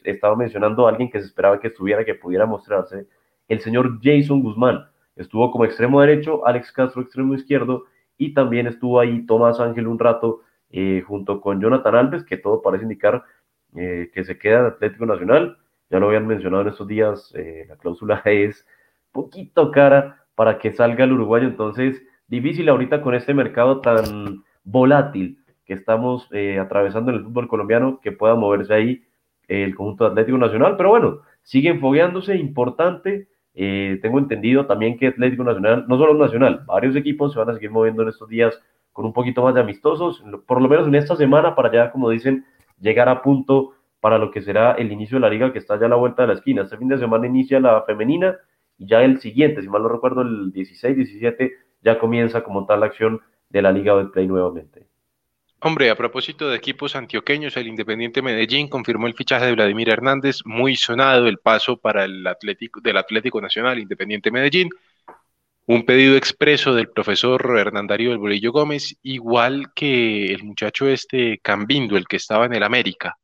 estaba 0.04 0.36
mencionando, 0.36 0.88
alguien 0.88 1.10
que 1.10 1.20
se 1.20 1.26
esperaba 1.26 1.60
que 1.60 1.68
estuviera, 1.68 2.06
que 2.06 2.16
pudiera 2.16 2.46
mostrarse, 2.46 3.08
el 3.48 3.60
señor 3.60 4.00
Jason 4.04 4.42
Guzmán, 4.42 4.91
Estuvo 5.22 5.52
como 5.52 5.66
extremo 5.66 6.02
derecho, 6.02 6.46
Alex 6.46 6.72
Castro 6.72 7.02
extremo 7.02 7.36
izquierdo 7.36 7.86
y 8.18 8.34
también 8.34 8.68
estuvo 8.68 9.00
ahí 9.00 9.26
Tomás 9.26 9.60
Ángel 9.60 9.88
un 9.88 10.00
rato 10.00 10.42
eh, 10.72 11.04
junto 11.06 11.42
con 11.42 11.62
Jonathan 11.62 11.96
Alves, 11.96 12.24
que 12.24 12.38
todo 12.38 12.62
parece 12.62 12.84
indicar 12.84 13.24
eh, 13.76 14.10
que 14.14 14.24
se 14.24 14.38
queda 14.38 14.60
en 14.60 14.66
Atlético 14.68 15.06
Nacional. 15.06 15.58
Ya 15.90 16.00
lo 16.00 16.08
habían 16.08 16.28
mencionado 16.28 16.64
en 16.64 16.70
estos 16.70 16.88
días, 16.88 17.34
eh, 17.36 17.66
la 17.68 17.76
cláusula 17.78 18.22
es 18.26 18.66
poquito 19.12 19.72
cara 19.72 20.26
para 20.36 20.58
que 20.58 20.72
salga 20.72 21.04
el 21.04 21.12
uruguayo, 21.12 21.48
entonces 21.48 22.02
difícil 22.28 22.70
ahorita 22.70 23.02
con 23.02 23.14
este 23.14 23.34
mercado 23.34 23.82
tan 23.82 24.44
volátil 24.64 25.38
que 25.66 25.74
estamos 25.74 26.30
atravesando 26.60 27.12
en 27.12 27.18
el 27.18 27.24
fútbol 27.24 27.48
colombiano, 27.48 28.00
que 28.02 28.12
pueda 28.12 28.36
moverse 28.36 28.74
ahí 28.74 29.04
el 29.48 29.76
conjunto 29.76 30.06
de 30.06 30.12
Atlético 30.12 30.38
Nacional, 30.38 30.76
pero 30.78 30.90
bueno, 30.90 31.20
siguen 31.44 31.80
fogueándose, 31.80 32.38
importante, 32.38 33.28
eh, 33.54 34.00
tengo 34.02 34.20
entendido 34.20 34.66
también 34.66 34.98
que 34.98 35.08
Atlético 35.08 35.44
Nacional, 35.44 35.86
no 35.88 35.98
solo 35.98 36.14
Nacional, 36.14 36.64
varios 36.66 36.96
equipos 36.96 37.34
se 37.34 37.40
van 37.40 37.50
a 37.50 37.54
seguir 37.54 37.72
moviendo 37.72 38.04
en 38.04 38.10
estos 38.10 38.30
días 38.30 38.62
con 38.92 39.06
un 39.06 39.14
poquito 39.14 39.44
más 39.44 39.54
de 39.54 39.62
amistosos, 39.62 40.24
por 40.46 40.62
lo 40.62 40.68
menos 40.68 40.88
en 40.88 40.96
esta 40.96 41.16
semana, 41.16 41.56
para 41.56 41.72
ya, 41.72 41.92
como 41.92 42.10
dicen, 42.10 42.46
llegar 42.80 43.10
a 43.10 43.22
punto 43.22 43.74
para 44.00 44.18
lo 44.18 44.32
que 44.32 44.42
será 44.42 44.74
el 44.74 44.92
inicio 44.92 45.18
de 45.18 45.22
la 45.22 45.30
liga 45.30 45.54
que 45.54 45.60
está 45.60 45.80
ya 45.80 45.86
a 45.86 45.90
la 45.90 45.96
vuelta 45.96 46.24
de 46.24 46.30
la 46.30 46.34
esquina. 46.34 46.64
Este 46.64 46.78
fin 46.78 46.88
de 46.88 46.98
semana 46.98 47.28
inicia 47.28 47.60
la 47.60 47.84
femenina 47.84 48.38
y 48.78 48.88
ya 48.88 49.04
el 49.04 49.20
siguiente, 49.20 49.62
si 49.62 49.70
mal 49.70 49.84
no 49.84 49.90
recuerdo, 49.90 50.22
el 50.22 50.52
16, 50.52 50.96
17, 50.98 51.52
ya 51.82 52.00
comienza 52.00 52.44
como 52.44 52.66
tal 52.66 52.82
la 52.82 52.88
acción 52.88 53.22
de 53.50 53.62
la 53.62 53.72
Liga 53.72 53.94
Betplay 53.94 54.28
nuevamente. 54.28 54.91
Hombre, 55.64 55.92
a 55.92 55.96
propósito 55.96 56.50
de 56.50 56.58
equipos 56.58 56.96
antioqueños, 56.96 57.56
el 57.56 57.68
Independiente 57.68 58.24
Medellín 58.24 58.68
confirmó 58.68 59.06
el 59.06 59.14
fichaje 59.14 59.46
de 59.46 59.52
Vladimir 59.54 59.90
Hernández, 59.90 60.40
muy 60.44 60.76
sonado 60.76 61.28
el 61.28 61.38
paso 61.38 61.78
para 61.78 62.04
el 62.06 62.26
Atlético, 62.26 62.82
del 62.82 62.98
Atlético 62.98 63.40
Nacional 63.40 63.78
Independiente 63.78 64.32
Medellín. 64.32 64.70
Un 65.68 65.86
pedido 65.86 66.16
expreso 66.18 66.74
del 66.74 66.90
profesor 66.90 67.60
Hernandario 67.60 68.10
del 68.10 68.18
Bolillo 68.18 68.52
Gómez, 68.52 68.98
igual 69.04 69.72
que 69.76 70.34
el 70.34 70.44
muchacho 70.44 70.88
este 70.88 71.38
Cambindo, 71.44 71.96
el 71.96 72.08
que 72.08 72.16
estaba 72.16 72.48
en 72.48 72.56
el 72.56 72.64
América, 72.64 73.20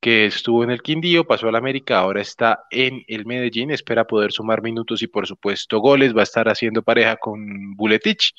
que 0.00 0.26
estuvo 0.26 0.64
en 0.64 0.70
el 0.70 0.82
Quindío, 0.82 1.28
pasó 1.28 1.48
al 1.48 1.54
América, 1.54 2.00
ahora 2.00 2.20
está 2.22 2.64
en 2.72 3.04
el 3.06 3.24
Medellín, 3.24 3.70
espera 3.70 4.04
poder 4.04 4.32
sumar 4.32 4.62
minutos 4.62 5.00
y 5.02 5.06
por 5.06 5.28
supuesto 5.28 5.78
goles, 5.78 6.12
va 6.16 6.22
a 6.22 6.24
estar 6.24 6.48
haciendo 6.48 6.82
pareja 6.82 7.16
con 7.18 7.76
Buletich. 7.76 8.34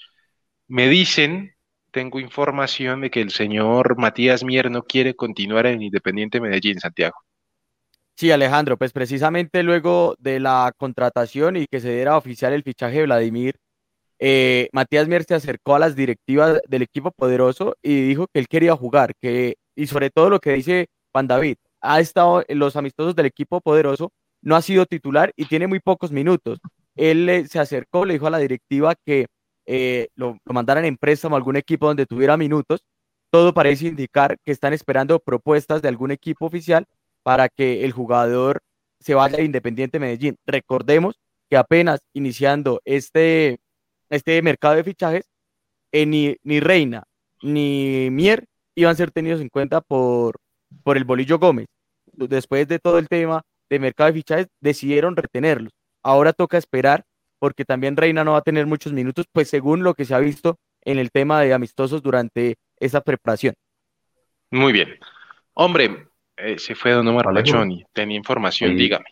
Me 0.68 0.90
dicen 0.90 1.56
tengo 1.92 2.20
información 2.20 3.02
de 3.02 3.10
que 3.10 3.22
el 3.22 3.32
señor 3.32 3.98
Matías 3.98 4.44
Mier 4.44 4.72
no 4.72 4.84
quiere 4.84 5.16
continuar 5.16 5.66
en 5.66 5.82
Independiente 5.82 6.42
Medellín, 6.42 6.80
Santiago. 6.80 7.18
Sí, 8.16 8.32
Alejandro, 8.32 8.78
pues 8.78 8.92
precisamente 8.92 9.64
luego 9.64 10.16
de 10.20 10.40
la 10.40 10.74
contratación 10.78 11.56
y 11.56 11.68
que 11.68 11.80
se 11.80 11.94
diera 11.94 12.18
oficial 12.18 12.52
el 12.54 12.64
fichaje 12.64 12.98
de 12.98 13.06
Vladimir, 13.06 13.56
eh, 14.20 14.68
Matías 14.74 15.08
Mier 15.08 15.24
se 15.24 15.36
acercó 15.36 15.76
a 15.76 15.80
las 15.80 15.96
directivas 15.96 16.60
del 16.68 16.82
equipo 16.82 17.12
poderoso 17.12 17.78
y 17.82 18.02
dijo 18.10 18.28
que 18.28 18.40
él 18.40 18.48
quería 18.50 18.76
jugar, 18.76 19.14
que, 19.22 19.56
y 19.76 19.88
sobre 19.88 20.10
todo 20.10 20.30
lo 20.30 20.40
que 20.40 20.52
dice 20.52 20.88
Juan 21.14 21.28
David, 21.28 21.56
ha 21.80 22.02
estado 22.02 22.44
en 22.48 22.60
los 22.60 22.76
amistosos 22.76 23.16
del 23.16 23.28
equipo 23.28 23.62
poderoso, 23.62 24.12
no 24.42 24.58
ha 24.58 24.62
sido 24.62 24.86
titular 24.86 25.32
y 25.38 25.46
tiene 25.46 25.68
muy 25.68 25.80
pocos 25.80 26.12
minutos. 26.12 26.60
Él 26.96 27.48
se 27.50 27.60
acercó, 27.60 28.04
le 28.04 28.16
dijo 28.16 28.28
a 28.28 28.32
la 28.32 28.40
directiva 28.40 28.96
que 29.06 29.28
eh, 29.72 30.10
lo, 30.16 30.40
mandaran 30.46 30.84
en 30.86 30.98
préstamo 30.98 31.36
a 31.36 31.38
algún 31.38 31.56
equipo 31.56 31.86
donde 31.86 32.08
tuviera 32.08 32.38
minutos, 32.38 32.84
todo 33.30 33.54
parece 33.54 33.86
indicar 33.86 34.40
que 34.44 34.52
están 34.52 34.74
esperando 34.74 35.20
propuestas 35.20 35.84
de 35.84 35.90
algún 35.90 36.10
equipo 36.10 36.48
oficial 36.48 36.86
para 37.22 37.50
que 37.50 37.86
el 37.86 37.92
jugador 37.92 38.62
se 39.00 39.14
vaya 39.14 39.38
a 39.38 39.42
Independiente 39.42 40.00
Medellín. 40.00 40.38
Recordemos 40.48 41.20
que 41.52 41.56
apenas 41.56 42.00
iniciando 42.14 42.82
este, 42.84 43.60
este 44.10 44.42
mercado 44.42 44.74
de 44.76 44.84
fichajes, 44.84 45.30
eh, 45.92 46.08
ni, 46.08 46.36
ni 46.42 46.60
Reina 46.60 47.04
ni 47.44 48.10
Mier 48.10 48.46
iban 48.74 48.94
a 48.94 48.96
ser 48.96 49.12
tenidos 49.12 49.40
en 49.40 49.50
cuenta 49.50 49.82
por, 49.82 50.38
por 50.84 50.98
el 50.98 51.04
Bolillo 51.04 51.38
Gómez. 51.38 51.68
Después 52.14 52.68
de 52.68 52.80
todo 52.80 52.98
el 52.98 53.08
tema 53.08 53.44
de 53.70 53.78
mercado 53.78 54.08
de 54.08 54.20
fichajes, 54.20 54.48
decidieron 54.62 55.16
retenerlos. 55.16 55.74
Ahora 56.02 56.34
toca 56.34 56.58
esperar 56.58 57.06
porque 57.40 57.66
también 57.66 57.98
Reina 57.98 58.24
no 58.24 58.34
va 58.34 58.40
a 58.40 58.44
tener 58.44 58.68
muchos 58.68 58.94
minutos, 58.94 59.26
pues 59.32 59.50
según 59.50 59.84
lo 59.84 59.94
que 59.94 60.06
se 60.06 60.14
ha 60.14 60.20
visto 60.20 60.58
en 60.84 61.00
el 61.00 61.12
tema 61.12 61.42
de 61.42 61.54
amistosos 61.54 62.02
durante 62.02 62.56
esa 62.80 63.02
preparación. 63.02 63.56
Muy 64.52 64.74
bien. 64.74 64.98
Hombre, 65.54 66.08
eh, 66.38 66.58
se 66.58 66.76
fue 66.76 66.92
Don 66.92 67.08
Omar 67.08 67.26
Pachoni, 67.34 67.86
tenía 67.94 68.18
información, 68.18 68.76
dígame. 68.76 69.06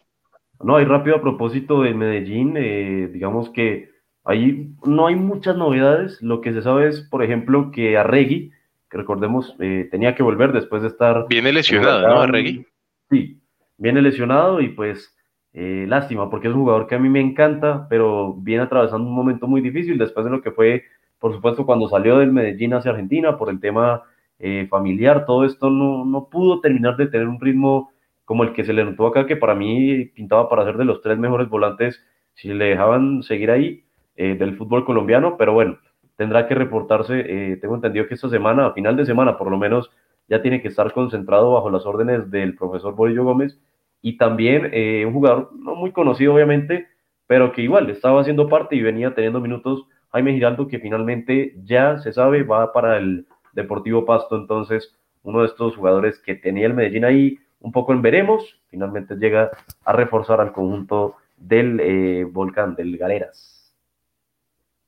No, 0.64 0.78
hay 0.78 0.86
rápido 0.86 1.18
a 1.18 1.22
propósito 1.22 1.84
de 1.84 1.94
Medellín, 1.94 2.56
eh, 2.58 3.10
digamos 3.12 3.50
que 3.52 3.92
ahí 4.24 4.72
no 4.86 5.08
hay 5.08 5.16
muchas 5.16 5.56
novedades, 5.56 6.22
lo 6.22 6.42
que 6.42 6.54
se 6.54 6.62
sabe 6.62 6.88
es, 6.88 7.02
por 7.02 7.24
ejemplo, 7.24 7.72
que 7.72 7.98
Arregui, 7.98 8.52
que 8.90 8.98
recordemos, 8.98 9.56
eh, 9.60 9.88
tenía 9.92 10.16
que 10.16 10.24
volver 10.24 10.54
después 10.54 10.82
de 10.82 10.88
estar... 10.88 11.28
Viene 11.30 11.52
lesionado, 11.52 12.08
¿no, 12.08 12.22
Arregui? 12.22 12.66
Sí, 13.10 13.40
viene 13.78 14.02
lesionado 14.02 14.62
y 14.62 14.70
pues 14.70 15.17
Eh, 15.60 15.88
lástima, 15.88 16.30
porque 16.30 16.50
es 16.50 16.54
un 16.54 16.60
jugador 16.60 16.86
que 16.86 16.94
a 16.94 17.00
mí 17.00 17.10
me 17.10 17.20
encanta, 17.20 17.88
pero 17.90 18.36
viene 18.36 18.62
atravesando 18.62 19.10
un 19.10 19.16
momento 19.16 19.48
muy 19.48 19.60
difícil 19.60 19.98
después 19.98 20.24
de 20.24 20.30
lo 20.30 20.44
que 20.44 20.52
fue, 20.52 20.84
por 21.18 21.34
supuesto, 21.34 21.66
cuando 21.66 21.90
salió 21.90 22.20
del 22.20 22.32
Medellín 22.32 22.76
hacia 22.76 22.92
Argentina 22.92 23.40
por 23.40 23.50
el 23.50 23.60
tema 23.60 24.04
eh, 24.38 24.68
familiar. 24.70 25.26
Todo 25.26 25.46
esto 25.46 25.72
no, 25.72 26.06
no 26.06 26.30
pudo 26.30 26.62
terminar 26.62 26.96
de 26.96 27.08
tener 27.08 27.28
un 27.28 27.42
ritmo 27.42 27.92
como 28.24 28.44
el 28.44 28.54
que 28.54 28.66
se 28.66 28.74
le 28.74 28.86
notó 28.86 29.08
acá, 29.08 29.26
que 29.26 29.36
para 29.36 29.56
mí 29.56 30.06
pintaba 30.06 30.48
para 30.48 30.64
ser 30.64 30.78
de 30.78 30.86
los 30.86 31.02
tres 31.02 31.18
mejores 31.18 31.50
volantes 31.50 32.04
si 32.36 32.54
le 32.54 32.66
dejaban 32.66 33.24
seguir 33.24 33.50
ahí 33.50 33.84
eh, 34.16 34.36
del 34.36 34.58
fútbol 34.58 34.86
colombiano, 34.86 35.38
pero 35.38 35.54
bueno, 35.54 35.80
tendrá 36.18 36.48
que 36.48 36.54
reportarse, 36.54 37.58
tengo 37.60 37.74
entendido 37.74 38.06
que 38.06 38.14
esta 38.14 38.30
semana, 38.30 38.68
a 38.68 38.74
final 38.74 38.96
de 38.96 39.08
semana 39.08 39.40
por 39.40 39.50
lo 39.50 39.58
menos, 39.58 39.90
ya 40.30 40.40
tiene 40.44 40.62
que 40.62 40.68
estar 40.68 40.94
concentrado 40.94 41.54
bajo 41.54 41.72
las 41.72 41.84
órdenes 41.88 42.30
del 42.30 42.56
profesor 42.56 42.94
Borillo 42.96 43.24
Gómez 43.24 43.60
y 44.02 44.18
también 44.18 44.70
eh, 44.74 45.06
un 45.06 45.14
jugador 45.14 45.52
no 45.58 45.76
muy 45.76 45.92
conocido 45.92 46.34
obviamente, 46.34 46.88
pero 47.26 47.52
que 47.52 47.62
igual 47.62 47.90
estaba 47.90 48.22
haciendo 48.22 48.48
parte 48.48 48.76
y 48.76 48.82
venía 48.82 49.14
teniendo 49.14 49.40
minutos, 49.40 49.86
Jaime 50.12 50.34
Giraldo, 50.34 50.68
que 50.68 50.80
finalmente 50.80 51.56
ya 51.64 52.00
se 52.00 52.14
sabe 52.14 52.44
va 52.44 52.72
para 52.72 52.98
el 52.98 53.26
Deportivo 53.54 54.06
Pasto, 54.06 54.36
entonces 54.36 54.96
uno 55.24 55.42
de 55.42 55.48
estos 55.48 55.76
jugadores 55.76 56.20
que 56.20 56.36
tenía 56.36 56.68
el 56.68 56.74
Medellín 56.74 57.06
ahí 57.06 57.40
un 57.60 57.72
poco 57.72 57.92
en 57.92 58.02
veremos, 58.02 58.62
finalmente 58.68 59.16
llega 59.16 59.52
a 59.84 59.92
reforzar 59.94 60.40
al 60.40 60.54
conjunto 60.54 61.16
del 61.36 61.80
eh, 61.80 62.24
Volcán, 62.24 62.76
del 62.76 62.98
Galeras. 62.98 63.74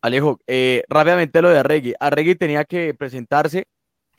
Alejo, 0.01 0.39
eh, 0.47 0.83
rápidamente 0.87 1.41
lo 1.41 1.49
de 1.49 1.59
Arregui. 1.59 1.93
Arregui 1.99 2.35
tenía 2.35 2.63
que 2.63 2.93
presentarse 2.93 3.65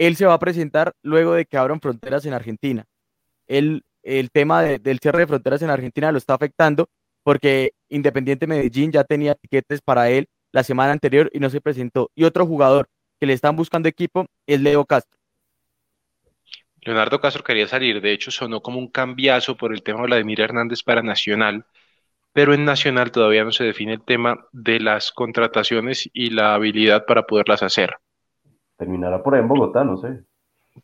él 0.00 0.16
se 0.16 0.24
va 0.24 0.32
a 0.32 0.38
presentar 0.38 0.94
luego 1.02 1.34
de 1.34 1.44
que 1.44 1.58
abran 1.58 1.78
fronteras 1.78 2.24
en 2.24 2.32
Argentina. 2.32 2.86
El 4.02 4.30
tema 4.30 4.62
del 4.62 4.98
cierre 4.98 5.20
de 5.20 5.26
fronteras 5.26 5.62
en 5.62 5.70
Argentina 5.70 6.12
lo 6.12 6.18
está 6.18 6.34
afectando 6.34 6.88
porque 7.22 7.72
Independiente 7.88 8.46
Medellín 8.46 8.92
ya 8.92 9.04
tenía 9.04 9.34
tiquetes 9.34 9.80
para 9.82 10.08
él 10.10 10.28
la 10.52 10.64
semana 10.64 10.92
anterior 10.92 11.30
y 11.32 11.38
no 11.38 11.50
se 11.50 11.60
presentó. 11.60 12.10
Y 12.14 12.24
otro 12.24 12.46
jugador 12.46 12.88
que 13.18 13.26
le 13.26 13.34
están 13.34 13.56
buscando 13.56 13.88
equipo 13.88 14.26
es 14.46 14.60
Leo 14.60 14.84
Castro. 14.84 15.18
Leonardo 16.82 17.20
Castro 17.20 17.44
quería 17.44 17.68
salir, 17.68 18.00
de 18.00 18.12
hecho 18.12 18.30
sonó 18.30 18.62
como 18.62 18.78
un 18.78 18.88
cambiazo 18.88 19.56
por 19.56 19.74
el 19.74 19.82
tema 19.82 20.00
de 20.00 20.06
Vladimir 20.06 20.40
Hernández 20.40 20.82
para 20.82 21.02
Nacional, 21.02 21.66
pero 22.32 22.54
en 22.54 22.64
Nacional 22.64 23.12
todavía 23.12 23.44
no 23.44 23.52
se 23.52 23.64
define 23.64 23.94
el 23.94 24.02
tema 24.02 24.46
de 24.52 24.80
las 24.80 25.12
contrataciones 25.12 26.08
y 26.14 26.30
la 26.30 26.54
habilidad 26.54 27.04
para 27.04 27.26
poderlas 27.26 27.62
hacer 27.62 27.96
terminará 28.80 29.22
por 29.22 29.34
ahí 29.34 29.40
en 29.40 29.48
Bogotá, 29.48 29.84
no 29.84 29.98
sé. 29.98 30.24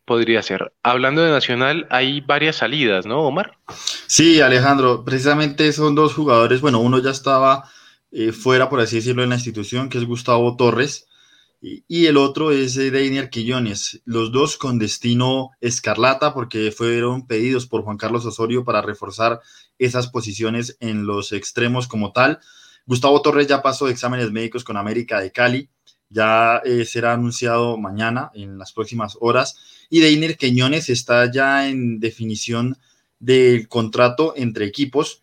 Podría 0.05 0.43
ser. 0.43 0.72
Hablando 0.82 1.22
de 1.22 1.30
Nacional, 1.30 1.87
hay 1.91 2.20
varias 2.20 2.57
salidas, 2.57 3.07
¿no, 3.07 3.20
Omar? 3.20 3.59
Sí, 4.07 4.41
Alejandro, 4.41 5.05
precisamente 5.05 5.72
son 5.72 5.95
dos 5.95 6.14
jugadores, 6.14 6.61
bueno, 6.61 6.80
uno 6.80 6.99
ya 6.99 7.11
estaba 7.11 7.70
eh, 8.11 8.32
fuera, 8.32 8.68
por 8.68 8.80
así 8.80 8.97
decirlo, 8.97 9.22
en 9.22 9.30
la 9.30 9.37
institución, 9.37 9.89
que 9.89 9.99
es 9.99 10.05
Gustavo 10.05 10.57
Torres, 10.57 11.07
y, 11.61 12.07
el 12.07 12.16
otro 12.16 12.53
es 12.53 12.76
eh, 12.76 12.91
Deiner 12.91 13.30
Quillones, 13.30 14.01
los 14.05 14.30
dos 14.30 14.57
con 14.57 14.78
destino 14.78 15.51
escarlata, 15.61 16.34
porque 16.34 16.70
fueron 16.70 17.26
pedidos 17.26 17.66
por 17.66 17.82
Juan 17.82 17.97
Carlos 17.97 18.26
Osorio 18.26 18.64
para 18.64 18.82
reforzar 18.82 19.41
esas 19.78 20.09
posiciones 20.09 20.76
en 20.80 21.07
los 21.07 21.32
extremos 21.32 21.89
como 21.89 22.12
tal. 22.12 22.41
Gustavo 22.84 23.20
Torres 23.22 23.49
ya 23.49 23.62
pasó 23.62 23.89
exámenes 23.89 24.30
médicos 24.30 24.64
con 24.64 24.76
América 24.76 25.20
de 25.20 25.32
Cali, 25.32 25.70
ya 26.16 26.62
eh, 26.64 26.86
será 26.86 27.12
anunciado 27.12 27.76
mañana, 27.76 28.30
en 28.34 28.58
las 28.58 28.72
próximas 28.72 29.18
horas. 29.20 29.58
Y 29.90 30.00
Deiner 30.00 30.38
Queñones 30.38 30.88
está 30.88 31.30
ya 31.30 31.68
en 31.68 32.00
definición 32.00 32.78
del 33.18 33.68
contrato 33.68 34.32
entre 34.34 34.64
equipos, 34.64 35.20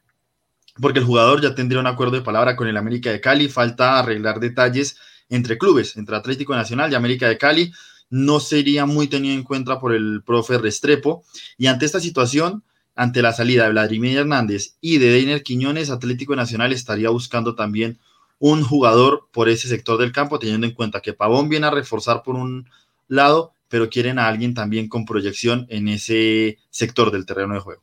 porque 0.79 0.99
el 0.99 1.05
jugador 1.05 1.41
ya 1.41 1.55
tendría 1.55 1.79
un 1.79 1.87
acuerdo 1.87 2.15
de 2.17 2.21
palabra 2.21 2.55
con 2.55 2.67
el 2.67 2.77
América 2.77 3.11
de 3.11 3.19
Cali. 3.19 3.49
Falta 3.49 3.97
arreglar 3.97 4.39
detalles 4.39 4.97
entre 5.29 5.57
clubes, 5.57 5.97
entre 5.97 6.15
Atlético 6.15 6.55
Nacional 6.55 6.91
y 6.91 6.95
América 6.95 7.27
de 7.27 7.39
Cali. 7.39 7.71
No 8.11 8.39
sería 8.39 8.85
muy 8.85 9.07
tenido 9.07 9.33
en 9.33 9.43
cuenta 9.43 9.79
por 9.79 9.95
el 9.95 10.21
profe 10.23 10.59
Restrepo. 10.59 11.23
Y 11.57 11.65
ante 11.65 11.85
esta 11.85 11.99
situación, 11.99 12.63
ante 12.95 13.23
la 13.23 13.33
salida 13.33 13.63
de 13.63 13.71
Vladimir 13.71 14.15
Hernández 14.15 14.75
y 14.79 14.99
de 14.99 15.09
Deiner 15.09 15.41
Quiñones, 15.41 15.89
Atlético 15.89 16.35
Nacional 16.35 16.71
estaría 16.71 17.09
buscando 17.09 17.55
también 17.55 17.97
un 18.45 18.61
jugador 18.61 19.29
por 19.31 19.47
ese 19.47 19.69
sector 19.69 19.97
del 19.97 20.11
campo, 20.11 20.37
teniendo 20.37 20.67
en 20.67 20.73
cuenta 20.73 20.99
que 20.99 21.13
Pavón 21.13 21.47
viene 21.47 21.67
a 21.67 21.71
reforzar 21.71 22.23
por 22.23 22.35
un 22.35 22.69
lado, 23.07 23.53
pero 23.69 23.89
quieren 23.89 24.19
a 24.19 24.27
alguien 24.27 24.53
también 24.53 24.89
con 24.89 25.05
proyección 25.05 25.65
en 25.69 25.87
ese 25.87 26.57
sector 26.69 27.09
del 27.09 27.25
terreno 27.25 27.53
de 27.53 27.61
juego. 27.61 27.81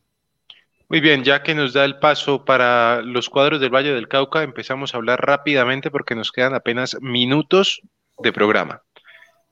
Muy 0.87 0.99
bien, 0.99 1.23
ya 1.23 1.41
que 1.41 1.55
nos 1.55 1.73
da 1.73 1.83
el 1.83 1.97
paso 1.97 2.45
para 2.45 3.01
los 3.01 3.27
cuadros 3.27 3.59
del 3.59 3.73
Valle 3.73 3.91
del 3.91 4.07
Cauca, 4.07 4.43
empezamos 4.43 4.93
a 4.93 4.97
hablar 4.97 5.19
rápidamente 5.25 5.89
porque 5.89 6.13
nos 6.13 6.31
quedan 6.31 6.53
apenas 6.53 6.95
minutos 7.01 7.81
de 8.19 8.31
programa. 8.31 8.83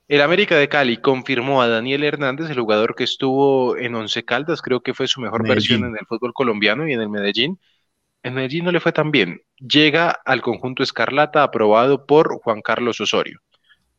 El 0.07 0.21
América 0.21 0.57
de 0.57 0.69
Cali 0.69 0.97
confirmó 0.97 1.63
a 1.63 1.67
Daniel 1.67 2.03
Hernández, 2.03 2.51
el 2.51 2.59
jugador 2.59 2.93
que 2.93 3.05
estuvo 3.05 3.75
en 3.77 3.95
Once 3.95 4.23
Caldas, 4.23 4.61
creo 4.61 4.81
que 4.81 4.93
fue 4.93 5.07
su 5.07 5.21
mejor 5.21 5.41
versión 5.41 5.85
en 5.85 5.95
el 5.99 6.05
fútbol 6.05 6.33
colombiano 6.33 6.87
y 6.87 6.93
en 6.93 7.01
el 7.01 7.09
Medellín, 7.09 7.59
en 8.23 8.33
Medellín 8.33 8.65
no 8.65 8.71
le 8.71 8.79
fue 8.79 8.91
tan 8.91 9.11
bien. 9.11 9.41
Llega 9.57 10.09
al 10.25 10.41
conjunto 10.41 10.83
Escarlata 10.83 11.43
aprobado 11.43 12.05
por 12.05 12.39
Juan 12.41 12.61
Carlos 12.61 12.99
Osorio. 12.99 13.39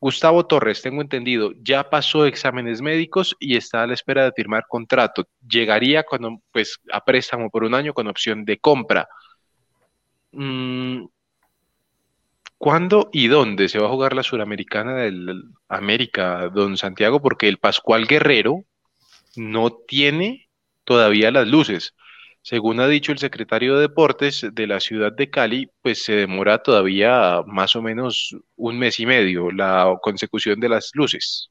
Gustavo 0.01 0.47
Torres, 0.47 0.81
tengo 0.81 1.03
entendido, 1.03 1.53
ya 1.61 1.91
pasó 1.91 2.25
exámenes 2.25 2.81
médicos 2.81 3.37
y 3.39 3.57
está 3.57 3.83
a 3.83 3.87
la 3.87 3.93
espera 3.93 4.25
de 4.25 4.33
firmar 4.33 4.65
contrato. 4.67 5.29
Llegaría 5.47 6.05
con, 6.05 6.43
pues, 6.53 6.81
a 6.91 7.05
préstamo 7.05 7.51
por 7.51 7.65
un 7.65 7.75
año 7.75 7.93
con 7.93 8.09
opción 8.09 8.47
de 8.47 8.59
compra. 8.59 9.09
Mm, 10.33 11.05
¿Cuándo 12.57 13.11
y 13.13 13.29
dónde 13.29 13.69
se 13.69 13.79
va 13.79 13.87
a 13.87 13.91
jugar 13.91 14.15
la 14.15 14.23
Suramericana 14.23 14.95
del 14.95 15.45
América, 15.69 16.49
don 16.49 16.77
Santiago? 16.77 17.21
Porque 17.21 17.49
el 17.49 17.59
Pascual 17.59 18.07
Guerrero 18.07 18.65
no 19.37 19.71
tiene 19.71 20.49
todavía 20.85 21.31
las 21.31 21.47
luces. 21.47 21.95
Según 22.43 22.81
ha 22.81 22.89
dicho 22.89 23.13
el 23.13 23.19
secretario 23.19 23.75
de 23.75 23.83
Deportes 23.83 24.47
de 24.53 24.67
la 24.67 24.81
ciudad 24.81 25.13
de 25.13 25.29
Cali, 25.29 25.71
pues 25.83 26.03
se 26.03 26.15
demora 26.15 26.63
todavía 26.63 27.43
más 27.47 27.77
o 27.77 27.83
menos 27.83 28.35
un 28.57 28.79
mes 28.79 28.99
y 28.99 29.07
medio 29.07 29.51
la 29.51 29.95
consecución 30.01 30.59
de 30.59 30.71
las 30.71 30.91
luces. 30.95 31.51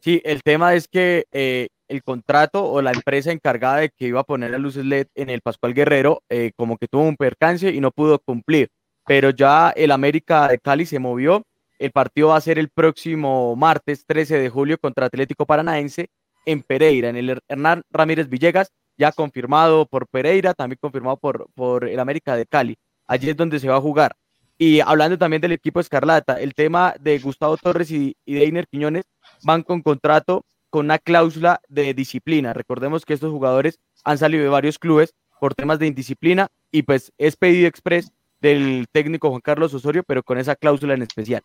Sí, 0.00 0.20
el 0.24 0.42
tema 0.42 0.74
es 0.74 0.88
que 0.88 1.26
eh, 1.32 1.68
el 1.88 2.02
contrato 2.02 2.64
o 2.64 2.82
la 2.82 2.90
empresa 2.90 3.30
encargada 3.30 3.78
de 3.78 3.90
que 3.90 4.08
iba 4.08 4.20
a 4.20 4.24
poner 4.24 4.50
las 4.50 4.60
luces 4.60 4.84
LED 4.84 5.06
en 5.14 5.30
el 5.30 5.40
Pascual 5.42 5.74
Guerrero, 5.74 6.22
eh, 6.28 6.50
como 6.56 6.76
que 6.76 6.88
tuvo 6.88 7.02
un 7.02 7.16
percance 7.16 7.70
y 7.70 7.80
no 7.80 7.92
pudo 7.92 8.18
cumplir. 8.18 8.68
Pero 9.06 9.30
ya 9.30 9.70
el 9.70 9.92
América 9.92 10.48
de 10.48 10.58
Cali 10.58 10.86
se 10.86 10.98
movió. 10.98 11.44
El 11.78 11.92
partido 11.92 12.28
va 12.28 12.36
a 12.36 12.40
ser 12.40 12.58
el 12.58 12.68
próximo 12.68 13.54
martes 13.54 14.04
13 14.06 14.38
de 14.38 14.48
julio 14.48 14.78
contra 14.78 15.06
Atlético 15.06 15.46
Paranaense 15.46 16.08
en 16.44 16.62
Pereira, 16.62 17.10
en 17.10 17.16
el 17.16 17.40
Hernán 17.48 17.82
Ramírez 17.90 18.28
Villegas 18.28 18.72
ya 18.96 19.12
confirmado 19.12 19.86
por 19.86 20.06
Pereira, 20.06 20.54
también 20.54 20.78
confirmado 20.80 21.16
por, 21.16 21.48
por 21.54 21.88
el 21.88 21.98
América 21.98 22.36
de 22.36 22.46
Cali. 22.46 22.78
Allí 23.06 23.30
es 23.30 23.36
donde 23.36 23.58
se 23.58 23.68
va 23.68 23.76
a 23.76 23.80
jugar. 23.80 24.16
Y 24.58 24.80
hablando 24.80 25.18
también 25.18 25.42
del 25.42 25.52
equipo 25.52 25.80
Escarlata, 25.80 26.40
el 26.40 26.54
tema 26.54 26.94
de 26.98 27.18
Gustavo 27.18 27.56
Torres 27.56 27.90
y, 27.90 28.16
y 28.24 28.34
Deiner 28.34 28.66
Quiñones 28.66 29.04
van 29.42 29.62
con 29.62 29.82
contrato 29.82 30.44
con 30.70 30.86
una 30.86 30.98
cláusula 30.98 31.60
de 31.68 31.94
disciplina. 31.94 32.52
Recordemos 32.52 33.04
que 33.04 33.14
estos 33.14 33.30
jugadores 33.30 33.78
han 34.04 34.18
salido 34.18 34.42
de 34.42 34.48
varios 34.48 34.78
clubes 34.78 35.14
por 35.38 35.54
temas 35.54 35.78
de 35.78 35.86
indisciplina 35.86 36.48
y 36.70 36.82
pues 36.82 37.12
es 37.18 37.36
pedido 37.36 37.68
express 37.68 38.12
del 38.40 38.86
técnico 38.90 39.30
Juan 39.30 39.40
Carlos 39.40 39.74
Osorio, 39.74 40.02
pero 40.02 40.22
con 40.22 40.38
esa 40.38 40.56
cláusula 40.56 40.94
en 40.94 41.02
especial. 41.02 41.42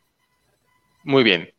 Muy 1.03 1.23
bien. 1.23 1.53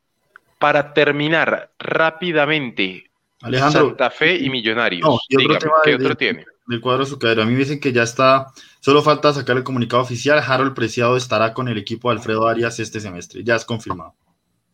Para 0.59 0.95
terminar 0.95 1.73
rápidamente, 1.79 3.11
Alejandro. 3.43 3.89
Santa 3.89 4.11
Fe 4.11 4.37
y 4.37 4.51
Millonarios. 4.51 5.03
No, 5.03 5.19
y 5.29 5.37
otro 5.45 5.59
tema 5.59 5.75
¿qué 5.85 5.95
otro 5.95 6.17
tiene? 6.17 6.47
Del 6.67 6.81
cuadro 6.81 7.03
azucarero. 7.03 7.43
A 7.43 7.45
mí 7.45 7.53
me 7.53 7.59
dicen 7.59 7.81
que 7.81 7.93
ya 7.93 8.05
está, 8.05 8.47
solo 8.81 9.03
falta 9.03 9.33
sacar 9.33 9.57
el 9.57 9.65
comunicado 9.65 10.03
oficial. 10.03 10.43
Harold 10.47 10.75
Preciado 10.75 11.17
estará 11.17 11.53
con 11.53 11.69
el 11.69 11.77
equipo 11.77 12.11
de 12.11 12.19
Alfredo 12.19 12.47
Arias 12.47 12.79
este 12.79 13.01
semestre. 13.01 13.43
Ya 13.45 13.57
es 13.57 13.65
confirmado. 13.65 14.15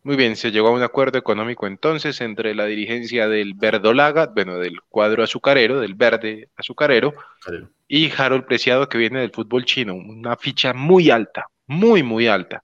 Muy 0.04 0.16
bien, 0.16 0.36
se 0.36 0.50
llegó 0.50 0.68
a 0.68 0.72
un 0.72 0.82
acuerdo 0.82 1.18
económico 1.18 1.66
entonces 1.66 2.20
entre 2.20 2.54
la 2.54 2.66
dirigencia 2.66 3.28
del 3.28 3.54
Verdolaga, 3.54 4.26
bueno, 4.26 4.56
del 4.58 4.80
cuadro 4.88 5.22
azucarero, 5.24 5.80
del 5.80 5.94
verde 5.94 6.48
azucarero, 6.56 7.14
y 7.88 8.10
Harold 8.16 8.46
Preciado 8.46 8.88
que 8.88 8.96
viene 8.96 9.20
del 9.20 9.32
fútbol 9.32 9.64
chino. 9.64 9.94
Una 9.94 10.36
ficha 10.36 10.72
muy 10.72 11.10
alta, 11.10 11.48
muy, 11.66 12.02
muy 12.02 12.26
alta. 12.28 12.62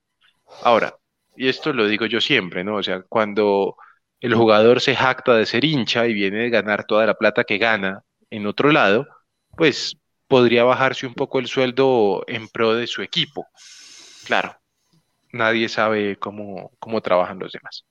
Ahora, 0.63 0.95
y 1.37 1.49
esto 1.49 1.73
lo 1.73 1.87
digo 1.87 2.07
yo 2.07 2.21
siempre, 2.21 2.63
¿no? 2.63 2.77
O 2.77 2.83
sea, 2.83 3.03
cuando 3.03 3.77
el 4.21 4.35
jugador 4.35 4.81
se 4.81 4.97
jacta 4.97 5.35
de 5.35 5.47
ser 5.47 5.65
hincha 5.65 6.07
y 6.07 6.15
viene 6.15 6.39
de 6.39 6.51
ganar 6.51 6.85
toda 6.85 7.07
la 7.07 7.15
plata 7.15 7.45
que 7.45 7.59
gana 7.59 8.03
en 8.31 8.47
otro 8.47 8.73
lado, 8.73 9.07
pues 9.57 9.97
podría 10.27 10.65
bajarse 10.65 11.07
un 11.07 11.15
poco 11.15 11.39
el 11.39 11.47
sueldo 11.47 12.25
en 12.27 12.49
pro 12.49 12.75
de 12.75 12.87
su 12.87 13.03
equipo. 13.03 13.47
Claro, 14.25 14.57
nadie 15.33 15.69
sabe 15.69 16.17
cómo, 16.17 16.73
cómo 16.79 17.01
trabajan 17.01 17.39
los 17.39 17.53
demás. 17.53 17.85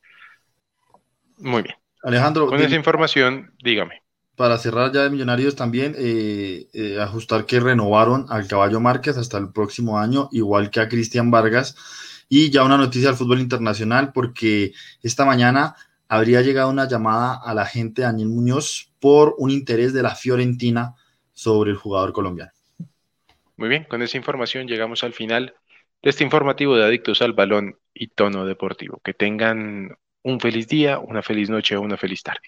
Muy 1.38 1.62
bien. 1.62 1.76
Alejandro. 2.04 2.48
Con 2.48 2.60
esa 2.60 2.76
información, 2.76 3.54
dígame. 3.64 4.02
para 4.36 4.58
cerrar 4.58 4.92
ya 4.92 5.04
de 5.04 5.10
Millonarios 5.10 5.56
también, 5.56 5.96
eh, 5.98 6.68
eh, 6.74 7.00
ajustar 7.00 7.46
que 7.46 7.60
renovaron 7.60 8.26
al 8.30 8.48
Caballo 8.48 8.80
Márquez 8.80 9.18
hasta 9.18 9.38
el 9.38 9.52
próximo 9.52 10.00
año, 10.00 10.28
igual 10.32 10.70
que 10.70 10.80
a 10.80 10.90
Cristian 10.90 11.32
Vargas. 11.32 11.76
Y 12.30 12.50
ya 12.50 12.64
una 12.64 12.78
noticia 12.78 13.10
del 13.10 13.18
fútbol 13.18 13.40
internacional, 13.40 14.12
porque 14.12 14.74
esta 15.04 15.24
mañana 15.24 15.76
habría 16.08 16.41
llegado 16.41 16.70
una 16.70 16.88
llamada 16.88 17.39
a 17.43 17.54
la 17.54 17.66
gente 17.66 18.04
Daniel 18.04 18.30
Muñoz 18.30 18.91
por 18.99 19.36
un 19.38 19.49
interés 19.49 19.93
de 19.93 20.04
la 20.04 20.16
Fiorentina 20.16 20.95
sobre 21.32 21.72
el 21.72 21.78
jugador 21.78 22.14
colombiano. 22.14 22.51
Muy 23.58 23.70
bien, 23.70 23.86
con 23.86 24.01
esa 24.01 24.18
información 24.18 24.68
llegamos 24.68 25.04
al 25.04 25.14
final 25.14 25.56
de 26.01 26.10
este 26.10 26.24
informativo 26.24 26.76
de 26.76 26.86
Adictos 26.86 27.22
al 27.22 27.34
Balón 27.34 27.78
y 27.93 28.08
Tono 28.08 28.45
Deportivo. 28.45 28.99
Que 29.04 29.14
tengan 29.14 29.97
un 30.24 30.39
feliz 30.39 30.68
día, 30.68 30.99
una 30.99 31.22
feliz 31.22 31.49
noche 31.49 31.76
o 31.76 31.82
una 31.82 31.97
feliz 31.97 32.24
tarde. 32.24 32.47